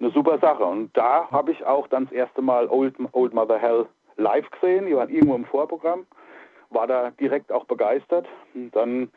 eine 0.00 0.10
super 0.10 0.38
Sache. 0.38 0.64
Und 0.64 0.96
da 0.96 1.30
habe 1.30 1.52
ich 1.52 1.64
auch 1.64 1.88
dann 1.88 2.04
das 2.04 2.12
erste 2.12 2.42
Mal 2.42 2.68
Old, 2.68 2.94
Old 3.12 3.34
Mother 3.34 3.58
Hell 3.58 3.86
live 4.16 4.48
gesehen, 4.50 4.86
die 4.86 4.94
waren 4.94 5.08
irgendwo 5.08 5.34
im 5.34 5.44
Vorprogramm, 5.44 6.06
war 6.70 6.86
da 6.86 7.10
direkt 7.10 7.50
auch 7.50 7.64
begeistert. 7.64 8.26
Und 8.54 8.74
dann 8.76 9.10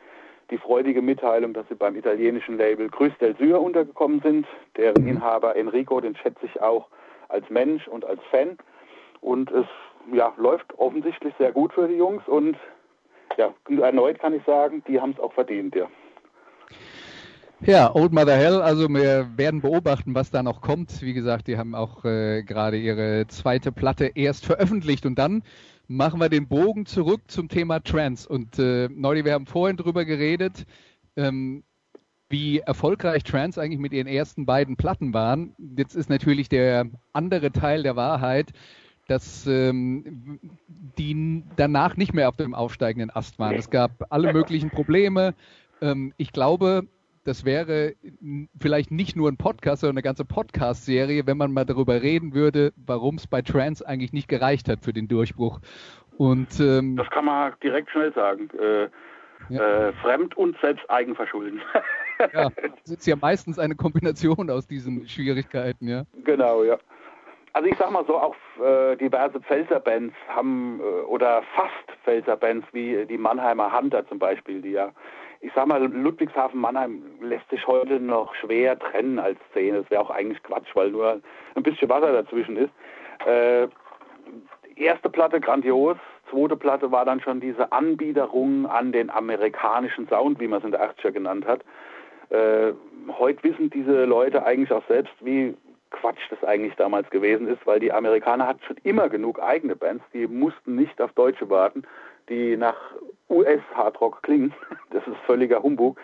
die 0.50 0.58
freudige 0.58 1.02
Mitteilung, 1.02 1.52
dass 1.52 1.68
sie 1.68 1.74
beim 1.74 1.94
italienischen 1.94 2.56
Label 2.56 2.88
Grüß 2.88 3.12
del 3.20 3.36
Syr 3.36 3.60
untergekommen 3.60 4.20
sind. 4.20 4.46
Deren. 4.76 5.06
Inhaber 5.06 5.56
Enrico, 5.56 6.00
den 6.00 6.16
schätze 6.16 6.46
ich 6.46 6.60
auch 6.60 6.88
als 7.28 7.48
Mensch 7.50 7.86
und 7.86 8.04
als 8.04 8.20
Fan. 8.30 8.56
Und 9.20 9.50
es 9.50 9.66
ja, 10.12 10.32
läuft 10.36 10.78
offensichtlich 10.78 11.34
sehr 11.38 11.52
gut 11.52 11.72
für 11.72 11.86
die 11.86 11.96
Jungs 11.96 12.26
und 12.26 12.56
ja, 13.38 13.54
erneut 13.80 14.18
kann 14.18 14.34
ich 14.34 14.44
sagen, 14.44 14.82
die 14.86 15.00
haben 15.00 15.12
es 15.12 15.20
auch 15.20 15.32
verdient, 15.32 15.74
ja. 15.74 15.88
Ja, 17.60 17.92
Old 17.92 18.12
Mother 18.12 18.36
Hell, 18.36 18.62
also 18.62 18.88
wir 18.88 19.30
werden 19.36 19.60
beobachten, 19.60 20.14
was 20.14 20.30
da 20.30 20.44
noch 20.44 20.60
kommt. 20.60 21.02
Wie 21.02 21.12
gesagt, 21.12 21.48
die 21.48 21.58
haben 21.58 21.74
auch 21.74 22.04
äh, 22.04 22.44
gerade 22.44 22.76
ihre 22.76 23.26
zweite 23.26 23.72
Platte 23.72 24.12
erst 24.14 24.46
veröffentlicht 24.46 25.04
und 25.06 25.18
dann 25.18 25.42
machen 25.88 26.20
wir 26.20 26.28
den 26.28 26.46
Bogen 26.46 26.86
zurück 26.86 27.22
zum 27.26 27.48
Thema 27.48 27.80
Trance. 27.80 28.28
Und 28.28 28.60
äh, 28.60 28.88
Neudi, 28.88 29.24
wir 29.24 29.32
haben 29.32 29.46
vorhin 29.46 29.76
drüber 29.76 30.04
geredet, 30.04 30.66
ähm, 31.16 31.64
wie 32.28 32.60
erfolgreich 32.60 33.24
Trance 33.24 33.60
eigentlich 33.60 33.80
mit 33.80 33.92
ihren 33.92 34.06
ersten 34.06 34.46
beiden 34.46 34.76
Platten 34.76 35.12
waren. 35.12 35.56
Jetzt 35.76 35.96
ist 35.96 36.10
natürlich 36.10 36.48
der 36.48 36.86
andere 37.12 37.50
Teil 37.50 37.82
der 37.82 37.96
Wahrheit, 37.96 38.52
dass 39.08 39.46
ähm, 39.46 40.38
die 40.68 41.42
danach 41.56 41.96
nicht 41.96 42.14
mehr 42.14 42.28
auf 42.28 42.36
dem 42.36 42.54
aufsteigenden 42.54 43.10
Ast 43.10 43.38
waren. 43.38 43.56
Es 43.56 43.70
gab 43.70 43.90
alle 44.10 44.32
möglichen 44.32 44.70
Probleme. 44.70 45.34
Ähm, 45.80 46.12
ich 46.18 46.32
glaube, 46.32 46.86
das 47.24 47.44
wäre 47.44 47.94
vielleicht 48.60 48.90
nicht 48.90 49.16
nur 49.16 49.30
ein 49.30 49.36
Podcast, 49.36 49.80
sondern 49.80 49.96
eine 49.96 50.02
ganze 50.02 50.24
Podcast-Serie, 50.24 51.26
wenn 51.26 51.36
man 51.36 51.52
mal 51.52 51.64
darüber 51.64 52.02
reden 52.02 52.34
würde, 52.34 52.72
warum 52.76 53.16
es 53.16 53.26
bei 53.26 53.42
Trans 53.42 53.82
eigentlich 53.82 54.12
nicht 54.12 54.28
gereicht 54.28 54.68
hat 54.68 54.84
für 54.84 54.92
den 54.92 55.08
Durchbruch. 55.08 55.60
Und, 56.16 56.60
ähm, 56.60 56.96
das 56.96 57.08
kann 57.10 57.24
man 57.24 57.52
direkt 57.62 57.90
schnell 57.90 58.12
sagen. 58.12 58.50
Äh, 58.58 58.88
ja. 59.48 59.88
äh, 59.88 59.92
fremd 59.94 60.36
und 60.36 60.56
selbst 60.60 60.88
Eigenverschulden. 60.90 61.60
ja, 62.32 62.50
das 62.84 62.90
ist 62.90 63.06
ja 63.06 63.16
meistens 63.16 63.58
eine 63.58 63.74
Kombination 63.74 64.50
aus 64.50 64.66
diesen 64.66 65.08
Schwierigkeiten, 65.08 65.88
ja. 65.88 66.04
Genau, 66.24 66.64
ja. 66.64 66.78
Also 67.58 67.70
ich 67.70 67.76
sag 67.76 67.90
mal 67.90 68.04
so, 68.06 68.16
auch 68.16 68.36
äh, 68.64 68.94
diverse 68.94 69.40
Pfälzer-Bands 69.40 70.14
haben, 70.28 70.78
äh, 70.78 71.02
oder 71.06 71.42
fast 71.56 71.98
Pfälzer-Bands 72.04 72.64
wie 72.70 73.04
die 73.04 73.18
Mannheimer 73.18 73.76
Hunter 73.76 74.06
zum 74.06 74.20
Beispiel, 74.20 74.62
die 74.62 74.70
ja 74.70 74.92
ich 75.40 75.50
sag 75.56 75.66
mal, 75.66 75.82
Ludwigshafen-Mannheim 75.82 77.02
lässt 77.20 77.50
sich 77.50 77.66
heute 77.66 77.98
noch 77.98 78.32
schwer 78.36 78.78
trennen 78.78 79.18
als 79.18 79.40
Szene. 79.50 79.78
Das 79.78 79.90
wäre 79.90 80.02
auch 80.02 80.10
eigentlich 80.10 80.40
Quatsch, 80.44 80.68
weil 80.74 80.92
nur 80.92 81.20
ein 81.56 81.62
bisschen 81.64 81.88
Wasser 81.88 82.12
dazwischen 82.12 82.56
ist. 82.56 82.70
Äh, 83.26 83.66
erste 84.76 85.10
Platte 85.10 85.40
grandios, 85.40 85.96
zweite 86.30 86.56
Platte 86.56 86.92
war 86.92 87.04
dann 87.04 87.20
schon 87.20 87.40
diese 87.40 87.72
Anbiederung 87.72 88.66
an 88.66 88.92
den 88.92 89.10
amerikanischen 89.10 90.06
Sound, 90.06 90.38
wie 90.38 90.46
man 90.46 90.60
es 90.60 90.64
in 90.64 90.70
der 90.70 90.94
80er 90.94 91.10
genannt 91.10 91.44
hat. 91.44 91.64
Äh, 92.30 92.72
heute 93.18 93.42
wissen 93.42 93.68
diese 93.70 94.04
Leute 94.04 94.44
eigentlich 94.44 94.70
auch 94.70 94.86
selbst, 94.86 95.14
wie 95.22 95.56
Quatsch 95.90 96.20
das 96.30 96.42
eigentlich 96.44 96.74
damals 96.76 97.08
gewesen 97.10 97.48
ist, 97.48 97.66
weil 97.66 97.80
die 97.80 97.92
Amerikaner 97.92 98.46
hatten 98.46 98.62
schon 98.66 98.76
immer 98.84 99.08
genug 99.08 99.42
eigene 99.42 99.76
Bands, 99.76 100.04
die 100.12 100.26
mussten 100.26 100.74
nicht 100.74 101.00
auf 101.00 101.12
Deutsche 101.12 101.48
warten 101.48 101.84
die 102.28 102.56
nach 102.56 102.76
US-Hardrock 103.30 104.22
klingen. 104.22 104.52
Das 104.90 105.06
ist 105.06 105.16
völliger 105.26 105.62
Humbug. 105.62 105.98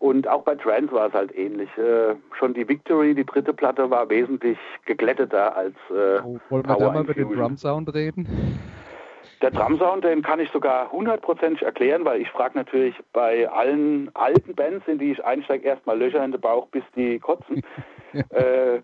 Und 0.00 0.28
auch 0.28 0.42
bei 0.42 0.54
Trance 0.56 0.92
war 0.92 1.06
es 1.06 1.12
halt 1.12 1.36
ähnlich. 1.36 1.68
Äh, 1.78 2.14
schon 2.36 2.54
die 2.54 2.68
Victory, 2.68 3.14
die 3.14 3.24
dritte 3.24 3.52
Platte, 3.52 3.90
war 3.90 4.10
wesentlich 4.10 4.58
geglätteter 4.84 5.56
als 5.56 5.74
äh, 5.90 6.20
oh, 6.24 6.38
Wollen 6.50 6.68
wir 6.68 6.76
da 6.76 6.92
mal 6.92 7.04
über 7.04 7.14
den 7.14 7.32
Drum-Sound 7.32 7.94
reden? 7.94 8.58
Der 9.40 9.50
Drum-Sound, 9.52 10.04
den 10.04 10.22
kann 10.22 10.40
ich 10.40 10.50
sogar 10.50 10.90
hundertprozentig 10.90 11.62
erklären, 11.62 12.04
weil 12.04 12.20
ich 12.20 12.28
frage 12.30 12.58
natürlich 12.58 12.94
bei 13.12 13.48
allen 13.48 14.10
alten 14.14 14.54
Bands, 14.54 14.86
in 14.88 14.98
die 14.98 15.12
ich 15.12 15.24
einsteige, 15.24 15.66
erstmal 15.66 15.98
Löcher 15.98 16.24
in 16.24 16.32
den 16.32 16.40
Bauch, 16.40 16.66
bis 16.68 16.82
die 16.96 17.18
kotzen. 17.20 17.62
äh, 18.30 18.80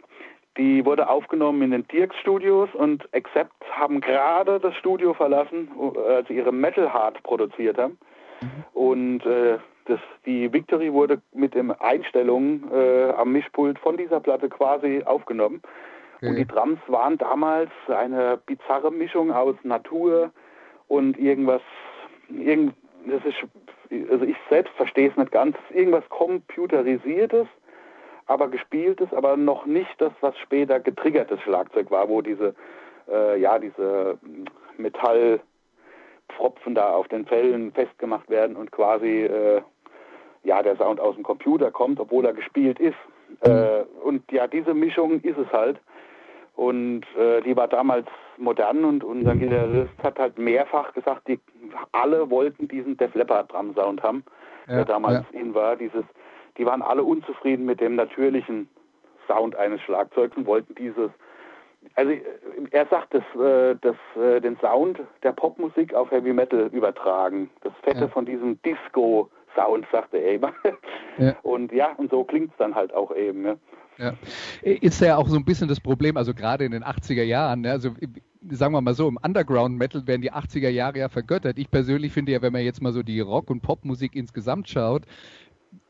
die 0.57 0.85
wurde 0.85 1.09
aufgenommen 1.09 1.63
in 1.63 1.71
den 1.73 1.89
Dirks 1.89 2.17
Studios 2.19 2.69
und 2.75 3.09
Accept 3.15 3.53
haben 3.73 4.01
gerade 4.01 4.61
das 4.61 4.75
Studio 4.77 5.15
verlassen, 5.15 5.69
als 6.09 6.29
sie 6.29 6.35
ihre 6.35 6.53
Metal 6.53 6.93
Hard 6.93 7.23
produziert 7.23 7.77
haben. 7.79 7.99
Mhm. 8.41 8.65
Und 8.73 9.27
äh, 9.27 9.59
das, 9.87 10.01
die 10.25 10.53
Victory 10.53 10.93
wurde 10.93 11.21
mit 11.33 11.55
den 11.55 11.73
Einstellungen 11.73 12.71
äh, 12.73 13.11
am 13.11 13.33
Mischpult 13.33 13.79
von 13.79 13.97
dieser 13.97 14.21
Platte 14.21 14.49
quasi 14.49 15.03
aufgenommen. 15.05 15.61
Okay. 16.17 16.29
Und 16.29 16.37
die 16.37 16.47
Drums 16.47 16.79
waren 16.87 17.19
damals 17.19 17.71
eine 17.89 18.39
bizarre 18.47 18.91
Mischung 18.91 19.31
aus 19.33 19.57
Natur 19.63 20.31
und 20.89 21.19
irgendwas, 21.19 21.63
irgend, 22.29 22.75
das 23.07 23.23
ist, 23.25 23.37
also 24.11 24.25
ich 24.25 24.37
selbst 24.49 24.73
verstehe 24.75 25.11
es 25.11 25.17
nicht 25.17 25.33
ganz, 25.33 25.57
irgendwas 25.71 26.09
computerisiertes, 26.09 27.47
aber 28.27 28.49
gespieltes, 28.49 29.13
aber 29.13 29.37
noch 29.37 29.67
nicht 29.67 29.95
das, 29.99 30.13
was 30.21 30.37
später 30.39 30.81
getriggertes 30.81 31.41
Schlagzeug 31.43 31.91
war, 31.91 32.09
wo 32.09 32.23
diese, 32.23 32.55
äh, 33.11 33.39
ja, 33.41 33.59
diese 33.59 34.19
Metallpfropfen 34.79 36.75
da 36.75 36.91
auf 36.91 37.09
den 37.09 37.27
Fällen 37.27 37.73
festgemacht 37.73 38.29
werden 38.31 38.57
und 38.57 38.73
quasi, 38.73 39.25
äh, 39.25 39.63
ja, 40.43 40.63
der 40.63 40.77
Sound 40.77 41.01
aus 41.01 41.15
dem 41.15 41.25
Computer 41.25 41.71
kommt, 41.71 42.01
obwohl 42.01 42.25
er 42.25 42.33
gespielt 42.33 42.79
ist. 42.81 42.97
Äh, 43.41 43.83
und 44.03 44.31
ja, 44.31 44.47
diese 44.47 44.75
Mischung 44.75 45.21
ist 45.21 45.39
es 45.39 45.51
halt. 45.53 45.79
Und 46.57 47.03
äh, 47.19 47.41
die 47.43 47.57
war 47.57 47.67
damals 47.67 48.07
modern 48.37 48.85
und 48.85 49.03
unser 49.03 49.35
Gitarrist 49.35 49.93
hat 50.03 50.19
halt 50.19 50.39
mehrfach 50.39 50.93
gesagt, 50.93 51.27
die 51.27 51.41
alle 51.93 52.31
wollten 52.31 52.69
diesen 52.69 52.97
Def 52.97 53.15
Leppard 53.15 53.53
Drum 53.53 53.75
Sound 53.75 54.03
haben, 54.03 54.25
ja, 54.69 54.77
der 54.77 54.85
damals 54.85 55.25
ja. 55.33 55.41
in 55.41 55.55
war. 55.55 55.77
Dieses, 55.77 56.05
die 56.59 56.67
waren 56.67 56.83
alle 56.83 57.03
unzufrieden 57.03 57.65
mit 57.65 57.81
dem 57.81 57.97
natürlichen 57.97 58.69
Sound 59.27 59.57
eines 59.57 59.81
Schlagzeugs 59.83 60.37
und 60.37 60.47
wollten 60.47 60.75
dieses. 60.75 61.11
Also 61.97 62.13
er 62.71 62.87
sagt, 62.87 63.13
dass, 63.15 63.23
äh, 63.39 63.77
dass 63.81 63.97
äh, 64.17 64.41
den 64.41 64.57
Sound 64.59 65.01
der 65.23 65.33
Popmusik 65.33 65.93
auf 65.93 66.11
Heavy 66.11 66.33
Metal 66.33 66.71
übertragen. 66.73 67.51
Das 67.63 67.73
Fette 67.83 68.01
ja. 68.01 68.09
von 68.09 68.25
diesem 68.25 68.61
Disco 68.63 69.31
Sound, 69.55 69.87
sagte 69.93 70.19
er 70.19 70.35
immer. 70.35 70.53
Ja. 71.17 71.37
Und 71.43 71.71
ja, 71.71 71.93
und 71.97 72.11
so 72.11 72.25
klingt 72.25 72.51
es 72.51 72.57
dann 72.57 72.75
halt 72.75 72.93
auch 72.93 73.15
eben. 73.15 73.47
Ja. 73.47 73.55
Ja. 73.99 74.15
Ist 74.63 75.01
ja 75.01 75.17
auch 75.17 75.29
so 75.29 75.37
ein 75.37 75.45
bisschen 75.45 75.69
das 75.69 75.79
Problem, 75.79 76.17
also 76.17 76.35
gerade 76.35 76.65
in 76.65 76.73
den 76.73 76.83
80er 76.83 77.23
Jahren, 77.23 77.61
ne? 77.61 77.71
also 77.71 77.91
sagen 78.51 78.75
wir 78.75 78.81
mal 78.81 78.95
so, 78.95 79.09
im 79.09 79.19
Underground 79.23 79.79
Metal 79.79 80.07
werden 80.07 80.23
die 80.23 80.33
80er 80.33 80.69
Jahre 80.69 80.99
ja 80.99 81.09
vergöttert. 81.09 81.59
Ich 81.59 81.71
persönlich 81.71 82.13
finde 82.13 82.33
ja, 82.33 82.43
wenn 82.43 82.53
man 82.53 82.63
jetzt 82.63 82.83
mal 82.83 82.93
so 82.93 83.03
die 83.03 83.21
Rock- 83.21 83.51
und 83.51 83.63
Popmusik 83.63 84.15
insgesamt 84.15 84.69
schaut, 84.69 85.03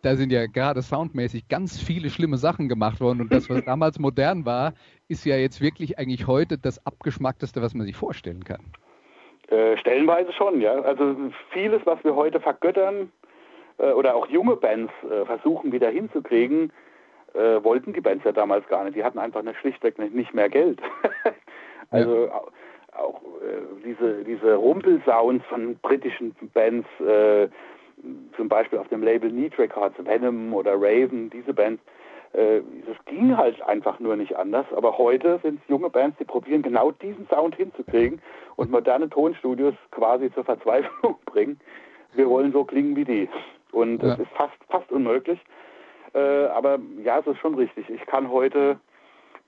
da 0.03 0.17
sind 0.17 0.33
ja 0.33 0.47
gerade 0.47 0.83
soundmäßig 0.83 1.49
ganz 1.49 1.81
viele 1.81 2.11
schlimme 2.11 2.37
Sachen 2.37 2.69
gemacht 2.69 3.01
worden 3.01 3.21
und 3.21 3.33
das, 3.33 3.49
was 3.49 3.65
damals 3.65 3.99
modern 3.99 4.45
war, 4.45 4.75
ist 5.09 5.25
ja 5.25 5.37
jetzt 5.37 5.61
wirklich 5.61 5.99
eigentlich 5.99 6.27
heute 6.27 6.59
das 6.59 6.85
abgeschmackteste, 6.87 7.63
was 7.63 7.75
man 7.75 7.87
sich 7.87 7.97
vorstellen 7.97 8.45
kann. 8.45 8.61
Äh, 9.49 9.77
stellenweise 9.79 10.33
schon, 10.33 10.61
ja. 10.61 10.73
Also 10.73 11.17
vieles, 11.51 11.83
was 11.85 12.03
wir 12.03 12.15
heute 12.15 12.41
vergöttern 12.41 13.13
äh, 13.79 13.93
oder 13.93 14.15
auch 14.15 14.29
junge 14.29 14.57
Bands 14.57 14.93
äh, 15.11 15.25
versuchen 15.27 15.73
wieder 15.73 15.91
hinzukriegen, 15.91 16.73
äh, 17.35 17.63
wollten 17.63 17.93
die 17.93 18.01
Bands 18.01 18.25
ja 18.25 18.33
damals 18.33 18.67
gar 18.69 18.85
nicht. 18.85 18.97
Die 18.97 19.05
hatten 19.05 19.19
einfach 19.19 19.43
nicht, 19.43 19.59
schlichtweg 19.59 19.99
nicht 19.99 20.35
mehr 20.35 20.49
Geld. 20.49 20.81
also 21.91 22.27
ja. 22.27 22.43
auch, 22.97 23.21
äh, 23.43 23.83
diese, 23.85 24.25
diese 24.25 24.55
Rumpelsounds 24.55 25.45
von 25.47 25.77
britischen 25.83 26.35
Bands, 26.55 26.89
äh, 27.01 27.49
zum 28.37 28.49
Beispiel 28.49 28.79
auf 28.79 28.89
dem 28.89 29.03
Label 29.03 29.31
Need 29.31 29.59
Records, 29.59 29.97
Venom 29.99 30.53
oder 30.53 30.75
Raven, 30.75 31.31
diese 31.31 31.55
Bands, 31.55 31.83
äh, 32.33 32.61
das 32.87 32.97
ging 33.07 33.37
halt 33.37 33.61
einfach 33.63 34.01
nur 34.01 34.17
nicht 34.17 34.37
anders. 34.37 34.67
Aber 34.75 34.99
heute 34.99 35.39
sind 35.43 35.61
es 35.63 35.69
junge 35.69 35.91
Bands, 35.91 36.17
die 36.19 36.25
probieren 36.25 36.63
genau 36.63 36.91
diesen 36.91 37.27
Sound 37.29 37.55
hinzukriegen 37.57 38.21
und 38.57 38.71
moderne 38.71 39.09
Tonstudios 39.09 39.75
quasi 39.91 40.33
zur 40.33 40.45
Verzweiflung 40.45 41.17
bringen. 41.27 41.61
Wir 42.15 42.29
wollen 42.29 42.53
so 42.53 42.65
klingen 42.65 42.97
wie 42.97 43.05
die. 43.05 43.29
Und 43.73 44.03
es 44.05 44.19
ist 44.21 44.31
fast, 44.37 44.55
fast 44.69 44.91
unmöglich. 44.93 45.41
Äh, 46.15 46.47
aber 46.47 46.79
ja, 47.03 47.19
es 47.19 47.27
ist 47.27 47.39
schon 47.39 47.57
richtig. 47.57 47.91
Ich 47.91 48.07
kann 48.07 48.31
heute 48.31 48.79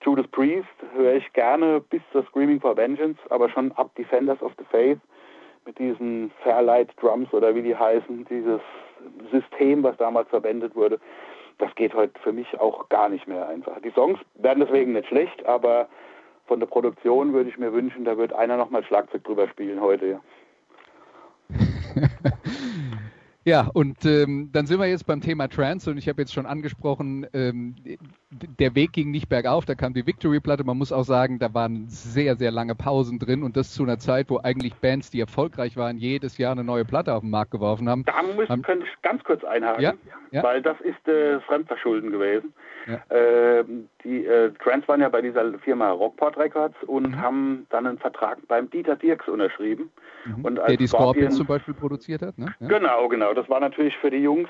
Judas 0.03 0.27
Priest 0.29 0.69
höre 0.95 1.15
ich 1.15 1.33
gerne 1.33 1.81
bis 1.81 2.03
zur 2.13 2.25
Screaming 2.27 2.61
for 2.61 2.77
Vengeance, 2.77 3.19
aber 3.31 3.49
schon 3.49 3.73
ab 3.73 3.95
Defenders 3.97 4.41
of 4.43 4.53
the 4.59 4.65
Faith 4.71 4.99
mit 5.67 5.79
diesen 5.79 6.31
Fairlight 6.43 6.91
Drums 7.01 7.33
oder 7.33 7.55
wie 7.55 7.63
die 7.63 7.77
heißen, 7.77 8.25
dieses 8.31 8.61
System, 9.31 9.83
was 9.83 9.97
damals 9.97 10.29
verwendet 10.29 10.75
wurde, 10.75 10.99
das 11.59 11.75
geht 11.75 11.95
heute 11.95 12.19
für 12.21 12.33
mich 12.33 12.59
auch 12.61 12.89
gar 12.89 13.09
nicht 13.09 13.27
mehr 13.27 13.49
einfach. 13.49 13.81
Die 13.83 13.91
Songs 13.91 14.19
werden 14.35 14.65
deswegen 14.65 14.93
nicht 14.93 15.09
schlecht, 15.09 15.45
aber 15.47 15.89
von 16.47 16.61
der 16.61 16.67
Produktion 16.67 17.33
würde 17.33 17.51
ich 17.51 17.59
mir 17.59 17.73
wünschen, 17.73 18.05
da 18.05 18.17
wird 18.17 18.33
einer 18.33 18.57
nochmal 18.57 18.85
Schlagzeug 18.85 19.25
drüber 19.25 19.49
spielen 19.49 19.81
heute. 19.81 20.21
Ja. 23.47 23.71
Und 23.73 24.05
ähm, 24.05 24.51
dann 24.53 24.67
sind 24.67 24.81
wir 24.81 24.87
jetzt 24.87 25.07
beim 25.07 25.21
Thema 25.21 25.47
Trance 25.49 25.89
und 25.89 25.99
ich 25.99 26.09
habe 26.09 26.21
jetzt 26.21 26.35
schon 26.35 26.47
angesprochen, 26.47 27.27
ähm, 27.33 27.77
der 28.31 28.75
Weg 28.75 28.93
ging 28.93 29.13
nicht 29.13 29.29
bergauf, 29.29 29.65
da 29.65 29.77
kam 29.77 29.95
die 29.95 30.05
Victory-Platte. 30.05 30.65
Man 30.65 30.77
muss 30.77 30.91
auch 30.91 31.05
sagen, 31.05 31.39
da 31.39 31.55
waren 31.55 31.89
sehr, 31.89 32.35
sehr 32.35 32.51
lange 32.51 32.75
Pausen 32.75 33.21
drin 33.21 33.45
und 33.45 33.57
das 33.57 33.73
zu 33.73 33.85
einer 33.85 33.99
Zeit, 33.99 34.31
wo 34.31 34.39
eigentlich 34.39 34.75
Bands, 34.75 35.11
die 35.11 35.21
erfolgreich 35.21 35.77
waren, 35.77 35.97
jedes 35.97 36.39
Jahr 36.39 36.53
eine 36.53 36.65
neue 36.65 36.85
Platte 36.85 37.15
auf 37.15 37.21
den 37.21 37.31
Markt 37.31 37.53
geworfen 37.53 37.89
haben. 37.89 38.05
Da 38.05 38.21
muss, 38.35 38.49
haben, 38.49 38.63
könnte 38.63 38.85
ich 38.85 39.03
ganz 39.03 39.23
kurz 39.23 39.45
einhaken, 39.45 39.81
ja? 39.81 39.95
Ja? 40.33 40.43
weil 40.43 40.61
das 40.61 40.81
ist 40.81 41.07
äh, 41.07 41.39
Fremdverschulden 41.41 42.11
gewesen. 42.11 42.53
Ja. 42.89 43.17
Äh, 43.17 43.65
die 44.07 44.25
äh, 44.25 44.53
Trance 44.63 44.87
waren 44.87 45.01
ja 45.01 45.09
bei 45.09 45.21
dieser 45.21 45.59
Firma 45.59 45.91
Rockport 45.91 46.39
Records 46.39 46.77
und 46.87 47.09
mhm. 47.09 47.21
haben 47.21 47.67
dann 47.71 47.87
einen 47.87 47.99
Vertrag 47.99 48.39
beim 48.47 48.71
Dieter 48.71 48.95
Dirks 48.95 49.29
unterschrieben. 49.29 49.91
Mhm. 50.25 50.45
Und 50.45 50.57
Der 50.57 50.77
die 50.77 50.87
Scorpions 50.87 51.37
zum 51.37 51.47
Beispiel 51.47 51.75
produziert 51.75 52.23
hat, 52.23 52.39
ne? 52.39 52.55
Genau, 52.61 53.09
genau 53.09 53.35
das 53.35 53.49
war 53.49 53.61
natürlich 53.61 53.97
für 53.97 54.11
die 54.11 54.19
Jungs 54.19 54.49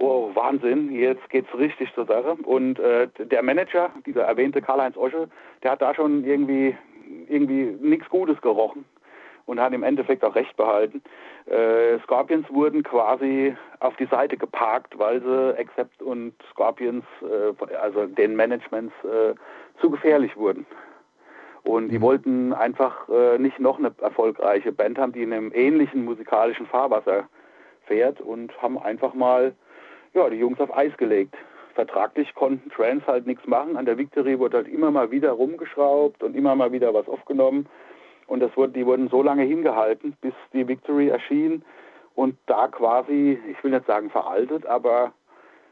Oh, 0.00 0.30
Wahnsinn, 0.32 0.92
jetzt 0.92 1.28
geht's 1.28 1.52
richtig 1.58 1.92
zur 1.92 2.06
Sache. 2.06 2.36
Und 2.44 2.78
äh, 2.78 3.08
der 3.18 3.42
Manager, 3.42 3.90
dieser 4.06 4.22
erwähnte 4.22 4.62
Karl-Heinz 4.62 4.96
Osche, 4.96 5.28
der 5.64 5.72
hat 5.72 5.82
da 5.82 5.92
schon 5.92 6.22
irgendwie 6.22 6.76
irgendwie 7.26 7.76
nichts 7.80 8.08
Gutes 8.08 8.40
gerochen 8.40 8.84
und 9.48 9.58
hat 9.60 9.72
im 9.72 9.82
Endeffekt 9.82 10.22
auch 10.24 10.34
recht 10.34 10.56
behalten. 10.56 11.02
Äh, 11.46 11.98
Scorpions 12.00 12.46
wurden 12.50 12.82
quasi 12.82 13.56
auf 13.80 13.96
die 13.96 14.04
Seite 14.04 14.36
geparkt, 14.36 14.98
weil 14.98 15.22
sie 15.22 15.58
Accept 15.58 16.02
und 16.02 16.34
Scorpions, 16.50 17.04
äh, 17.22 17.76
also 17.76 18.04
den 18.06 18.36
Managements, 18.36 18.92
äh, 19.04 19.34
zu 19.80 19.90
gefährlich 19.90 20.36
wurden. 20.36 20.66
Und 21.64 21.88
die 21.88 21.98
mhm. 21.98 22.02
wollten 22.02 22.52
einfach 22.52 23.08
äh, 23.08 23.38
nicht 23.38 23.58
noch 23.58 23.78
eine 23.78 23.92
erfolgreiche 24.02 24.70
Band 24.70 24.98
haben, 24.98 25.12
die 25.12 25.22
in 25.22 25.32
einem 25.32 25.50
ähnlichen 25.54 26.04
musikalischen 26.04 26.66
Fahrwasser 26.66 27.26
fährt 27.86 28.20
und 28.20 28.52
haben 28.60 28.78
einfach 28.78 29.14
mal 29.14 29.54
ja, 30.12 30.28
die 30.28 30.36
Jungs 30.36 30.60
auf 30.60 30.76
Eis 30.76 30.94
gelegt. 30.98 31.34
Vertraglich 31.74 32.34
konnten 32.34 32.70
Trans 32.70 33.06
halt 33.06 33.26
nichts 33.26 33.46
machen. 33.46 33.78
An 33.78 33.86
der 33.86 33.96
Victory 33.96 34.38
wurde 34.38 34.58
halt 34.58 34.68
immer 34.68 34.90
mal 34.90 35.10
wieder 35.10 35.30
rumgeschraubt 35.30 36.22
und 36.22 36.36
immer 36.36 36.54
mal 36.54 36.70
wieder 36.70 36.92
was 36.92 37.08
aufgenommen. 37.08 37.66
Und 38.28 38.40
das 38.40 38.56
wurde, 38.56 38.74
die 38.74 38.86
wurden 38.86 39.08
so 39.08 39.22
lange 39.22 39.42
hingehalten, 39.42 40.14
bis 40.20 40.34
die 40.52 40.68
Victory 40.68 41.08
erschien 41.08 41.64
und 42.14 42.36
da 42.46 42.68
quasi, 42.68 43.38
ich 43.50 43.62
will 43.64 43.70
nicht 43.70 43.86
sagen 43.86 44.10
veraltet, 44.10 44.66
aber 44.66 45.12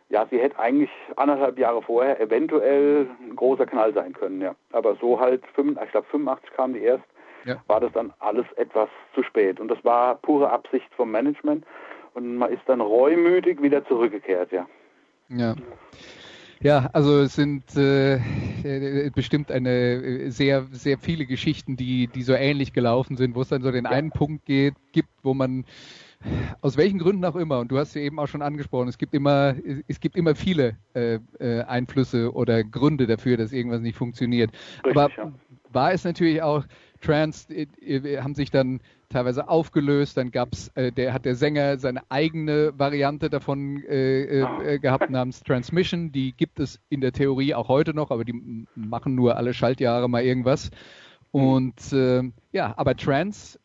ja, 0.09 0.26
sie 0.30 0.38
hätte 0.38 0.59
eigentlich 0.59 0.90
anderthalb 1.16 1.59
Jahre 1.59 1.82
vorher 1.82 2.20
eventuell 2.20 3.09
ein 3.20 3.36
großer 3.36 3.66
Knall 3.66 3.92
sein 3.92 4.12
können, 4.12 4.40
ja. 4.40 4.54
Aber 4.72 4.96
so 4.96 5.20
halt, 5.20 5.42
ich 5.44 5.90
glaube 5.90 6.07
85 6.11 6.50
kam 6.52 6.72
die 6.72 6.80
erst, 6.80 7.04
ja. 7.44 7.57
war 7.66 7.80
das 7.80 7.92
dann 7.92 8.12
alles 8.20 8.46
etwas 8.57 8.88
zu 9.14 9.22
spät. 9.22 9.61
Und 9.61 9.68
das 9.68 9.84
war 9.84 10.16
pure 10.16 10.50
Absicht 10.50 10.88
vom 10.94 11.11
Management 11.11 11.64
und 12.14 12.36
man 12.36 12.52
ist 12.52 12.62
dann 12.66 12.80
reumütig 12.80 13.61
wieder 13.61 13.84
zurückgekehrt, 13.86 14.52
ja. 14.52 14.66
Ja. 15.28 15.54
Ja, 16.62 16.88
also 16.92 17.20
es 17.20 17.34
sind 17.34 17.76
äh, 17.76 18.16
äh 18.16 19.11
bestimmt 19.11 19.52
eine 19.52 19.70
äh, 19.70 20.30
sehr, 20.30 20.66
sehr 20.72 20.98
viele 20.98 21.26
Geschichten, 21.26 21.76
die, 21.76 22.07
die 22.09 22.22
so 22.22 22.32
ähnlich 22.32 22.72
gelaufen 22.72 23.16
sind, 23.16 23.34
wo 23.34 23.42
es 23.42 23.48
dann 23.48 23.62
so 23.62 23.70
den 23.70 23.84
ja. 23.84 23.90
einen 23.90 24.11
Punkt 24.11 24.46
geht, 24.46 24.74
gibt, 24.92 25.11
wo 25.22 25.34
man 25.34 25.64
aus 26.61 26.76
welchen 26.76 26.98
Gründen 26.98 27.24
auch 27.24 27.36
immer, 27.36 27.61
und 27.61 27.70
du 27.70 27.78
hast 27.78 27.94
ja 27.94 28.00
eben 28.00 28.18
auch 28.18 28.26
schon 28.26 28.42
angesprochen, 28.42 28.88
es 28.88 28.98
gibt 28.98 29.14
immer, 29.14 29.54
es 29.86 30.00
gibt 30.00 30.16
immer 30.16 30.34
viele 30.34 30.76
äh, 30.94 31.18
äh 31.38 31.62
Einflüsse 31.62 32.32
oder 32.34 32.64
Gründe 32.64 33.07
dafür, 33.07 33.36
dass 33.36 33.52
irgendwas 33.52 33.80
nicht 33.80 33.96
funktioniert. 33.96 34.50
Richtig, 34.84 34.96
Aber 34.96 35.11
ja. 35.16 35.32
war 35.72 35.92
es 35.92 36.04
natürlich 36.04 36.42
auch, 36.42 36.64
Trans 37.00 37.48
äh, 37.50 37.66
haben 38.20 38.34
sich 38.34 38.50
dann 38.50 38.80
teilweise 39.09 39.48
aufgelöst, 39.48 40.16
dann 40.16 40.30
gab's, 40.30 40.68
äh, 40.74 40.92
der 40.92 41.12
hat 41.12 41.24
der 41.24 41.34
Sänger 41.34 41.78
seine 41.78 42.02
eigene 42.11 42.72
Variante 42.78 43.30
davon 43.30 43.82
äh, 43.84 44.40
äh, 44.40 44.78
gehabt 44.78 45.11
namens 45.11 45.42
Transmission, 45.42 46.12
die 46.12 46.32
gibt 46.32 46.61
es 46.61 46.80
in 46.88 47.00
der 47.00 47.12
Theorie 47.12 47.54
auch 47.54 47.68
heute 47.68 47.94
noch, 47.94 48.11
aber 48.11 48.24
die 48.24 48.66
machen 48.74 49.14
nur 49.14 49.36
alle 49.36 49.54
Schaltjahre 49.54 50.09
mal 50.09 50.22
irgendwas. 50.22 50.70
Mhm. 51.32 51.40
Und 51.40 51.92
äh, 51.92 52.22
ja, 52.52 52.74
aber 52.76 52.96
Trans 52.96 53.59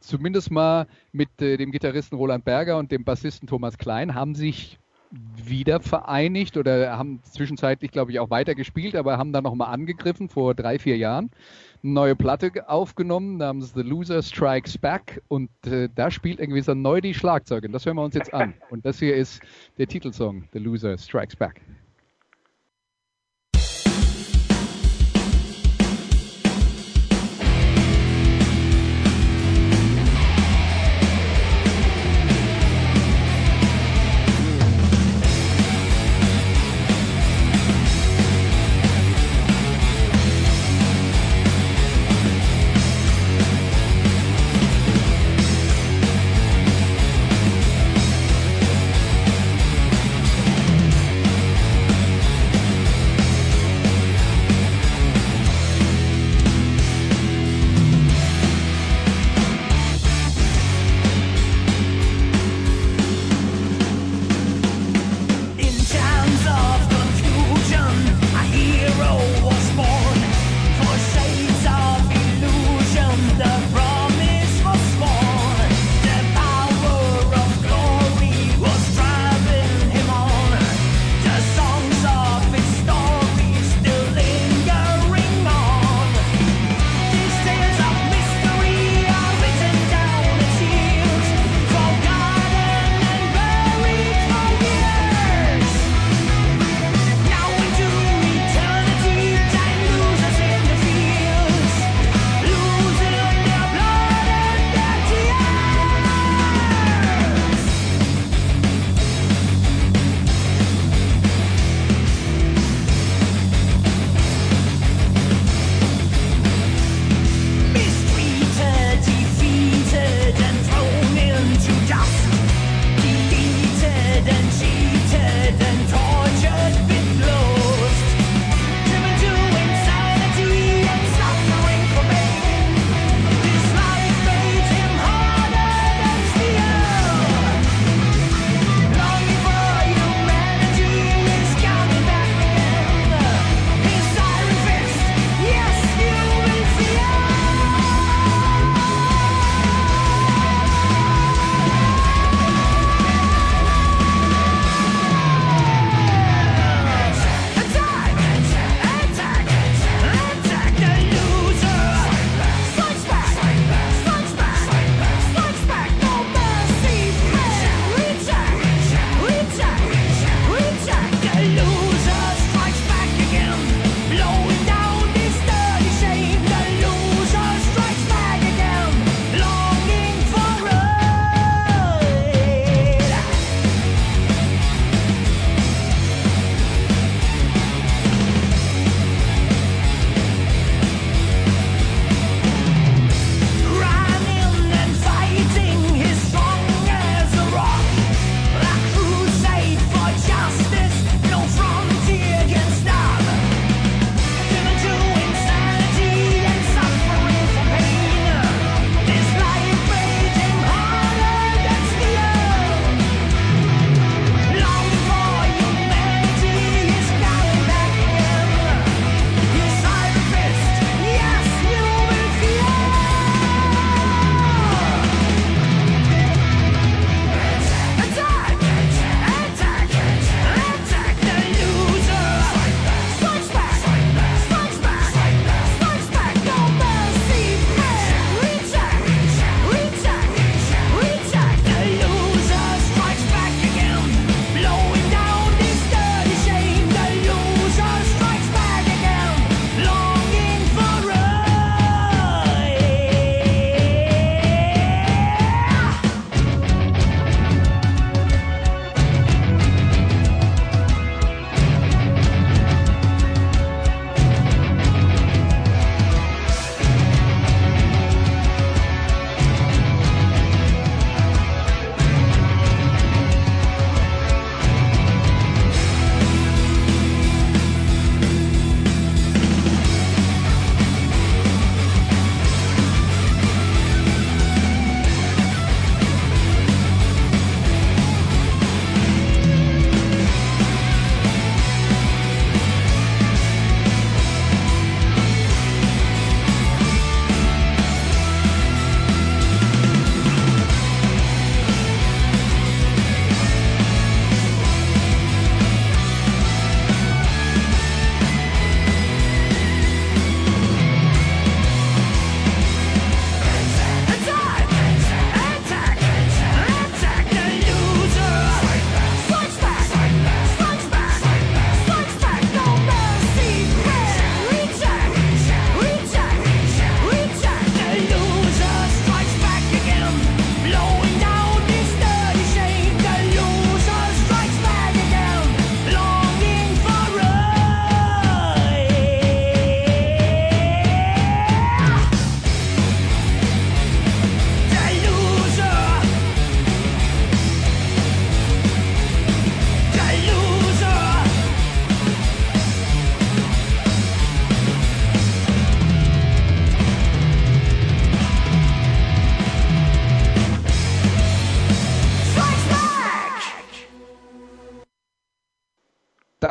zumindest 0.00 0.50
mal 0.50 0.86
mit 1.12 1.40
äh, 1.40 1.56
dem 1.56 1.70
Gitarristen 1.70 2.16
Roland 2.16 2.44
Berger 2.44 2.78
und 2.78 2.90
dem 2.90 3.04
Bassisten 3.04 3.48
Thomas 3.48 3.78
Klein 3.78 4.14
haben 4.14 4.34
sich 4.34 4.78
wieder 5.10 5.80
vereinigt 5.80 6.56
oder 6.56 6.96
haben 6.96 7.20
zwischenzeitlich, 7.22 7.90
glaube 7.90 8.10
ich, 8.10 8.20
auch 8.20 8.30
weitergespielt, 8.30 8.94
aber 8.94 9.18
haben 9.18 9.32
dann 9.32 9.44
nochmal 9.44 9.72
angegriffen 9.72 10.28
vor 10.28 10.54
drei, 10.54 10.78
vier 10.78 10.96
Jahren. 10.96 11.30
Eine 11.82 11.92
neue 11.92 12.16
Platte 12.16 12.68
aufgenommen 12.68 13.38
namens 13.38 13.72
The 13.74 13.82
Loser 13.82 14.22
Strikes 14.22 14.76
Back 14.76 15.22
und 15.28 15.50
äh, 15.66 15.88
da 15.94 16.10
spielt 16.10 16.40
irgendwie 16.40 16.60
so 16.60 16.74
neu 16.74 17.00
die 17.00 17.14
Schlagzeuge. 17.14 17.68
Das 17.68 17.86
hören 17.86 17.96
wir 17.96 18.04
uns 18.04 18.14
jetzt 18.14 18.34
an. 18.34 18.54
Und 18.70 18.84
das 18.84 18.98
hier 18.98 19.14
ist 19.14 19.40
der 19.78 19.86
Titelsong 19.86 20.44
The 20.52 20.58
Loser 20.58 20.98
Strikes 20.98 21.36
Back. 21.36 21.62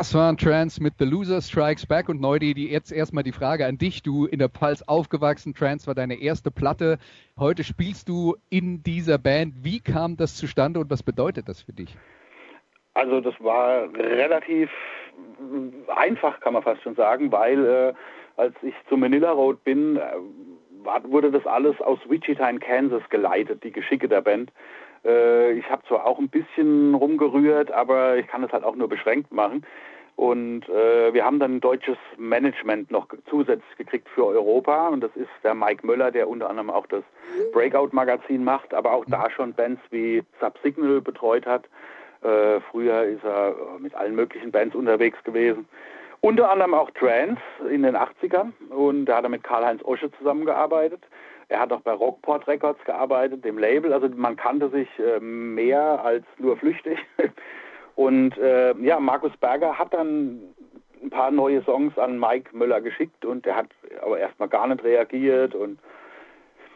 Das 0.08 0.16
waren 0.16 0.38
Trans 0.38 0.80
mit 0.80 0.94
The 1.00 1.04
Loser 1.04 1.42
Strikes 1.42 1.86
Back 1.86 2.08
und 2.08 2.22
Neudi, 2.22 2.54
die 2.54 2.72
jetzt 2.72 2.94
erstmal 2.94 3.26
die 3.26 3.34
Frage 3.34 3.66
an 3.66 3.78
dich. 3.78 4.04
Du 4.04 4.26
in 4.26 4.40
der 4.40 4.48
Pfalz 4.48 4.82
aufgewachsen, 4.84 5.54
Trans 5.54 5.86
war 5.86 5.96
deine 5.96 6.22
erste 6.22 6.50
Platte. 6.50 6.98
Heute 7.38 7.66
spielst 7.66 8.08
du 8.08 8.38
in 8.50 8.82
dieser 8.84 9.18
Band. 9.18 9.66
Wie 9.66 9.82
kam 9.82 10.16
das 10.16 10.38
zustande 10.38 10.80
und 10.80 10.90
was 10.90 11.04
bedeutet 11.04 11.50
das 11.50 11.62
für 11.62 11.74
dich? 11.74 11.94
Also 12.94 13.20
das 13.20 13.34
war 13.42 13.94
relativ 13.96 14.70
einfach, 15.94 16.40
kann 16.40 16.54
man 16.54 16.64
fast 16.64 16.82
schon 16.84 16.96
sagen, 16.96 17.30
weil 17.34 17.66
äh, 17.66 17.94
als 18.38 18.56
ich 18.62 18.76
zu 18.88 18.96
Manila 18.96 19.32
Road 19.32 19.62
bin, 19.66 19.98
äh, 19.98 20.02
wurde 21.04 21.32
das 21.32 21.46
alles 21.46 21.82
aus 21.82 22.00
Wichita 22.08 22.50
in 22.50 22.62
Kansas 22.62 23.04
geleitet, 23.10 23.62
die 23.66 23.74
Geschicke 23.74 24.08
der 24.08 24.22
Band. 24.22 24.54
Äh, 25.04 25.52
ich 25.52 25.70
habe 25.70 25.84
zwar 25.86 26.06
auch 26.06 26.18
ein 26.18 26.30
bisschen 26.30 26.96
rumgerührt, 26.96 27.72
aber 27.72 28.16
ich 28.16 28.28
kann 28.28 28.46
es 28.46 28.54
halt 28.54 28.64
auch 28.64 28.78
nur 28.78 28.88
beschränkt 28.88 29.34
machen. 29.34 29.66
Und 30.18 30.68
äh, 30.68 31.14
wir 31.14 31.24
haben 31.24 31.40
dann 31.40 31.60
deutsches 31.60 31.98
Management 32.18 32.90
noch 32.90 33.08
zusätzlich 33.30 33.78
gekriegt 33.78 34.10
für 34.10 34.26
Europa. 34.26 34.88
Und 34.88 35.02
das 35.02 35.16
ist 35.16 35.30
der 35.44 35.54
Mike 35.54 35.86
Möller, 35.86 36.10
der 36.10 36.28
unter 36.28 36.50
anderem 36.50 36.72
auch 36.72 36.88
das 36.88 37.04
Breakout-Magazin 37.54 38.44
macht, 38.44 38.74
aber 38.74 38.94
auch 38.94 39.06
da 39.06 39.30
schon 39.30 39.54
Bands 39.54 39.80
wie 39.92 40.24
Subsignal 40.42 41.02
betreut 41.02 41.46
hat. 41.46 41.66
Äh, 42.24 42.60
früher 42.72 43.04
ist 43.04 43.24
er 43.24 43.56
mit 43.78 43.94
allen 43.94 44.16
möglichen 44.16 44.52
Bands 44.52 44.76
unterwegs 44.76 45.24
gewesen. 45.24 45.68
Unter 46.22 46.50
anderem 46.50 46.74
auch 46.74 46.90
Trance 46.90 47.40
in 47.70 47.84
den 47.84 47.96
80ern. 47.96 48.54
Und 48.72 49.06
da 49.06 49.18
hat 49.18 49.24
er 49.24 49.30
mit 49.30 49.44
Karl-Heinz 49.44 49.84
Osche 49.84 50.12
zusammengearbeitet. 50.18 51.04
Er 51.50 51.60
hat 51.60 51.72
auch 51.72 51.82
bei 51.82 51.94
Rockport 51.94 52.48
Records 52.48 52.84
gearbeitet, 52.86 53.46
dem 53.46 53.60
Label. 53.60 53.94
Also 53.94 54.10
man 54.10 54.36
kannte 54.36 54.70
sich 54.70 54.90
äh, 54.98 55.20
mehr 55.20 56.04
als 56.04 56.26
nur 56.40 56.58
flüchtig. 56.58 56.98
Und 57.98 58.38
äh, 58.38 58.76
ja, 58.78 59.00
Markus 59.00 59.36
Berger 59.38 59.78
hat 59.80 59.92
dann 59.92 60.40
ein 61.02 61.10
paar 61.10 61.32
neue 61.32 61.64
Songs 61.64 61.98
an 61.98 62.20
Mike 62.20 62.56
Müller 62.56 62.80
geschickt 62.80 63.26
und 63.26 63.44
der 63.44 63.56
hat 63.56 63.70
aber 64.04 64.20
erstmal 64.20 64.50
gar 64.50 64.68
nicht 64.68 64.84
reagiert 64.84 65.56
und 65.56 65.80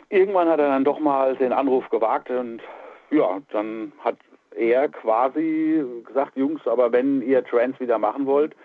irgendwann 0.09 0.49
hat 0.49 0.59
er 0.59 0.69
dann 0.69 0.83
doch 0.83 0.99
mal 0.99 1.35
den 1.35 1.53
Anruf 1.53 1.87
gewagt 1.91 2.31
und 2.31 2.59
ja, 3.11 3.39
dann 3.51 3.91
hat 4.03 4.17
er 4.55 4.89
quasi 4.89 5.85
gesagt, 6.07 6.35
Jungs, 6.35 6.65
aber 6.65 6.91
wenn 6.91 7.21
ihr 7.21 7.43
Trance 7.43 7.79
wieder 7.79 7.99
machen 7.99 8.25
wollt, 8.25 8.55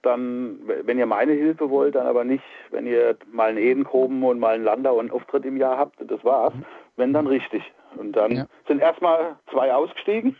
dann, 0.00 0.58
wenn 0.84 0.98
ihr 0.98 1.06
meine 1.06 1.32
Hilfe 1.32 1.68
wollt, 1.68 1.96
dann 1.96 2.06
aber 2.06 2.24
nicht, 2.24 2.44
wenn 2.70 2.86
ihr 2.86 3.16
mal 3.30 3.50
einen 3.50 3.58
Edenkoben 3.58 4.22
und 4.22 4.38
mal 4.38 4.54
einen 4.54 4.64
Lander 4.64 4.94
und 4.94 5.00
einen 5.00 5.10
Auftritt 5.10 5.44
im 5.44 5.58
Jahr 5.58 5.76
habt, 5.76 5.96
das 5.98 6.24
war's. 6.24 6.54
Wenn 6.96 7.12
dann 7.12 7.26
richtig. 7.26 7.62
Und 7.98 8.12
dann 8.12 8.32
ja. 8.32 8.46
sind 8.68 8.80
erstmal 8.80 9.36
zwei 9.50 9.72
ausgestiegen, 9.72 10.36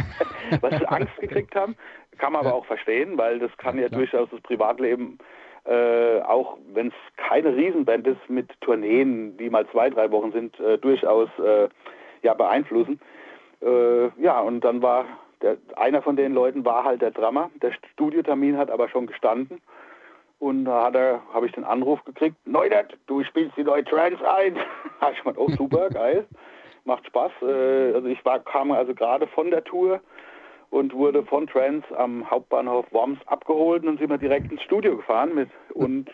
weil 0.60 0.78
sie 0.78 0.86
Angst 0.86 1.16
gekriegt 1.20 1.54
haben. 1.54 1.76
Kann 2.18 2.32
man 2.32 2.42
ja. 2.42 2.48
aber 2.48 2.58
auch 2.58 2.66
verstehen, 2.66 3.18
weil 3.18 3.38
das 3.38 3.50
kann 3.58 3.76
ja, 3.76 3.84
ja 3.84 3.88
durchaus 3.88 4.28
das 4.30 4.40
Privatleben, 4.42 5.18
äh, 5.64 6.20
auch 6.20 6.58
wenn 6.72 6.88
es 6.88 6.94
keine 7.16 7.54
Riesenband 7.54 8.06
ist, 8.06 8.28
mit 8.28 8.48
Tourneen, 8.60 9.36
die 9.36 9.50
mal 9.50 9.66
zwei, 9.68 9.90
drei 9.90 10.10
Wochen 10.10 10.32
sind, 10.32 10.58
äh, 10.60 10.78
durchaus 10.78 11.28
äh, 11.38 11.68
ja, 12.22 12.34
beeinflussen. 12.34 13.00
Äh, 13.60 14.08
ja, 14.20 14.40
und 14.40 14.60
dann 14.62 14.82
war 14.82 15.04
der, 15.42 15.56
einer 15.76 16.02
von 16.02 16.16
den 16.16 16.32
Leuten 16.32 16.64
war 16.64 16.84
halt 16.84 17.02
der 17.02 17.10
Drummer. 17.10 17.50
Der 17.60 17.72
Studiotermin 17.92 18.56
hat 18.56 18.70
aber 18.70 18.88
schon 18.88 19.06
gestanden. 19.06 19.60
Und 20.38 20.64
da 20.64 20.86
hat 20.86 20.96
er, 20.96 21.22
habe 21.32 21.46
ich 21.46 21.52
den 21.52 21.64
Anruf 21.64 22.04
gekriegt, 22.04 22.36
Neudert, 22.44 22.96
du 23.06 23.22
spielst 23.22 23.56
die 23.56 23.62
neue 23.62 23.84
Trance 23.84 24.28
ein. 24.28 24.56
da 25.00 25.10
ich 25.12 25.18
gemeint, 25.18 25.38
oh 25.38 25.48
super, 25.50 25.88
geil, 25.92 26.26
macht 26.84 27.06
Spaß. 27.06 27.32
Äh, 27.42 27.94
also 27.94 28.06
ich 28.08 28.24
war, 28.24 28.40
kam 28.40 28.72
also 28.72 28.94
gerade 28.94 29.26
von 29.26 29.50
der 29.50 29.64
Tour 29.64 30.00
und 30.70 30.94
wurde 30.94 31.24
von 31.24 31.46
Trance 31.46 31.86
am 31.96 32.28
Hauptbahnhof 32.30 32.86
Worms 32.92 33.20
abgeholt 33.26 33.84
und 33.84 33.98
sind 33.98 34.10
wir 34.10 34.18
direkt 34.18 34.50
ins 34.50 34.62
Studio 34.62 34.96
gefahren 34.96 35.34
mit 35.34 35.50
und 35.74 36.10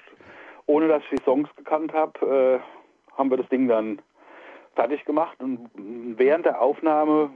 ohne 0.66 0.88
dass 0.88 1.02
ich 1.04 1.18
die 1.18 1.24
Songs 1.24 1.48
gekannt 1.56 1.92
habe, 1.92 2.60
äh, 2.60 3.16
haben 3.16 3.30
wir 3.30 3.38
das 3.38 3.48
Ding 3.48 3.68
dann 3.68 4.00
fertig 4.74 5.04
gemacht 5.04 5.38
und 5.40 5.70
während 5.74 6.46
der 6.46 6.60
Aufnahme 6.60 7.30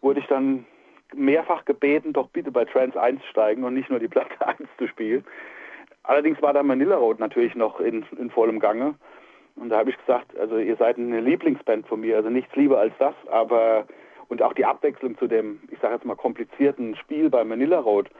wurde 0.00 0.20
ich 0.20 0.26
dann 0.26 0.66
mehrfach 1.14 1.64
gebeten, 1.64 2.12
doch 2.12 2.28
bitte 2.28 2.50
bei 2.50 2.64
Trance 2.64 3.00
einzusteigen 3.00 3.64
und 3.64 3.74
nicht 3.74 3.90
nur 3.90 3.98
die 3.98 4.08
Platte 4.08 4.34
1 4.46 4.68
zu 4.78 4.86
spielen. 4.88 5.24
Allerdings 6.02 6.40
war 6.42 6.52
da 6.52 6.62
Manila 6.62 6.96
Road 6.96 7.18
natürlich 7.18 7.54
noch 7.54 7.80
in, 7.80 8.04
in 8.18 8.30
vollem 8.30 8.60
Gange. 8.60 8.94
Und 9.56 9.70
da 9.70 9.78
habe 9.78 9.90
ich 9.90 9.98
gesagt, 9.98 10.36
also 10.38 10.58
ihr 10.58 10.76
seid 10.76 10.98
eine 10.98 11.20
Lieblingsband 11.20 11.86
von 11.86 12.00
mir, 12.00 12.16
also 12.16 12.28
nichts 12.28 12.54
lieber 12.56 12.78
als 12.78 12.92
das, 12.98 13.14
aber 13.30 13.86
und 14.28 14.42
auch 14.42 14.52
die 14.52 14.64
Abwechslung 14.64 15.16
zu 15.18 15.28
dem, 15.28 15.60
ich 15.70 15.78
sage 15.78 15.94
jetzt 15.94 16.04
mal, 16.04 16.16
komplizierten 16.16 16.96
Spiel 16.96 17.30
bei 17.30 17.44
Manila 17.44 17.78
Road, 17.78 18.10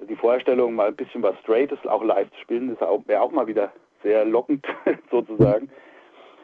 die 0.00 0.16
Vorstellung, 0.16 0.74
mal 0.74 0.88
ein 0.88 0.96
bisschen 0.96 1.22
was 1.22 1.38
Straightes 1.40 1.78
auch 1.86 2.02
live 2.02 2.30
zu 2.30 2.40
spielen, 2.40 2.76
wäre 3.06 3.20
auch 3.20 3.32
mal 3.32 3.46
wieder 3.46 3.70
sehr 4.02 4.24
lockend 4.24 4.66
sozusagen. 5.10 5.70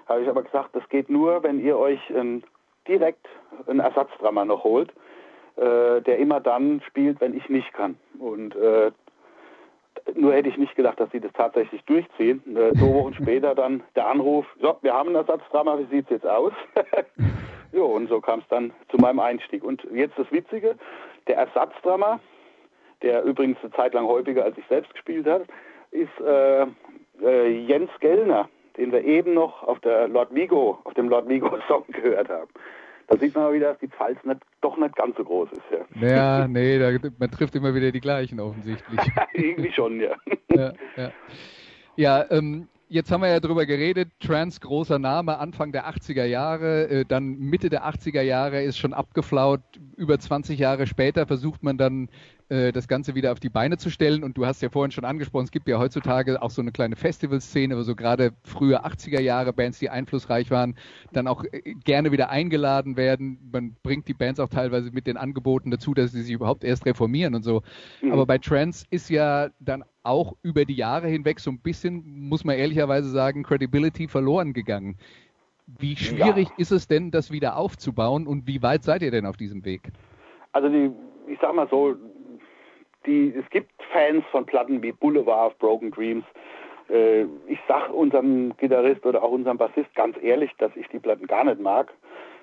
Habe 0.06 0.23
ich 0.23 0.28
aber 0.28 0.43
gesagt, 0.43 0.77
das 0.77 0.89
geht 0.89 1.09
nur, 1.09 1.43
wenn 1.43 1.59
ihr 1.59 1.78
euch 1.78 2.01
ähm, 2.15 2.43
direkt 2.86 3.27
einen 3.66 3.81
Ersatzdrama 3.81 4.44
noch 4.44 4.62
holt 4.62 4.93
äh, 5.59 6.02
der 6.02 6.19
immer 6.19 6.40
dann 6.40 6.81
spielt, 6.86 7.20
wenn 7.20 7.36
ich 7.36 7.48
nicht 7.48 7.73
kann. 7.73 7.97
Und 8.19 8.55
äh, 8.55 8.93
nur 10.14 10.32
hätte 10.35 10.48
ich 10.48 10.56
nicht 10.56 10.74
gedacht, 10.76 10.98
dass 11.01 11.10
sie 11.10 11.20
das 11.20 11.32
tatsächlich 11.32 11.82
durchziehen. 11.85 12.43
Äh, 12.56 12.72
zwei 12.72 12.94
Wochen 12.94 13.14
später 13.20 13.55
dann 13.55 13.82
der 13.97 14.06
Anruf, 14.06 14.47
so, 14.60 14.76
wir 14.82 14.94
haben 14.94 15.10
ein 15.10 15.14
Ersatzdrama, 15.16 15.78
wie 15.78 15.97
sieht 15.97 16.06
es 16.06 16.10
jetzt 16.10 16.26
aus? 16.26 16.52
jo, 17.72 17.86
und 17.86 18.09
so 18.09 18.20
kam 18.20 18.40
es 18.40 18.48
dann 18.48 18.72
zu 18.90 18.97
meinem 18.98 19.20
Einstieg. 19.20 19.64
Und 19.64 19.86
jetzt 19.93 20.18
das 20.18 20.30
Witzige, 20.30 20.76
der 21.26 21.36
Ersatzdrama, 21.36 22.20
der 23.02 23.22
übrigens 23.24 23.59
eine 23.62 23.72
Zeit 23.72 23.94
lang 23.94 24.06
häufiger 24.06 24.44
als 24.44 24.56
ich 24.59 24.64
selbst 24.68 24.93
gespielt 24.93 25.26
hat, 25.26 25.43
ist 25.90 26.20
äh, 26.20 26.66
äh, 27.22 27.48
Jens 27.66 27.90
Gellner, 28.01 28.48
den 28.76 28.93
wir 28.93 29.05
eben 29.05 29.35
noch 29.35 29.62
auf 29.62 29.80
der 29.80 30.09
Lord 30.09 30.35
Vigo, 30.35 30.78
auf 30.85 30.94
dem 30.94 31.09
Lord 31.09 31.28
Vigo 31.28 31.59
Song 31.68 31.85
gehört 31.89 32.28
haben. 32.28 32.51
Da 33.09 33.16
sieht 33.16 33.35
man 33.35 33.44
mal 33.44 33.55
wieder, 33.55 33.70
dass 33.70 33.78
die 33.78 33.89
Pfalz 33.89 34.22
nicht, 34.24 34.40
doch 34.60 34.76
nicht 34.76 34.94
ganz 34.94 35.16
so 35.16 35.24
groß 35.24 35.48
ist. 35.52 35.62
Ja, 36.01 36.09
ja 36.09 36.48
nee, 36.48 36.78
da, 36.78 36.90
man 37.18 37.30
trifft 37.30 37.55
immer 37.55 37.74
wieder 37.74 37.90
die 37.90 38.01
gleichen 38.01 38.39
offensichtlich. 38.39 39.01
Irgendwie 39.32 39.72
schon, 39.72 40.01
ja. 40.01 40.14
ja, 40.51 40.72
ja. 40.97 41.12
ja 41.97 42.30
ähm, 42.30 42.68
jetzt 42.89 43.10
haben 43.10 43.22
wir 43.22 43.30
ja 43.30 43.40
drüber 43.40 43.64
geredet, 43.64 44.10
Trans 44.20 44.60
großer 44.60 44.98
Name, 44.98 45.39
Anfang 45.39 45.72
der 45.72 45.89
80er 45.89 46.24
Jahre, 46.24 46.89
äh, 46.89 47.05
dann 47.06 47.39
Mitte 47.39 47.70
der 47.70 47.86
80er 47.86 48.22
Jahre 48.22 48.62
ist 48.62 48.76
schon 48.76 48.93
abgeflaut, 48.93 49.62
über 49.97 50.18
20 50.18 50.59
Jahre 50.59 50.86
später 50.86 51.26
versucht 51.26 51.62
man 51.62 51.78
dann 51.78 52.10
äh, 52.49 52.73
das 52.73 52.89
Ganze 52.89 53.15
wieder 53.15 53.33
auf 53.33 53.41
die 53.41 53.49
Beine 53.49 53.77
zu 53.77 53.91
stellen. 53.91 54.25
Und 54.25 54.37
du 54.37 54.47
hast 54.47 54.62
ja 54.62 54.70
vorhin 54.70 54.91
schon 54.91 55.05
angesprochen, 55.05 55.45
es 55.45 55.51
gibt 55.51 55.69
ja 55.69 55.79
heutzutage 55.79 56.41
auch 56.41 56.51
so 56.51 56.62
eine 56.62 56.73
kleine 56.73 56.97
Festivalszene, 56.97 57.77
wo 57.77 57.83
so 57.83 57.95
gerade 57.95 58.33
frühe 58.43 58.85
80er 58.85 59.20
Jahre 59.20 59.53
Bands, 59.53 59.79
die 59.79 59.91
einflussreich 59.91 60.51
waren, 60.51 60.77
dann 61.12 61.27
auch 61.27 61.45
äh, 61.45 61.75
gerne 61.85 62.12
wieder 62.12 62.31
eingeladen 62.31 62.97
werden. 62.97 63.39
Man 63.53 63.77
bringt 63.83 64.09
die 64.09 64.15
Bands 64.15 64.41
auch 64.41 64.49
teilweise 64.49 64.91
mit 64.91 65.07
den 65.07 65.16
Angeboten 65.16 65.70
dazu, 65.70 65.95
dass 65.95 66.12
sie 66.12 66.23
sich 66.23 66.33
überhaupt 66.33 66.65
erst 66.65 66.87
reformieren 66.87 67.35
und 67.35 67.43
so. 67.43 67.62
Mhm. 68.03 68.12
Aber 68.12 68.27
bei 68.27 68.39
Trance 68.39 68.87
ist 68.91 69.11
ja 69.11 69.51
dann 69.61 69.85
auch 70.03 70.35
über 70.43 70.65
die 70.65 70.77
Jahre 70.77 71.09
hinweg 71.09 71.41
so 71.41 71.51
ein 71.51 71.61
bisschen, 71.61 72.03
muss 72.07 72.45
man 72.45 72.57
ehrlicherweise 72.57 73.11
sagen, 73.11 73.43
Credibility 73.43 74.09
verloren 74.09 74.55
gegangen. 74.55 74.97
Wie 75.66 75.97
schwierig 75.97 76.49
ja. 76.49 76.55
ist 76.57 76.70
es 76.70 76.89
denn, 76.89 77.11
das 77.11 77.31
wieder 77.31 77.59
aufzubauen 77.59 78.27
und 78.27 78.47
wie 78.47 78.62
weit 78.62 78.85
seid 78.85 79.03
ihr 79.03 79.11
denn 79.11 79.27
auf 79.27 79.37
diesem 79.37 79.66
Weg? 79.66 79.83
Also 80.53 80.70
die, 80.70 80.91
ich 81.27 81.39
sag 81.43 81.55
mal 81.55 81.69
so, 81.69 81.95
die, 83.07 83.35
es 83.37 83.49
gibt 83.51 83.70
Fans 83.93 84.25
von 84.31 84.47
Platten 84.47 84.83
wie 84.83 84.93
Boulevard 84.93 85.59
Broken 85.59 85.91
Dreams. 85.91 86.25
Äh, 86.89 87.23
ich 87.47 87.59
sag 87.66 87.93
unserem 87.93 88.57
Gitarrist 88.57 89.05
oder 89.07 89.23
auch 89.23 89.31
unserem 89.31 89.59
Bassist 89.59 89.95
ganz 89.95 90.16
ehrlich, 90.23 90.51
dass 90.59 90.75
ich 90.77 90.89
die 90.89 90.99
Platten 90.99 91.27
gar 91.27 91.45
nicht 91.45 91.61
mag, 91.61 91.93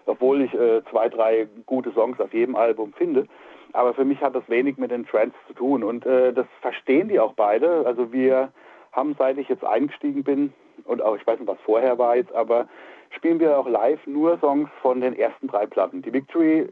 obwohl 0.06 0.41
ich 0.41 0.53
äh, 0.53 0.82
zwei, 0.90 1.10
drei 1.10 1.48
gute 1.65 1.91
Songs 1.94 2.19
auf 2.19 2.34
jedem 2.34 2.56
Album 2.56 2.94
finde. 2.94 3.27
Aber 3.73 3.94
für 3.94 4.06
mich 4.06 4.22
hat 4.22 4.36
das 4.36 4.48
wenig 4.48 4.77
mit 4.77 4.91
den 4.91 5.06
Trends 5.06 5.36
zu 5.48 5.53
tun 5.53 5.84
und 5.84 6.06
äh, 6.06 6.32
das 6.34 6.48
verstehen 6.61 7.10
die 7.10 7.19
auch 7.19 7.34
beide. 7.34 7.86
Also 7.86 8.11
wir 8.14 8.52
haben, 8.91 9.15
seit 9.18 9.38
ich 9.38 9.49
jetzt 9.49 9.65
eingestiegen 9.65 10.23
bin 10.23 10.53
und 10.86 11.02
auch 11.02 11.15
ich 11.15 11.27
weiß 11.27 11.40
nicht, 11.40 11.48
was 11.48 11.60
vorher 11.65 11.98
war 11.98 12.15
jetzt, 12.15 12.34
aber 12.34 12.68
spielen 13.10 13.40
wir 13.40 13.57
auch 13.57 13.68
live 13.68 14.06
nur 14.07 14.38
Songs 14.40 14.69
von 14.82 15.02
den 15.02 15.18
ersten 15.18 15.48
drei 15.48 15.65
Platten. 15.65 16.02
Die 16.02 16.14
Victory 16.14 16.69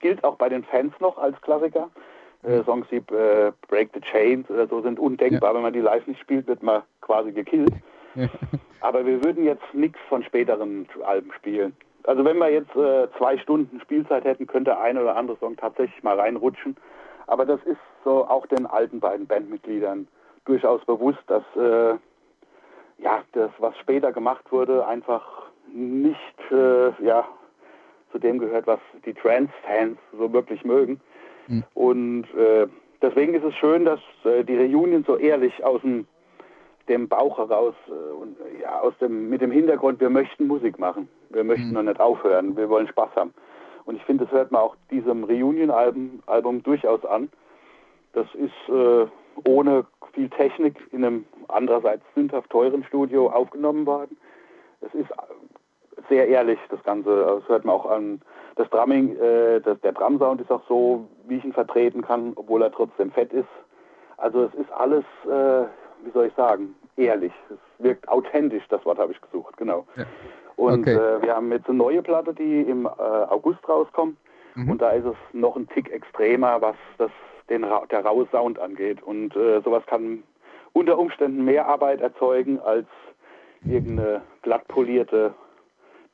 gilt 0.00 0.24
auch 0.24 0.36
bei 0.36 0.48
den 0.48 0.64
Fans 0.64 0.94
noch 1.00 1.18
als 1.18 1.40
Klassiker 1.42 1.90
äh, 2.42 2.62
Songs 2.64 2.86
wie 2.90 2.96
äh, 2.96 3.52
Break 3.68 3.90
the 3.94 4.00
Chains 4.00 4.48
oder 4.50 4.66
so 4.66 4.80
sind 4.82 4.98
undenkbar. 4.98 5.50
Ja. 5.50 5.54
Wenn 5.54 5.62
man 5.62 5.72
die 5.72 5.80
live 5.80 6.06
nicht 6.06 6.20
spielt, 6.20 6.46
wird 6.46 6.62
man 6.62 6.82
quasi 7.00 7.32
gekillt. 7.32 7.72
Ja. 8.14 8.28
Aber 8.80 9.04
wir 9.04 9.22
würden 9.22 9.44
jetzt 9.44 9.74
nichts 9.74 9.98
von 10.08 10.22
späteren 10.22 10.88
Alben 11.04 11.32
spielen. 11.32 11.76
Also 12.04 12.24
wenn 12.24 12.38
wir 12.38 12.50
jetzt 12.50 12.74
äh, 12.76 13.08
zwei 13.18 13.36
Stunden 13.38 13.78
Spielzeit 13.80 14.24
hätten, 14.24 14.46
könnte 14.46 14.78
ein 14.78 14.96
oder 14.96 15.16
andere 15.16 15.36
Song 15.36 15.56
tatsächlich 15.56 16.02
mal 16.02 16.18
reinrutschen. 16.18 16.76
Aber 17.26 17.44
das 17.44 17.60
ist 17.64 17.78
so 18.04 18.26
auch 18.26 18.46
den 18.46 18.66
alten 18.66 19.00
beiden 19.00 19.26
Bandmitgliedern 19.26 20.08
durchaus 20.46 20.84
bewusst, 20.86 21.22
dass 21.26 21.44
äh, 21.56 21.96
ja 22.98 23.22
das, 23.32 23.50
was 23.58 23.76
später 23.78 24.12
gemacht 24.12 24.50
wurde, 24.50 24.86
einfach 24.86 25.50
nicht 25.72 26.18
äh, 26.50 26.90
ja 27.04 27.28
zu 28.10 28.18
dem 28.18 28.38
gehört, 28.38 28.66
was 28.66 28.80
die 29.04 29.14
Trance-Fans 29.14 29.98
so 30.16 30.32
wirklich 30.32 30.64
mögen. 30.64 31.00
Mhm. 31.50 31.64
Und 31.74 32.24
äh, 32.34 32.66
deswegen 33.02 33.34
ist 33.34 33.44
es 33.44 33.54
schön, 33.56 33.84
dass 33.84 34.00
äh, 34.24 34.44
die 34.44 34.56
Reunion 34.56 35.04
so 35.06 35.16
ehrlich 35.16 35.64
aus 35.64 35.82
dem, 35.82 36.06
dem 36.88 37.08
Bauch 37.08 37.38
heraus 37.38 37.74
äh, 37.88 38.12
und 38.14 38.36
ja, 38.62 38.80
aus 38.80 38.94
dem, 39.00 39.28
mit 39.28 39.40
dem 39.40 39.50
Hintergrund, 39.50 40.00
wir 40.00 40.10
möchten 40.10 40.46
Musik 40.46 40.78
machen. 40.78 41.08
Wir 41.30 41.44
möchten 41.44 41.68
mhm. 41.68 41.74
noch 41.74 41.82
nicht 41.82 42.00
aufhören, 42.00 42.56
wir 42.56 42.68
wollen 42.68 42.88
Spaß 42.88 43.10
haben. 43.16 43.34
Und 43.84 43.96
ich 43.96 44.04
finde, 44.04 44.24
das 44.24 44.32
hört 44.32 44.52
man 44.52 44.62
auch 44.62 44.76
diesem 44.90 45.24
Reunion-Album 45.24 46.22
Album 46.26 46.62
durchaus 46.62 47.04
an. 47.04 47.28
Das 48.12 48.26
ist 48.34 48.72
äh, 48.72 49.06
ohne 49.48 49.86
viel 50.12 50.28
Technik 50.28 50.76
in 50.92 51.04
einem 51.04 51.24
andererseits 51.48 52.04
sündhaft 52.14 52.50
teuren 52.50 52.84
Studio 52.84 53.30
aufgenommen 53.30 53.86
worden. 53.86 54.16
Es 54.80 54.94
ist 54.94 55.10
sehr 56.08 56.28
ehrlich, 56.28 56.58
das 56.70 56.82
Ganze. 56.84 57.24
Das 57.24 57.48
hört 57.48 57.64
man 57.64 57.74
auch 57.74 57.86
an. 57.86 58.20
Das 58.60 58.68
Drumming, 58.68 59.16
äh, 59.16 59.62
das, 59.62 59.80
der 59.80 59.92
Drumsound 59.92 60.42
ist 60.42 60.50
auch 60.50 60.60
so, 60.68 61.08
wie 61.26 61.38
ich 61.38 61.44
ihn 61.46 61.54
vertreten 61.54 62.02
kann, 62.02 62.34
obwohl 62.36 62.60
er 62.60 62.70
trotzdem 62.70 63.10
fett 63.10 63.32
ist. 63.32 63.48
Also 64.18 64.44
es 64.44 64.52
ist 64.52 64.70
alles, 64.70 65.02
äh, 65.24 65.64
wie 66.04 66.10
soll 66.12 66.26
ich 66.26 66.34
sagen, 66.34 66.74
ehrlich. 66.98 67.32
Es 67.48 67.56
wirkt 67.82 68.06
authentisch, 68.06 68.62
das 68.68 68.84
Wort 68.84 68.98
habe 68.98 69.12
ich 69.12 69.20
gesucht, 69.22 69.56
genau. 69.56 69.86
Ja. 69.96 70.04
Und 70.56 70.80
okay. 70.80 70.92
äh, 70.92 71.22
wir 71.22 71.34
haben 71.34 71.50
jetzt 71.52 71.70
eine 71.70 71.78
neue 71.78 72.02
Platte, 72.02 72.34
die 72.34 72.60
im 72.60 72.84
äh, 72.84 72.88
August 72.88 73.66
rauskommt. 73.66 74.18
Mhm. 74.54 74.72
Und 74.72 74.82
da 74.82 74.90
ist 74.90 75.06
es 75.06 75.16
noch 75.32 75.56
ein 75.56 75.66
Tick 75.68 75.90
extremer, 75.90 76.60
was 76.60 76.76
das 76.98 77.10
den 77.48 77.62
der 77.62 78.04
raue 78.04 78.28
Sound 78.30 78.58
angeht. 78.58 79.02
Und 79.02 79.34
äh, 79.36 79.62
sowas 79.62 79.84
kann 79.86 80.22
unter 80.74 80.98
Umständen 80.98 81.46
mehr 81.46 81.66
Arbeit 81.66 82.02
erzeugen 82.02 82.60
als 82.60 82.86
irgendeine 83.64 84.20
glatt 84.42 84.68
polierte 84.68 85.32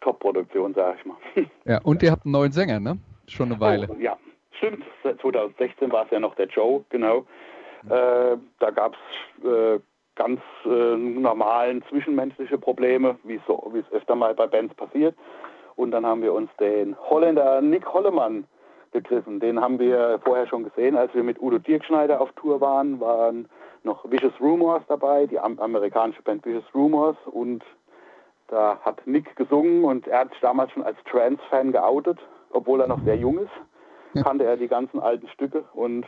Top-Produktion, 0.00 0.74
sag 0.74 0.98
ich 0.98 1.04
mal. 1.04 1.16
Ja, 1.64 1.80
und 1.82 2.02
ihr 2.02 2.10
habt 2.10 2.24
einen 2.24 2.32
neuen 2.32 2.52
Sänger, 2.52 2.80
ne? 2.80 2.98
Schon 3.28 3.50
eine 3.50 3.60
Weile. 3.60 3.88
Oh, 3.90 3.96
ja, 3.98 4.16
stimmt. 4.52 4.84
2016 5.02 5.90
war 5.90 6.04
es 6.04 6.10
ja 6.10 6.20
noch 6.20 6.34
der 6.36 6.46
Joe, 6.46 6.84
genau. 6.90 7.26
Äh, 7.88 8.36
da 8.58 8.70
gab 8.70 8.94
es 8.94 9.44
äh, 9.44 9.80
ganz 10.16 10.40
äh, 10.64 10.96
normalen 10.96 11.84
zwischenmenschliche 11.88 12.58
Probleme, 12.58 13.16
wie 13.24 13.40
so, 13.46 13.72
es 13.74 13.92
öfter 13.92 14.14
mal 14.14 14.34
bei 14.34 14.46
Bands 14.46 14.74
passiert. 14.74 15.14
Und 15.76 15.90
dann 15.90 16.06
haben 16.06 16.22
wir 16.22 16.32
uns 16.32 16.50
den 16.58 16.96
Holländer 16.98 17.60
Nick 17.60 17.86
Hollemann 17.86 18.44
gegriffen. 18.92 19.40
Den 19.40 19.60
haben 19.60 19.78
wir 19.78 20.18
vorher 20.24 20.46
schon 20.46 20.64
gesehen, 20.64 20.96
als 20.96 21.14
wir 21.14 21.22
mit 21.22 21.40
Udo 21.40 21.58
Dirkschneider 21.58 22.20
auf 22.20 22.32
Tour 22.32 22.60
waren, 22.60 22.98
waren 22.98 23.48
noch 23.84 24.10
Vicious 24.10 24.32
Rumors 24.40 24.82
dabei, 24.88 25.26
die 25.26 25.38
amerikanische 25.38 26.22
Band 26.22 26.44
Vicious 26.44 26.64
Rumors 26.74 27.16
und 27.26 27.62
da 28.48 28.78
hat 28.84 29.06
Nick 29.06 29.34
gesungen 29.36 29.84
und 29.84 30.06
er 30.06 30.20
hat 30.20 30.30
sich 30.30 30.40
damals 30.40 30.72
schon 30.72 30.82
als 30.82 30.96
Trans-Fan 31.10 31.72
geoutet, 31.72 32.18
obwohl 32.50 32.80
er 32.80 32.88
noch 32.88 33.02
sehr 33.04 33.16
jung 33.16 33.38
ist, 33.38 34.22
kannte 34.22 34.44
er 34.44 34.56
die 34.56 34.68
ganzen 34.68 35.00
alten 35.00 35.28
Stücke 35.28 35.64
und 35.74 36.06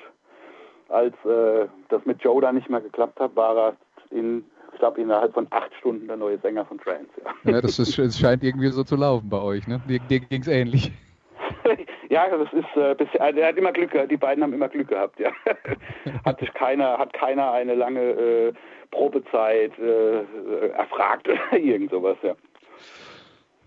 als 0.88 1.14
äh, 1.24 1.66
das 1.88 2.04
mit 2.06 2.22
Joe 2.22 2.40
da 2.40 2.52
nicht 2.52 2.70
mehr 2.70 2.80
geklappt 2.80 3.20
hat, 3.20 3.36
war 3.36 3.56
er 3.56 3.76
in, 4.10 4.44
ich 4.72 4.78
glaube, 4.78 5.00
innerhalb 5.00 5.34
von 5.34 5.46
acht 5.50 5.72
Stunden 5.74 6.06
der 6.06 6.16
neue 6.16 6.38
Sänger 6.38 6.64
von 6.64 6.78
Trans. 6.78 7.08
Ja, 7.44 7.52
ja 7.52 7.60
das, 7.60 7.78
ist, 7.78 7.98
das 7.98 8.18
scheint 8.18 8.42
irgendwie 8.42 8.68
so 8.68 8.84
zu 8.84 8.96
laufen 8.96 9.28
bei 9.28 9.40
euch, 9.40 9.66
ne? 9.66 9.80
Dir, 9.88 9.98
dir 10.00 10.20
ging 10.20 10.40
es 10.40 10.48
ähnlich. 10.48 10.92
ja, 12.08 12.28
das 12.30 12.52
ist 12.52 12.76
äh, 12.76 12.94
bisher, 12.94 13.20
er 13.20 13.48
hat 13.48 13.56
immer 13.56 13.72
Glück 13.72 13.90
gehabt, 13.90 14.10
die 14.10 14.16
beiden 14.16 14.42
haben 14.42 14.52
immer 14.54 14.68
Glück 14.68 14.88
gehabt, 14.88 15.20
ja. 15.20 15.30
hat 16.24 16.40
sich 16.40 16.52
keiner, 16.54 16.98
hat 16.98 17.12
keiner 17.12 17.52
eine 17.52 17.74
lange 17.74 18.00
äh, 18.00 18.52
Probezeit 18.90 19.78
äh, 19.78 20.68
erfragt 20.70 21.28
oder 21.28 21.52
irgend 21.58 21.90
sowas, 21.90 22.16
ja. 22.22 22.34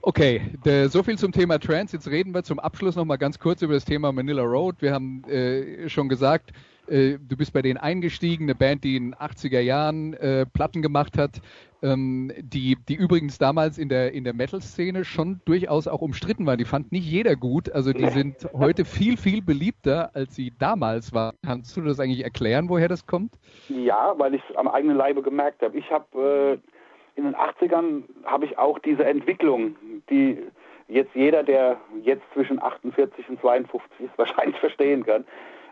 Okay, 0.03 0.41
der, 0.65 0.90
so 0.90 1.03
viel 1.03 1.15
zum 1.19 1.32
Thema 1.32 1.60
Trance. 1.60 1.95
Jetzt 1.95 2.10
reden 2.10 2.34
wir 2.34 2.41
zum 2.41 2.60
Abschluss 2.60 2.95
noch 2.95 3.06
mal 3.06 3.18
ganz 3.18 3.38
kurz 3.38 3.61
über 3.61 3.76
das 3.76 3.86
Thema 3.86 4.11
Manila 4.11 4.41
Road. 4.41 4.78
Wir 4.80 4.94
haben 4.94 5.23
äh, 5.26 5.88
schon 5.90 6.10
gesagt, 6.10 6.53
äh, 6.88 7.19
du 7.19 7.38
bist 7.38 7.53
bei 7.53 7.61
denen 7.61 7.78
eingestiegen, 7.78 8.45
eine 8.45 8.56
Band, 8.56 8.84
die 8.84 8.95
in 8.95 9.11
den 9.11 9.15
80er 9.15 9.60
Jahren 9.60 10.14
äh, 10.15 10.48
Platten 10.48 10.82
gemacht 10.82 11.19
hat, 11.19 11.40
ähm, 11.84 12.32
die, 12.40 12.78
die 12.90 12.95
übrigens 12.95 13.38
damals 13.38 13.78
in 13.78 13.90
der, 13.90 14.11
in 14.14 14.23
der 14.23 14.34
Metal-Szene 14.34 15.06
schon 15.06 15.40
durchaus 15.45 15.88
auch 15.88 16.02
umstritten 16.02 16.48
war. 16.48 16.57
Die 16.57 16.65
fand 16.65 16.91
nicht 16.91 17.06
jeder 17.06 17.36
gut. 17.36 17.72
Also 17.72 17.94
die 17.94 18.10
sind 18.10 18.49
heute 18.53 18.86
viel, 18.86 19.18
viel 19.18 19.44
beliebter, 19.44 20.10
als 20.15 20.36
sie 20.36 20.52
damals 20.57 21.14
waren. 21.14 21.36
Kannst 21.45 21.78
du 21.78 21.82
das 21.82 21.99
eigentlich 21.99 22.23
erklären, 22.23 22.69
woher 22.69 22.88
das 22.88 23.06
kommt? 23.06 23.34
Ja, 23.69 24.15
weil 24.18 24.34
ich 24.34 24.41
es 24.49 24.56
am 24.56 24.68
eigenen 24.68 24.98
Leibe 24.98 25.22
gemerkt 25.22 25.61
habe. 25.61 25.78
Ich 25.78 25.90
habe 25.91 26.60
äh, 26.60 26.70
in 27.15 27.25
den 27.25 27.35
80ern 27.35 28.03
habe 28.25 28.45
ich 28.45 28.57
auch 28.57 28.79
diese 28.79 29.05
Entwicklung, 29.05 29.75
die 30.09 30.39
jetzt 30.88 31.13
jeder, 31.15 31.43
der 31.43 31.77
jetzt 32.03 32.23
zwischen 32.33 32.61
48 32.61 33.29
und 33.29 33.41
52 33.41 33.91
ist, 33.99 34.11
wahrscheinlich 34.17 34.59
verstehen 34.59 35.05
kann. 35.05 35.25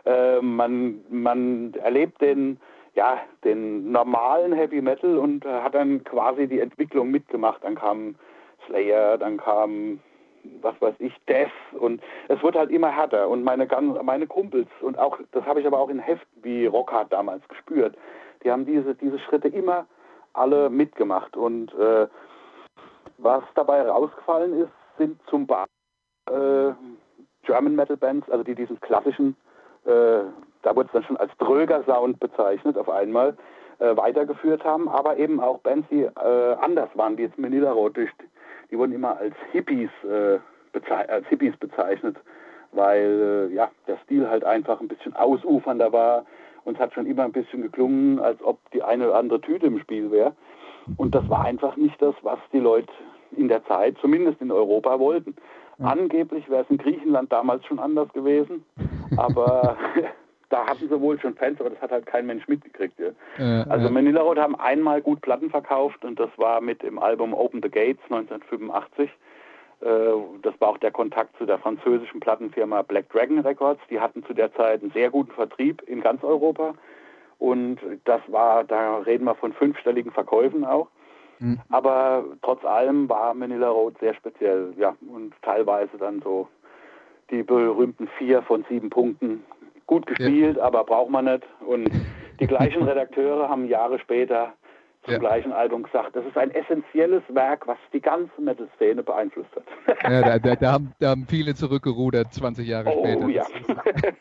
Äh, 0.04 0.40
man, 0.40 1.00
man 1.10 1.74
erlebt 1.74 2.20
den 2.20 2.58
ja, 2.94 3.20
den 3.44 3.92
normalen 3.92 4.52
Heavy 4.52 4.80
Metal 4.80 5.16
und 5.16 5.44
äh, 5.44 5.48
hat 5.48 5.74
dann 5.74 6.02
quasi 6.04 6.48
die 6.48 6.60
Entwicklung 6.60 7.10
mitgemacht. 7.10 7.62
Dann 7.62 7.76
kam 7.76 8.16
Slayer, 8.66 9.16
dann 9.18 9.36
kam 9.36 10.00
was 10.62 10.74
weiß 10.80 10.94
ich, 11.00 11.12
Death 11.28 11.50
und 11.78 12.00
es 12.28 12.42
wird 12.42 12.56
halt 12.56 12.70
immer 12.70 12.90
härter 12.90 13.28
und 13.28 13.44
meine 13.44 13.68
meine 14.02 14.26
Kumpels 14.26 14.68
und 14.80 14.98
auch 14.98 15.18
das 15.32 15.44
habe 15.44 15.60
ich 15.60 15.66
aber 15.66 15.78
auch 15.78 15.90
in 15.90 15.98
Heften 15.98 16.42
wie 16.42 16.64
Rockhard 16.64 17.12
damals 17.12 17.46
gespürt. 17.48 17.94
Die 18.42 18.50
haben 18.50 18.64
diese 18.64 18.94
diese 18.94 19.18
Schritte 19.18 19.48
immer 19.48 19.86
alle 20.32 20.70
mitgemacht. 20.70 21.36
Und 21.36 21.72
äh, 21.74 22.06
was 23.18 23.42
dabei 23.54 23.82
rausgefallen 23.82 24.62
ist, 24.62 24.72
sind 24.98 25.20
zum 25.28 25.46
Beispiel 25.46 25.68
äh, 26.30 26.72
German 27.42 27.74
Metal 27.74 27.96
Bands, 27.96 28.30
also 28.30 28.44
die 28.44 28.54
diesen 28.54 28.80
klassischen 28.80 29.36
äh, 29.84 30.24
da 30.62 30.76
wurde 30.76 30.86
es 30.86 30.92
dann 30.92 31.04
schon 31.04 31.16
als 31.16 31.32
dröger 31.38 31.82
Sound 31.84 32.20
bezeichnet 32.20 32.76
auf 32.76 32.88
einmal, 32.88 33.36
äh, 33.78 33.96
weitergeführt 33.96 34.64
haben, 34.64 34.88
aber 34.88 35.16
eben 35.16 35.40
auch 35.40 35.58
Bands, 35.60 35.88
die 35.90 36.02
äh, 36.02 36.56
anders 36.60 36.90
waren, 36.94 37.16
wie 37.16 37.22
jetzt 37.22 37.38
Manila 37.38 37.72
Road, 37.72 37.96
die 38.70 38.78
wurden 38.78 38.92
immer 38.92 39.16
als 39.18 39.34
Hippies, 39.52 39.90
äh, 40.04 40.38
als 41.08 41.26
Hippies 41.28 41.56
bezeichnet, 41.56 42.16
weil 42.72 43.50
ja, 43.52 43.70
der 43.86 43.96
Stil 44.04 44.28
halt 44.28 44.44
einfach 44.44 44.80
ein 44.80 44.88
bisschen 44.88 45.16
ausufernder 45.16 45.92
war 45.92 46.24
und 46.64 46.74
es 46.74 46.80
hat 46.80 46.94
schon 46.94 47.06
immer 47.06 47.24
ein 47.24 47.32
bisschen 47.32 47.62
geklungen, 47.62 48.18
als 48.18 48.42
ob 48.42 48.58
die 48.72 48.82
eine 48.82 49.08
oder 49.08 49.18
andere 49.18 49.40
Tüte 49.40 49.66
im 49.66 49.78
Spiel 49.80 50.10
wäre. 50.10 50.34
Und 50.96 51.14
das 51.14 51.28
war 51.28 51.44
einfach 51.44 51.76
nicht 51.76 52.00
das, 52.00 52.14
was 52.22 52.38
die 52.52 52.58
Leute 52.58 52.92
in 53.36 53.48
der 53.48 53.64
Zeit, 53.66 53.96
zumindest 54.00 54.40
in 54.40 54.50
Europa, 54.50 54.98
wollten. 54.98 55.36
Angeblich 55.82 56.48
wäre 56.50 56.62
es 56.62 56.70
in 56.70 56.76
Griechenland 56.76 57.32
damals 57.32 57.64
schon 57.64 57.78
anders 57.78 58.12
gewesen, 58.12 58.64
aber 59.16 59.76
da 60.50 60.66
hatten 60.66 60.88
sie 60.88 61.00
wohl 61.00 61.18
schon 61.18 61.34
Fans, 61.34 61.58
aber 61.60 61.70
das 61.70 61.80
hat 61.80 61.90
halt 61.90 62.06
kein 62.06 62.26
Mensch 62.26 62.46
mitgekriegt. 62.48 62.98
Ja. 62.98 63.10
Äh, 63.38 63.68
also 63.68 63.88
äh. 63.88 63.90
Manila 63.90 64.20
Road 64.20 64.38
haben 64.38 64.56
einmal 64.56 65.00
gut 65.00 65.22
Platten 65.22 65.48
verkauft 65.48 66.04
und 66.04 66.20
das 66.20 66.30
war 66.36 66.60
mit 66.60 66.82
dem 66.82 66.98
Album 66.98 67.32
Open 67.32 67.62
the 67.62 67.70
Gates 67.70 68.02
1985. 68.10 69.10
Äh, 69.80 70.12
das 70.42 70.54
war 70.60 70.68
auch 70.68 70.78
der 70.78 70.90
Kontakt 70.90 71.36
zu 71.38 71.46
der 71.46 71.58
französischen 71.58 72.20
Plattenfirma 72.20 72.82
Black 72.82 73.08
Dragon 73.10 73.40
Records. 73.40 73.80
Die 73.90 74.00
hatten 74.00 74.24
zu 74.24 74.34
der 74.34 74.52
Zeit 74.54 74.82
einen 74.82 74.92
sehr 74.92 75.10
guten 75.10 75.32
Vertrieb 75.32 75.82
in 75.86 76.00
ganz 76.00 76.22
Europa. 76.22 76.74
Und 77.38 77.78
das 78.04 78.20
war, 78.28 78.64
da 78.64 78.98
reden 78.98 79.24
wir 79.24 79.34
von 79.34 79.52
fünfstelligen 79.52 80.12
Verkäufen 80.12 80.64
auch. 80.64 80.88
Mhm. 81.38 81.58
Aber 81.70 82.24
trotz 82.42 82.64
allem 82.64 83.08
war 83.08 83.32
Manila 83.32 83.70
Road 83.70 83.98
sehr 83.98 84.14
speziell, 84.14 84.74
ja, 84.76 84.94
und 85.10 85.32
teilweise 85.42 85.96
dann 85.96 86.20
so 86.20 86.48
die 87.30 87.42
berühmten 87.42 88.08
vier 88.18 88.42
von 88.42 88.64
sieben 88.68 88.90
Punkten 88.90 89.42
gut 89.86 90.06
gespielt, 90.06 90.58
ja. 90.58 90.62
aber 90.62 90.84
braucht 90.84 91.10
man 91.10 91.24
nicht. 91.24 91.46
Und 91.66 91.90
die 92.40 92.46
gleichen 92.46 92.82
Redakteure 92.88 93.48
haben 93.48 93.66
Jahre 93.66 93.98
später 93.98 94.52
zum 95.04 95.14
ja. 95.14 95.18
gleichen 95.18 95.52
Album 95.52 95.82
gesagt, 95.82 96.14
das 96.14 96.24
ist 96.26 96.36
ein 96.36 96.50
essentielles 96.50 97.22
Werk, 97.28 97.66
was 97.66 97.78
die 97.92 98.00
ganze 98.00 98.40
Metal-Szene 98.40 99.02
beeinflusst 99.02 99.50
hat. 99.56 100.10
Ja, 100.10 100.22
da, 100.22 100.38
da, 100.38 100.56
da, 100.56 100.72
haben, 100.72 100.92
da, 100.98 101.10
haben, 101.10 101.26
viele 101.26 101.54
zurückgerudert, 101.54 102.32
20 102.32 102.68
Jahre 102.68 102.94
oh, 102.94 103.04
später. 103.04 103.28
Ja. 103.28 103.46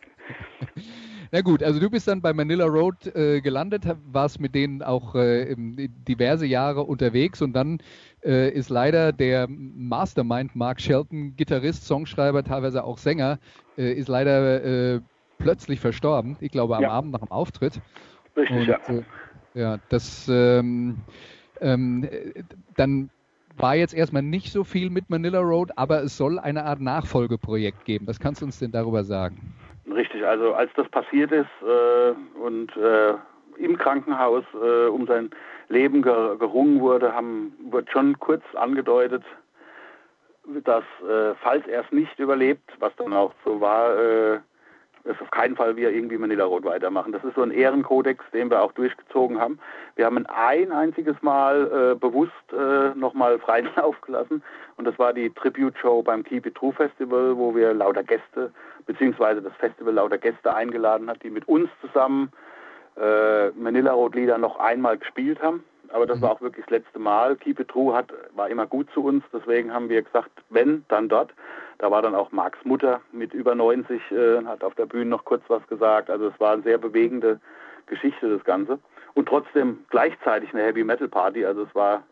Na 1.32 1.42
gut, 1.42 1.62
also 1.62 1.80
du 1.80 1.90
bist 1.92 2.08
dann 2.08 2.22
bei 2.22 2.34
Manila 2.34 2.66
Road 2.66 3.16
äh, 3.16 3.40
gelandet, 3.42 3.84
warst 4.12 4.40
mit 4.40 4.56
denen 4.56 4.82
auch 4.82 5.14
äh, 5.14 5.56
diverse 5.58 6.48
Jahre 6.48 6.84
unterwegs 6.84 7.42
und 7.42 7.54
dann 7.54 7.80
äh, 8.24 8.50
ist 8.50 8.70
leider 8.70 9.12
der 9.12 9.48
Mastermind 9.48 10.56
Mark 10.56 10.82
Shelton, 10.82 11.36
Gitarrist, 11.36 11.86
Songschreiber, 11.86 12.44
teilweise 12.44 12.84
auch 12.84 12.98
Sänger, 12.98 13.38
äh, 13.78 13.94
ist 13.94 14.08
leider 14.08 14.96
äh, 14.96 15.02
plötzlich 15.38 15.80
verstorben. 15.80 16.36
Ich 16.40 16.52
glaube 16.52 16.78
am 16.78 16.84
ja. 16.84 16.90
Abend 16.90 17.12
nach 17.12 17.20
dem 17.20 17.32
Auftritt. 17.32 17.80
Richtig, 18.36 18.58
und, 18.58 18.68
ja. 18.68 18.80
Äh, 19.56 19.62
ja, 19.62 19.78
das 19.90 20.28
ähm, 20.32 20.98
ähm, 21.62 22.08
dann 22.76 23.10
war 23.58 23.76
jetzt 23.76 23.94
erstmal 23.94 24.24
nicht 24.24 24.52
so 24.52 24.64
viel 24.64 24.90
mit 24.90 25.10
Manila 25.10 25.40
Road, 25.40 25.72
aber 25.76 26.04
es 26.04 26.18
soll 26.18 26.40
eine 26.40 26.64
Art 26.64 26.80
Nachfolgeprojekt 26.80 27.84
geben. 27.86 28.08
Was 28.08 28.20
kannst 28.20 28.42
du 28.42 28.46
uns 28.46 28.60
denn 28.60 28.72
darüber 28.72 29.04
sagen? 29.04 29.54
Richtig, 29.94 30.26
also 30.26 30.54
als 30.54 30.72
das 30.76 30.88
passiert 30.90 31.32
ist 31.32 31.50
äh, 31.62 32.14
und 32.40 32.76
äh, 32.78 33.16
im 33.58 33.78
Krankenhaus 33.78 34.46
äh, 34.54 34.88
um 34.88 35.06
sein 35.08 35.30
Leben 35.68 36.02
ger 36.02 36.38
gerungen 36.38 36.80
wurde, 36.80 37.14
haben, 37.14 37.54
wird 37.70 37.92
schon 37.92 38.18
kurz 38.20 38.44
angedeutet, 38.56 39.24
dass 40.64 40.84
äh, 41.08 41.36
falls 41.42 41.68
er 41.68 41.84
es 41.84 41.92
nicht 41.92 42.18
überlebt, 42.18 42.72
was 42.80 42.96
dann 42.96 43.14
auch 43.14 43.34
so 43.44 43.60
war, 43.60 44.42
ist 45.04 45.22
auf 45.22 45.32
keinen 45.32 45.56
Fall 45.56 45.76
wir 45.76 45.92
irgendwie 45.92 46.18
Manila 46.18 46.46
Road 46.46 46.66
weitermachen. 46.66 47.12
Das 47.12 47.24
ist 47.24 47.36
so 47.36 47.42
ein 47.42 47.52
Ehrenkodex, 47.52 48.24
den 48.34 48.50
wir 48.50 48.62
auch 48.62 48.72
durchgezogen 48.74 49.40
haben. 49.40 49.60
Wir 49.96 50.06
haben 50.06 50.26
ein 50.28 50.72
einziges 50.72 51.16
Mal 51.22 51.94
äh, 51.94 51.96
bewusst 51.96 52.32
äh, 52.52 52.96
nochmal 52.96 53.40
freien 53.40 53.70
Lauf 53.76 54.00
gelassen 54.02 54.44
und 54.78 54.86
das 54.86 54.98
war 55.00 55.14
die 55.14 55.30
Tribute-Show 55.30 56.04
beim 56.04 56.24
Keep 56.24 56.46
It 56.46 56.56
True 56.56 56.74
Festival, 56.74 57.38
wo 57.38 57.56
wir 57.56 57.74
lauter 57.74 58.04
Gäste, 58.04 58.52
beziehungsweise 58.86 59.42
das 59.42 59.54
Festival 59.56 59.94
lauter 59.94 60.18
Gäste 60.18 60.54
eingeladen 60.54 61.10
hat, 61.10 61.24
die 61.24 61.30
mit 61.30 61.48
uns 61.48 61.70
zusammen 61.82 62.32
äh, 62.96 63.50
Manila 63.52 63.94
Road 63.94 64.16
Lieder 64.16 64.38
noch 64.38 64.60
einmal 64.60 64.98
gespielt 64.98 65.42
haben. 65.42 65.64
Aber 65.92 66.06
das 66.06 66.18
mhm. 66.18 66.22
war 66.24 66.32
auch 66.32 66.42
wirklich 66.42 66.66
das 66.66 66.80
letzte 66.80 67.00
Mal. 67.00 67.36
Keep 67.36 67.60
It 67.60 67.70
True 67.70 67.94
hat, 67.94 68.12
war 68.36 68.50
immer 68.50 68.68
gut 68.68 68.90
zu 68.94 69.04
uns, 69.04 69.24
deswegen 69.34 69.74
haben 69.74 69.90
wir 69.90 70.02
gesagt, 70.02 70.32
wenn, 70.50 70.86
dann 70.88 71.10
dort. 71.10 71.34
Da 71.80 71.90
war 71.90 72.02
dann 72.02 72.16
auch 72.16 72.32
Marks 72.32 72.60
Mutter 72.64 73.02
mit 73.12 73.34
über 73.34 73.56
90, 73.56 74.02
äh, 74.12 74.46
hat 74.46 74.64
auf 74.64 74.76
der 74.76 74.86
Bühne 74.86 75.06
noch 75.06 75.26
kurz 75.26 75.44
was 75.48 75.66
gesagt. 75.68 76.10
Also 76.10 76.28
es 76.28 76.40
war 76.40 76.54
eine 76.54 76.64
sehr 76.64 76.78
bewegende 76.78 77.40
Geschichte, 77.86 78.30
das 78.30 78.44
Ganze. 78.44 78.80
Und 79.14 79.28
trotzdem 79.28 79.86
gleichzeitig 79.90 80.54
eine 80.54 80.64
Heavy 80.64 80.84
Metal 80.84 81.08
Party. 81.08 81.46
Also 81.46 81.64
es 81.64 81.74
war 81.74 82.04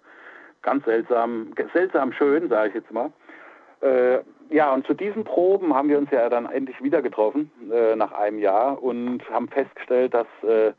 ganz 0.61 0.85
seltsam, 0.85 1.53
seltsam 1.73 2.11
schön, 2.13 2.49
sage 2.49 2.69
ich 2.69 2.75
jetzt 2.75 2.91
mal. 2.91 3.11
Äh, 3.81 4.19
ja, 4.49 4.73
und 4.73 4.87
zu 4.87 4.93
diesen 4.93 5.23
Proben 5.23 5.73
haben 5.73 5.89
wir 5.89 5.97
uns 5.97 6.09
ja 6.11 6.29
dann 6.29 6.45
endlich 6.45 6.81
wieder 6.81 7.01
getroffen, 7.01 7.51
äh, 7.71 7.95
nach 7.95 8.13
einem 8.13 8.39
Jahr, 8.39 8.81
und 8.81 9.29
haben 9.29 9.49
festgestellt, 9.49 10.13
dass 10.13 10.27
äh, 10.43 10.71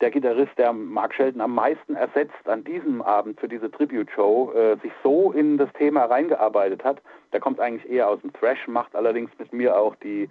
der 0.00 0.10
Gitarrist, 0.10 0.52
der 0.58 0.72
Mark 0.72 1.14
Shelton 1.14 1.40
am 1.40 1.54
meisten 1.54 1.94
ersetzt 1.94 2.46
an 2.46 2.64
diesem 2.64 3.02
Abend 3.02 3.38
für 3.40 3.48
diese 3.48 3.70
Tribute-Show, 3.70 4.52
äh, 4.52 4.76
sich 4.82 4.92
so 5.02 5.32
in 5.32 5.56
das 5.56 5.72
Thema 5.74 6.04
reingearbeitet 6.04 6.84
hat. 6.84 7.00
Der 7.32 7.40
kommt 7.40 7.60
eigentlich 7.60 7.90
eher 7.90 8.08
aus 8.08 8.20
dem 8.20 8.32
Thrash, 8.32 8.66
macht 8.66 8.94
allerdings 8.96 9.30
mit 9.38 9.52
mir 9.52 9.76
auch 9.76 9.94
die 9.96 10.28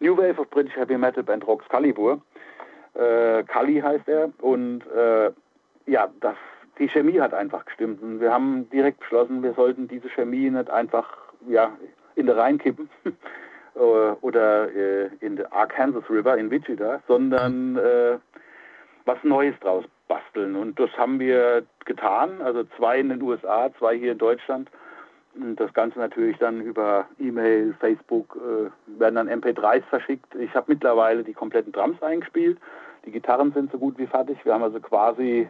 New 0.00 0.16
Wave 0.16 0.40
of 0.40 0.50
British 0.50 0.76
Heavy 0.76 0.98
Metal 0.98 1.22
Band 1.22 1.46
Roxcalibur. 1.46 2.20
Äh, 2.94 3.44
Cully 3.44 3.80
heißt 3.80 4.08
er. 4.08 4.30
Und 4.40 4.86
äh, 4.94 5.30
ja, 5.86 6.08
das, 6.20 6.36
die 6.78 6.88
Chemie 6.88 7.20
hat 7.20 7.34
einfach 7.34 7.64
gestimmt. 7.64 8.02
Und 8.02 8.20
wir 8.20 8.32
haben 8.32 8.68
direkt 8.70 9.00
beschlossen, 9.00 9.42
wir 9.42 9.54
sollten 9.54 9.88
diese 9.88 10.08
Chemie 10.10 10.50
nicht 10.50 10.70
einfach 10.70 11.16
ja, 11.48 11.72
in 12.14 12.26
der 12.26 12.36
Rhein 12.36 12.58
kippen 12.58 12.90
äh, 13.74 13.78
oder 13.78 14.74
äh, 14.74 15.10
in 15.20 15.36
der 15.36 15.52
Arkansas 15.52 16.04
River 16.10 16.36
in 16.36 16.50
Wichita, 16.50 17.00
sondern 17.06 17.76
äh, 17.76 18.18
was 19.06 19.18
Neues 19.22 19.54
draus 19.60 19.84
basteln. 20.08 20.56
Und 20.56 20.78
das 20.78 20.90
haben 20.96 21.18
wir 21.18 21.64
getan, 21.84 22.40
also 22.42 22.64
zwei 22.76 22.98
in 22.98 23.08
den 23.08 23.22
USA, 23.22 23.70
zwei 23.78 23.96
hier 23.96 24.12
in 24.12 24.18
Deutschland. 24.18 24.70
Und 25.34 25.56
das 25.56 25.72
Ganze 25.74 25.98
natürlich 25.98 26.38
dann 26.38 26.60
über 26.60 27.06
E-Mail, 27.18 27.74
Facebook, 27.80 28.36
äh, 28.36 28.98
werden 28.98 29.14
dann 29.16 29.28
MP3s 29.28 29.84
verschickt. 29.84 30.34
Ich 30.34 30.54
habe 30.54 30.66
mittlerweile 30.68 31.24
die 31.24 31.34
kompletten 31.34 31.72
Drums 31.72 32.02
eingespielt. 32.02 32.58
Die 33.04 33.10
Gitarren 33.10 33.52
sind 33.52 33.70
so 33.70 33.78
gut 33.78 33.98
wie 33.98 34.06
fertig. 34.06 34.38
Wir 34.44 34.54
haben 34.54 34.62
also 34.62 34.80
quasi 34.80 35.48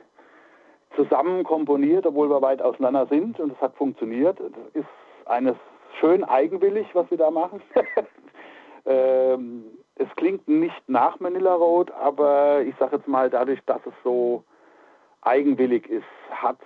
zusammen 0.97 1.45
komponiert, 1.45 2.05
obwohl 2.07 2.29
wir 2.29 2.43
weit 2.43 2.63
auseinander 2.63 3.07
sind. 3.07 3.39
Und 3.39 3.53
es 3.53 3.61
hat 3.61 3.77
funktioniert. 3.77 4.41
Das 4.41 4.51
ist 4.75 4.89
eines 5.27 5.55
schön 6.01 6.25
eigenwillig, 6.25 6.89
was 6.95 7.11
wir 7.11 7.19
da 7.19 7.31
machen. 7.31 7.63
ähm, 8.87 9.65
es 9.97 10.09
klingt 10.17 10.47
nicht 10.47 10.89
nach 10.89 11.21
Manila 11.21 11.55
Road, 11.55 11.91
aber 11.91 12.63
ich 12.63 12.75
sage 12.79 12.97
jetzt 12.97 13.09
mal, 13.09 13.31
dadurch, 13.31 13.61
dass 13.67 13.81
es 13.87 13.95
so 14.05 14.45
eigenwillig 15.23 15.89
ist, 15.89 16.05
hat 16.31 16.59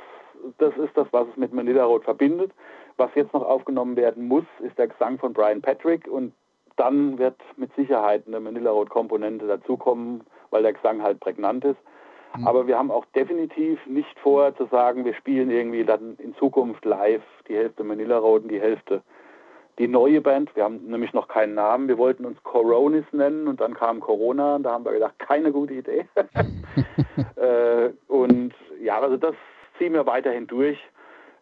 das 0.59 0.77
ist 0.77 0.97
das, 0.97 1.07
was 1.11 1.28
es 1.28 1.36
mit 1.36 1.52
Manila 1.52 1.85
Road 1.85 2.05
verbindet. 2.05 2.52
Was 2.97 3.11
jetzt 3.15 3.32
noch 3.32 3.44
aufgenommen 3.44 3.97
werden 3.97 4.27
muss, 4.27 4.44
ist 4.61 4.78
der 4.78 4.89
Gesang 4.89 5.19
von 5.19 5.32
Brian 5.32 5.62
Patrick 5.62 6.07
und 6.07 6.32
dann 6.77 7.19
wird 7.19 7.36
mit 7.57 7.74
Sicherheit 7.74 8.27
eine 8.27 8.40
Manila 8.40 8.70
Road 8.70 8.90
Komponente 8.90 9.47
dazukommen, 9.47 10.23
weil 10.51 10.62
der 10.62 10.73
Gesang 10.73 11.02
halt 11.02 11.20
prägnant 11.20 11.65
ist. 11.65 11.78
Mhm. 12.36 12.47
Aber 12.47 12.66
wir 12.66 12.78
haben 12.78 12.90
auch 12.90 13.05
definitiv 13.15 13.85
nicht 13.86 14.19
vor 14.20 14.57
zu 14.57 14.66
sagen, 14.66 15.05
wir 15.05 15.15
spielen 15.15 15.51
irgendwie 15.51 15.85
dann 15.85 16.16
in 16.19 16.35
Zukunft 16.36 16.85
live 16.85 17.23
die 17.48 17.57
Hälfte 17.57 17.85
Manila 17.85 18.19
Road 18.19 18.43
und 18.43 18.48
die 18.51 18.61
Hälfte 18.61 19.02
die 19.78 19.88
neue 19.88 20.20
Band. 20.20 20.55
Wir 20.55 20.64
haben 20.64 20.86
nämlich 20.86 21.12
noch 21.12 21.28
keinen 21.28 21.55
Namen. 21.55 21.88
Wir 21.88 21.98
wollten 21.98 22.24
uns 22.24 22.42
Coronis 22.42 23.05
nennen 23.12 23.48
und 23.48 23.60
dann 23.60 23.74
kam 23.74 24.01
Corona 24.01 24.56
und 24.56 24.64
da 24.64 24.72
haben 24.72 24.84
wir 24.84 24.92
gedacht, 24.92 25.18
keine 25.18 25.52
gute 25.52 25.74
Idee. 25.74 26.06
äh, 27.36 27.90
und 28.09 28.55
ja, 28.80 29.01
also 29.01 29.16
das 29.16 29.34
ziehen 29.78 29.94
wir 29.94 30.06
weiterhin 30.06 30.47
durch. 30.47 30.78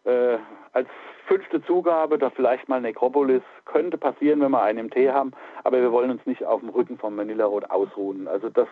Äh, 0.05 0.37
als 0.73 0.87
fünfte 1.27 1.63
Zugabe, 1.63 2.17
da 2.17 2.29
vielleicht 2.29 2.69
mal 2.69 2.81
Necropolis, 2.81 3.43
könnte 3.65 3.97
passieren, 3.97 4.41
wenn 4.41 4.51
wir 4.51 4.61
einen 4.61 4.79
im 4.79 4.89
Tee 4.89 5.11
haben, 5.11 5.31
aber 5.63 5.81
wir 5.81 5.91
wollen 5.91 6.09
uns 6.09 6.25
nicht 6.25 6.43
auf 6.43 6.61
dem 6.61 6.69
Rücken 6.69 6.97
von 6.97 7.15
Manila 7.15 7.45
Road 7.45 7.69
ausruhen. 7.69 8.27
Also 8.27 8.49
das 8.49 8.67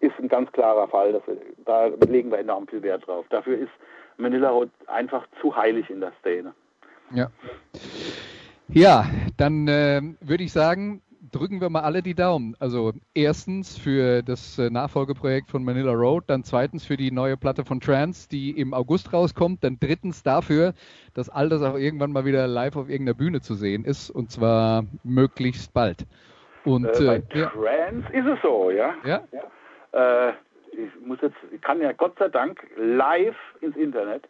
ist 0.00 0.18
ein 0.18 0.28
ganz 0.28 0.50
klarer 0.52 0.88
Fall. 0.88 1.12
Wir, 1.12 1.36
da 1.64 1.86
legen 2.06 2.30
wir 2.30 2.38
enorm 2.38 2.66
viel 2.68 2.82
Wert 2.82 3.06
drauf. 3.06 3.24
Dafür 3.30 3.58
ist 3.58 3.72
Manila 4.16 4.50
Road 4.50 4.70
einfach 4.86 5.26
zu 5.40 5.56
heilig 5.56 5.88
in 5.90 6.00
der 6.00 6.12
Szene. 6.20 6.54
Ja. 7.10 7.28
Ja, 8.68 9.06
dann 9.36 9.68
äh, 9.68 10.00
würde 10.20 10.44
ich 10.44 10.52
sagen, 10.52 11.02
drücken 11.32 11.60
wir 11.60 11.70
mal 11.70 11.80
alle 11.80 12.02
die 12.02 12.14
Daumen. 12.14 12.54
Also 12.58 12.92
erstens 13.14 13.78
für 13.78 14.22
das 14.22 14.58
äh, 14.58 14.70
Nachfolgeprojekt 14.70 15.50
von 15.50 15.64
Manila 15.64 15.92
Road, 15.92 16.24
dann 16.26 16.44
zweitens 16.44 16.84
für 16.84 16.96
die 16.96 17.10
neue 17.10 17.36
Platte 17.36 17.64
von 17.64 17.80
Trance, 17.80 18.28
die 18.28 18.50
im 18.50 18.74
August 18.74 19.12
rauskommt, 19.12 19.64
dann 19.64 19.78
drittens 19.80 20.22
dafür, 20.22 20.74
dass 21.14 21.28
all 21.28 21.48
das 21.48 21.62
auch 21.62 21.76
irgendwann 21.76 22.12
mal 22.12 22.24
wieder 22.24 22.46
live 22.46 22.76
auf 22.76 22.88
irgendeiner 22.88 23.16
Bühne 23.16 23.40
zu 23.40 23.54
sehen 23.54 23.84
ist 23.84 24.10
und 24.10 24.30
zwar 24.30 24.84
möglichst 25.04 25.72
bald. 25.72 26.06
Und 26.64 26.86
äh, 27.00 27.04
bei 27.04 27.16
äh, 27.16 27.48
Trance 27.48 28.06
ja. 28.12 28.20
ist 28.20 28.26
es 28.26 28.42
so, 28.42 28.70
ja. 28.70 28.94
Ja. 29.04 29.22
ja. 29.32 30.28
Äh, 30.28 30.32
ich 30.72 31.06
muss 31.06 31.18
jetzt, 31.20 31.36
ich 31.50 31.60
kann 31.60 31.80
ja 31.80 31.92
Gott 31.92 32.18
sei 32.18 32.28
Dank 32.28 32.62
live 32.76 33.36
ins 33.60 33.76
Internet 33.76 34.28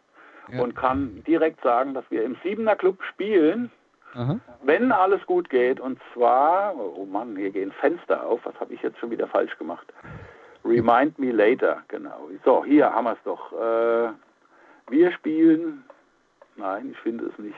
ja. 0.51 0.61
und 0.61 0.75
kann 0.75 1.23
direkt 1.25 1.61
sagen, 1.63 1.93
dass 1.93 2.03
wir 2.09 2.23
im 2.23 2.35
Siebener 2.43 2.75
Club 2.75 3.01
spielen 3.13 3.71
Aha. 4.15 4.39
Wenn 4.63 4.91
alles 4.91 5.25
gut 5.25 5.49
geht, 5.49 5.79
und 5.79 5.99
zwar, 6.13 6.75
oh 6.75 7.05
Mann, 7.05 7.35
hier 7.35 7.51
gehen 7.51 7.71
Fenster 7.71 8.25
auf, 8.25 8.41
was 8.45 8.59
habe 8.59 8.73
ich 8.73 8.81
jetzt 8.81 8.99
schon 8.99 9.11
wieder 9.11 9.27
falsch 9.27 9.57
gemacht? 9.57 9.87
Remind 10.65 11.19
me 11.19 11.31
later, 11.31 11.83
genau. 11.87 12.29
So, 12.45 12.63
hier 12.63 12.91
haben 12.93 13.05
wir 13.05 13.13
es 13.13 13.23
doch. 13.25 13.51
Äh, 13.51 14.13
wir 14.89 15.11
spielen, 15.13 15.83
nein, 16.55 16.89
ich 16.91 16.97
finde 16.99 17.25
es 17.25 17.37
nicht. 17.37 17.55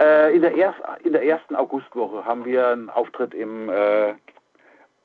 Äh, 0.00 0.34
in, 0.34 0.42
der 0.42 0.54
erst, 0.54 0.78
in 1.02 1.12
der 1.12 1.24
ersten 1.24 1.56
Augustwoche 1.56 2.24
haben 2.24 2.44
wir 2.44 2.68
einen 2.68 2.90
Auftritt 2.90 3.32
im, 3.34 3.68
äh, 3.68 4.10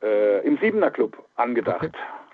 äh 0.02 0.46
im 0.46 0.58
Siebener 0.58 0.92
Club 0.92 1.18
angedacht. 1.36 1.84
Okay. 1.84 1.92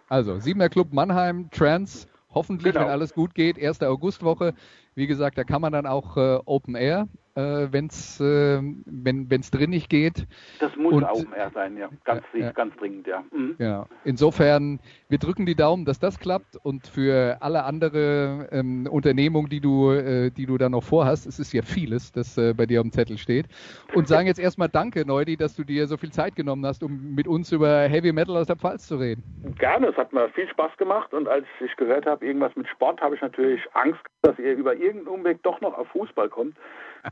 Also, 0.10 0.40
Siebener 0.40 0.70
Club 0.70 0.94
Mannheim, 0.94 1.50
Trans, 1.52 2.08
hoffentlich, 2.34 2.74
genau. 2.74 2.86
wenn 2.86 2.92
alles 2.92 3.14
gut 3.14 3.34
geht, 3.34 3.58
erste 3.58 3.90
Augustwoche. 3.90 4.54
Wie 4.96 5.08
gesagt, 5.08 5.38
da 5.38 5.44
kann 5.44 5.62
man 5.62 5.74
dann 5.74 5.86
auch 5.86 6.18
äh, 6.18 6.40
Open 6.46 6.76
Air 6.76 7.08
äh, 7.36 7.68
wenn's, 7.72 8.20
äh, 8.20 8.62
wenn 8.62 9.28
es 9.30 9.52
drin 9.52 9.70
nicht 9.70 9.90
geht. 9.90 10.26
Das 10.60 10.76
muss 10.76 10.94
und, 10.94 11.04
auch 11.04 11.28
mehr 11.28 11.52
sein, 11.54 11.78
ja. 11.78 11.90
Ganz, 12.06 12.24
äh, 12.34 12.52
ganz 12.54 12.76
dringend, 12.78 13.08
ja. 13.08 13.24
Mhm. 13.32 13.56
ja. 13.60 13.86
Insofern, 14.06 14.80
wir 15.10 15.18
drücken 15.18 15.46
die 15.46 15.56
Daumen, 15.56 15.86
dass 15.86 16.00
das 16.00 16.20
klappt 16.20 16.58
und 16.64 16.88
für 16.88 17.38
alle 17.42 17.66
andere 17.66 18.48
ähm, 18.52 18.88
Unternehmungen, 18.90 19.50
die 19.50 19.60
du, 19.60 19.92
äh, 19.92 20.32
die 20.32 20.46
du 20.46 20.58
da 20.58 20.70
noch 20.70 20.84
vorhast, 20.84 21.28
es 21.28 21.40
ist 21.40 21.52
ja 21.54 21.62
vieles, 21.62 22.12
das 22.12 22.38
äh, 22.38 22.54
bei 22.54 22.66
dir 22.66 22.80
auf 22.80 22.86
dem 22.86 22.92
Zettel 22.92 23.18
steht. 23.18 23.48
Und 23.94 24.08
sagen 24.08 24.28
jetzt 24.28 24.40
erstmal 24.40 24.70
Danke, 24.70 25.06
Neudi, 25.06 25.36
dass 25.38 25.56
du 25.56 25.64
dir 25.64 25.88
so 25.88 25.98
viel 25.98 26.12
Zeit 26.12 26.36
genommen 26.36 26.66
hast, 26.66 26.84
um 26.84 27.16
mit 27.16 27.28
uns 27.28 27.52
über 27.52 27.82
Heavy 27.82 28.14
Metal 28.14 28.38
aus 28.38 28.48
der 28.48 28.56
Pfalz 28.56 28.88
zu 28.88 28.96
reden. 28.96 29.24
Gerne, 29.60 29.88
es 29.88 29.98
hat 29.98 30.14
mir 30.14 30.30
viel 30.30 30.48
Spaß 30.48 30.78
gemacht 30.78 31.14
und 31.14 31.28
als 31.28 31.46
ich 31.64 31.76
gehört 31.76 32.06
habe, 32.06 32.26
irgendwas 32.26 32.56
mit 32.56 32.68
Sport, 32.70 33.02
habe 33.02 33.16
ich 33.16 33.22
natürlich 33.22 33.62
Angst, 33.74 34.00
dass 34.22 34.40
ihr 34.40 34.54
über 34.54 34.76
irgendeinen 34.86 35.20
Umweg 35.20 35.44
doch 35.44 35.62
noch 35.62 35.78
auf 35.78 35.88
Fußball 35.90 36.30
kommt 36.30 36.56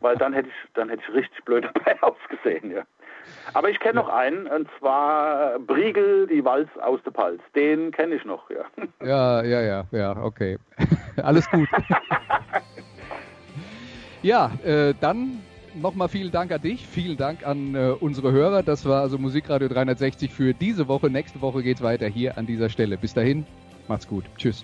weil 0.01 0.15
dann 0.17 0.33
hätte 0.33 0.49
ich, 0.49 0.73
dann 0.73 0.89
hätte 0.89 1.03
ich 1.07 1.13
richtig 1.13 1.43
blöd 1.45 1.65
dabei 1.65 1.97
ausgesehen, 2.01 2.71
ja. 2.71 2.83
Aber 3.53 3.69
ich 3.69 3.79
kenne 3.79 3.95
noch 3.95 4.09
einen, 4.09 4.47
und 4.47 4.67
zwar 4.79 5.57
Briegel, 5.59 6.27
die 6.27 6.43
Walz 6.43 6.69
aus 6.81 6.99
der 7.03 7.11
Palz. 7.11 7.41
Den 7.55 7.91
kenne 7.91 8.15
ich 8.15 8.25
noch, 8.25 8.49
ja. 8.49 8.65
Ja, 9.05 9.43
ja, 9.43 9.61
ja, 9.61 9.85
ja, 9.91 10.17
okay. 10.17 10.57
Alles 11.23 11.49
gut. 11.49 11.67
ja, 14.21 14.51
äh, 14.65 14.93
dann 14.99 15.41
nochmal 15.75 16.09
vielen 16.09 16.31
Dank 16.31 16.51
an 16.51 16.61
dich, 16.61 16.85
vielen 16.85 17.17
Dank 17.17 17.45
an 17.45 17.75
äh, 17.75 17.95
unsere 17.99 18.31
Hörer. 18.31 18.63
Das 18.63 18.85
war 18.85 19.01
also 19.01 19.17
Musikradio 19.17 19.69
360 19.69 20.31
für 20.31 20.53
diese 20.53 20.87
Woche. 20.87 21.09
Nächste 21.09 21.41
Woche 21.41 21.63
geht 21.63 21.77
es 21.77 21.83
weiter 21.83 22.07
hier 22.07 22.37
an 22.37 22.45
dieser 22.45 22.69
Stelle. 22.69 22.97
Bis 22.97 23.13
dahin, 23.13 23.45
macht's 23.87 24.07
gut. 24.07 24.25
Tschüss. 24.37 24.63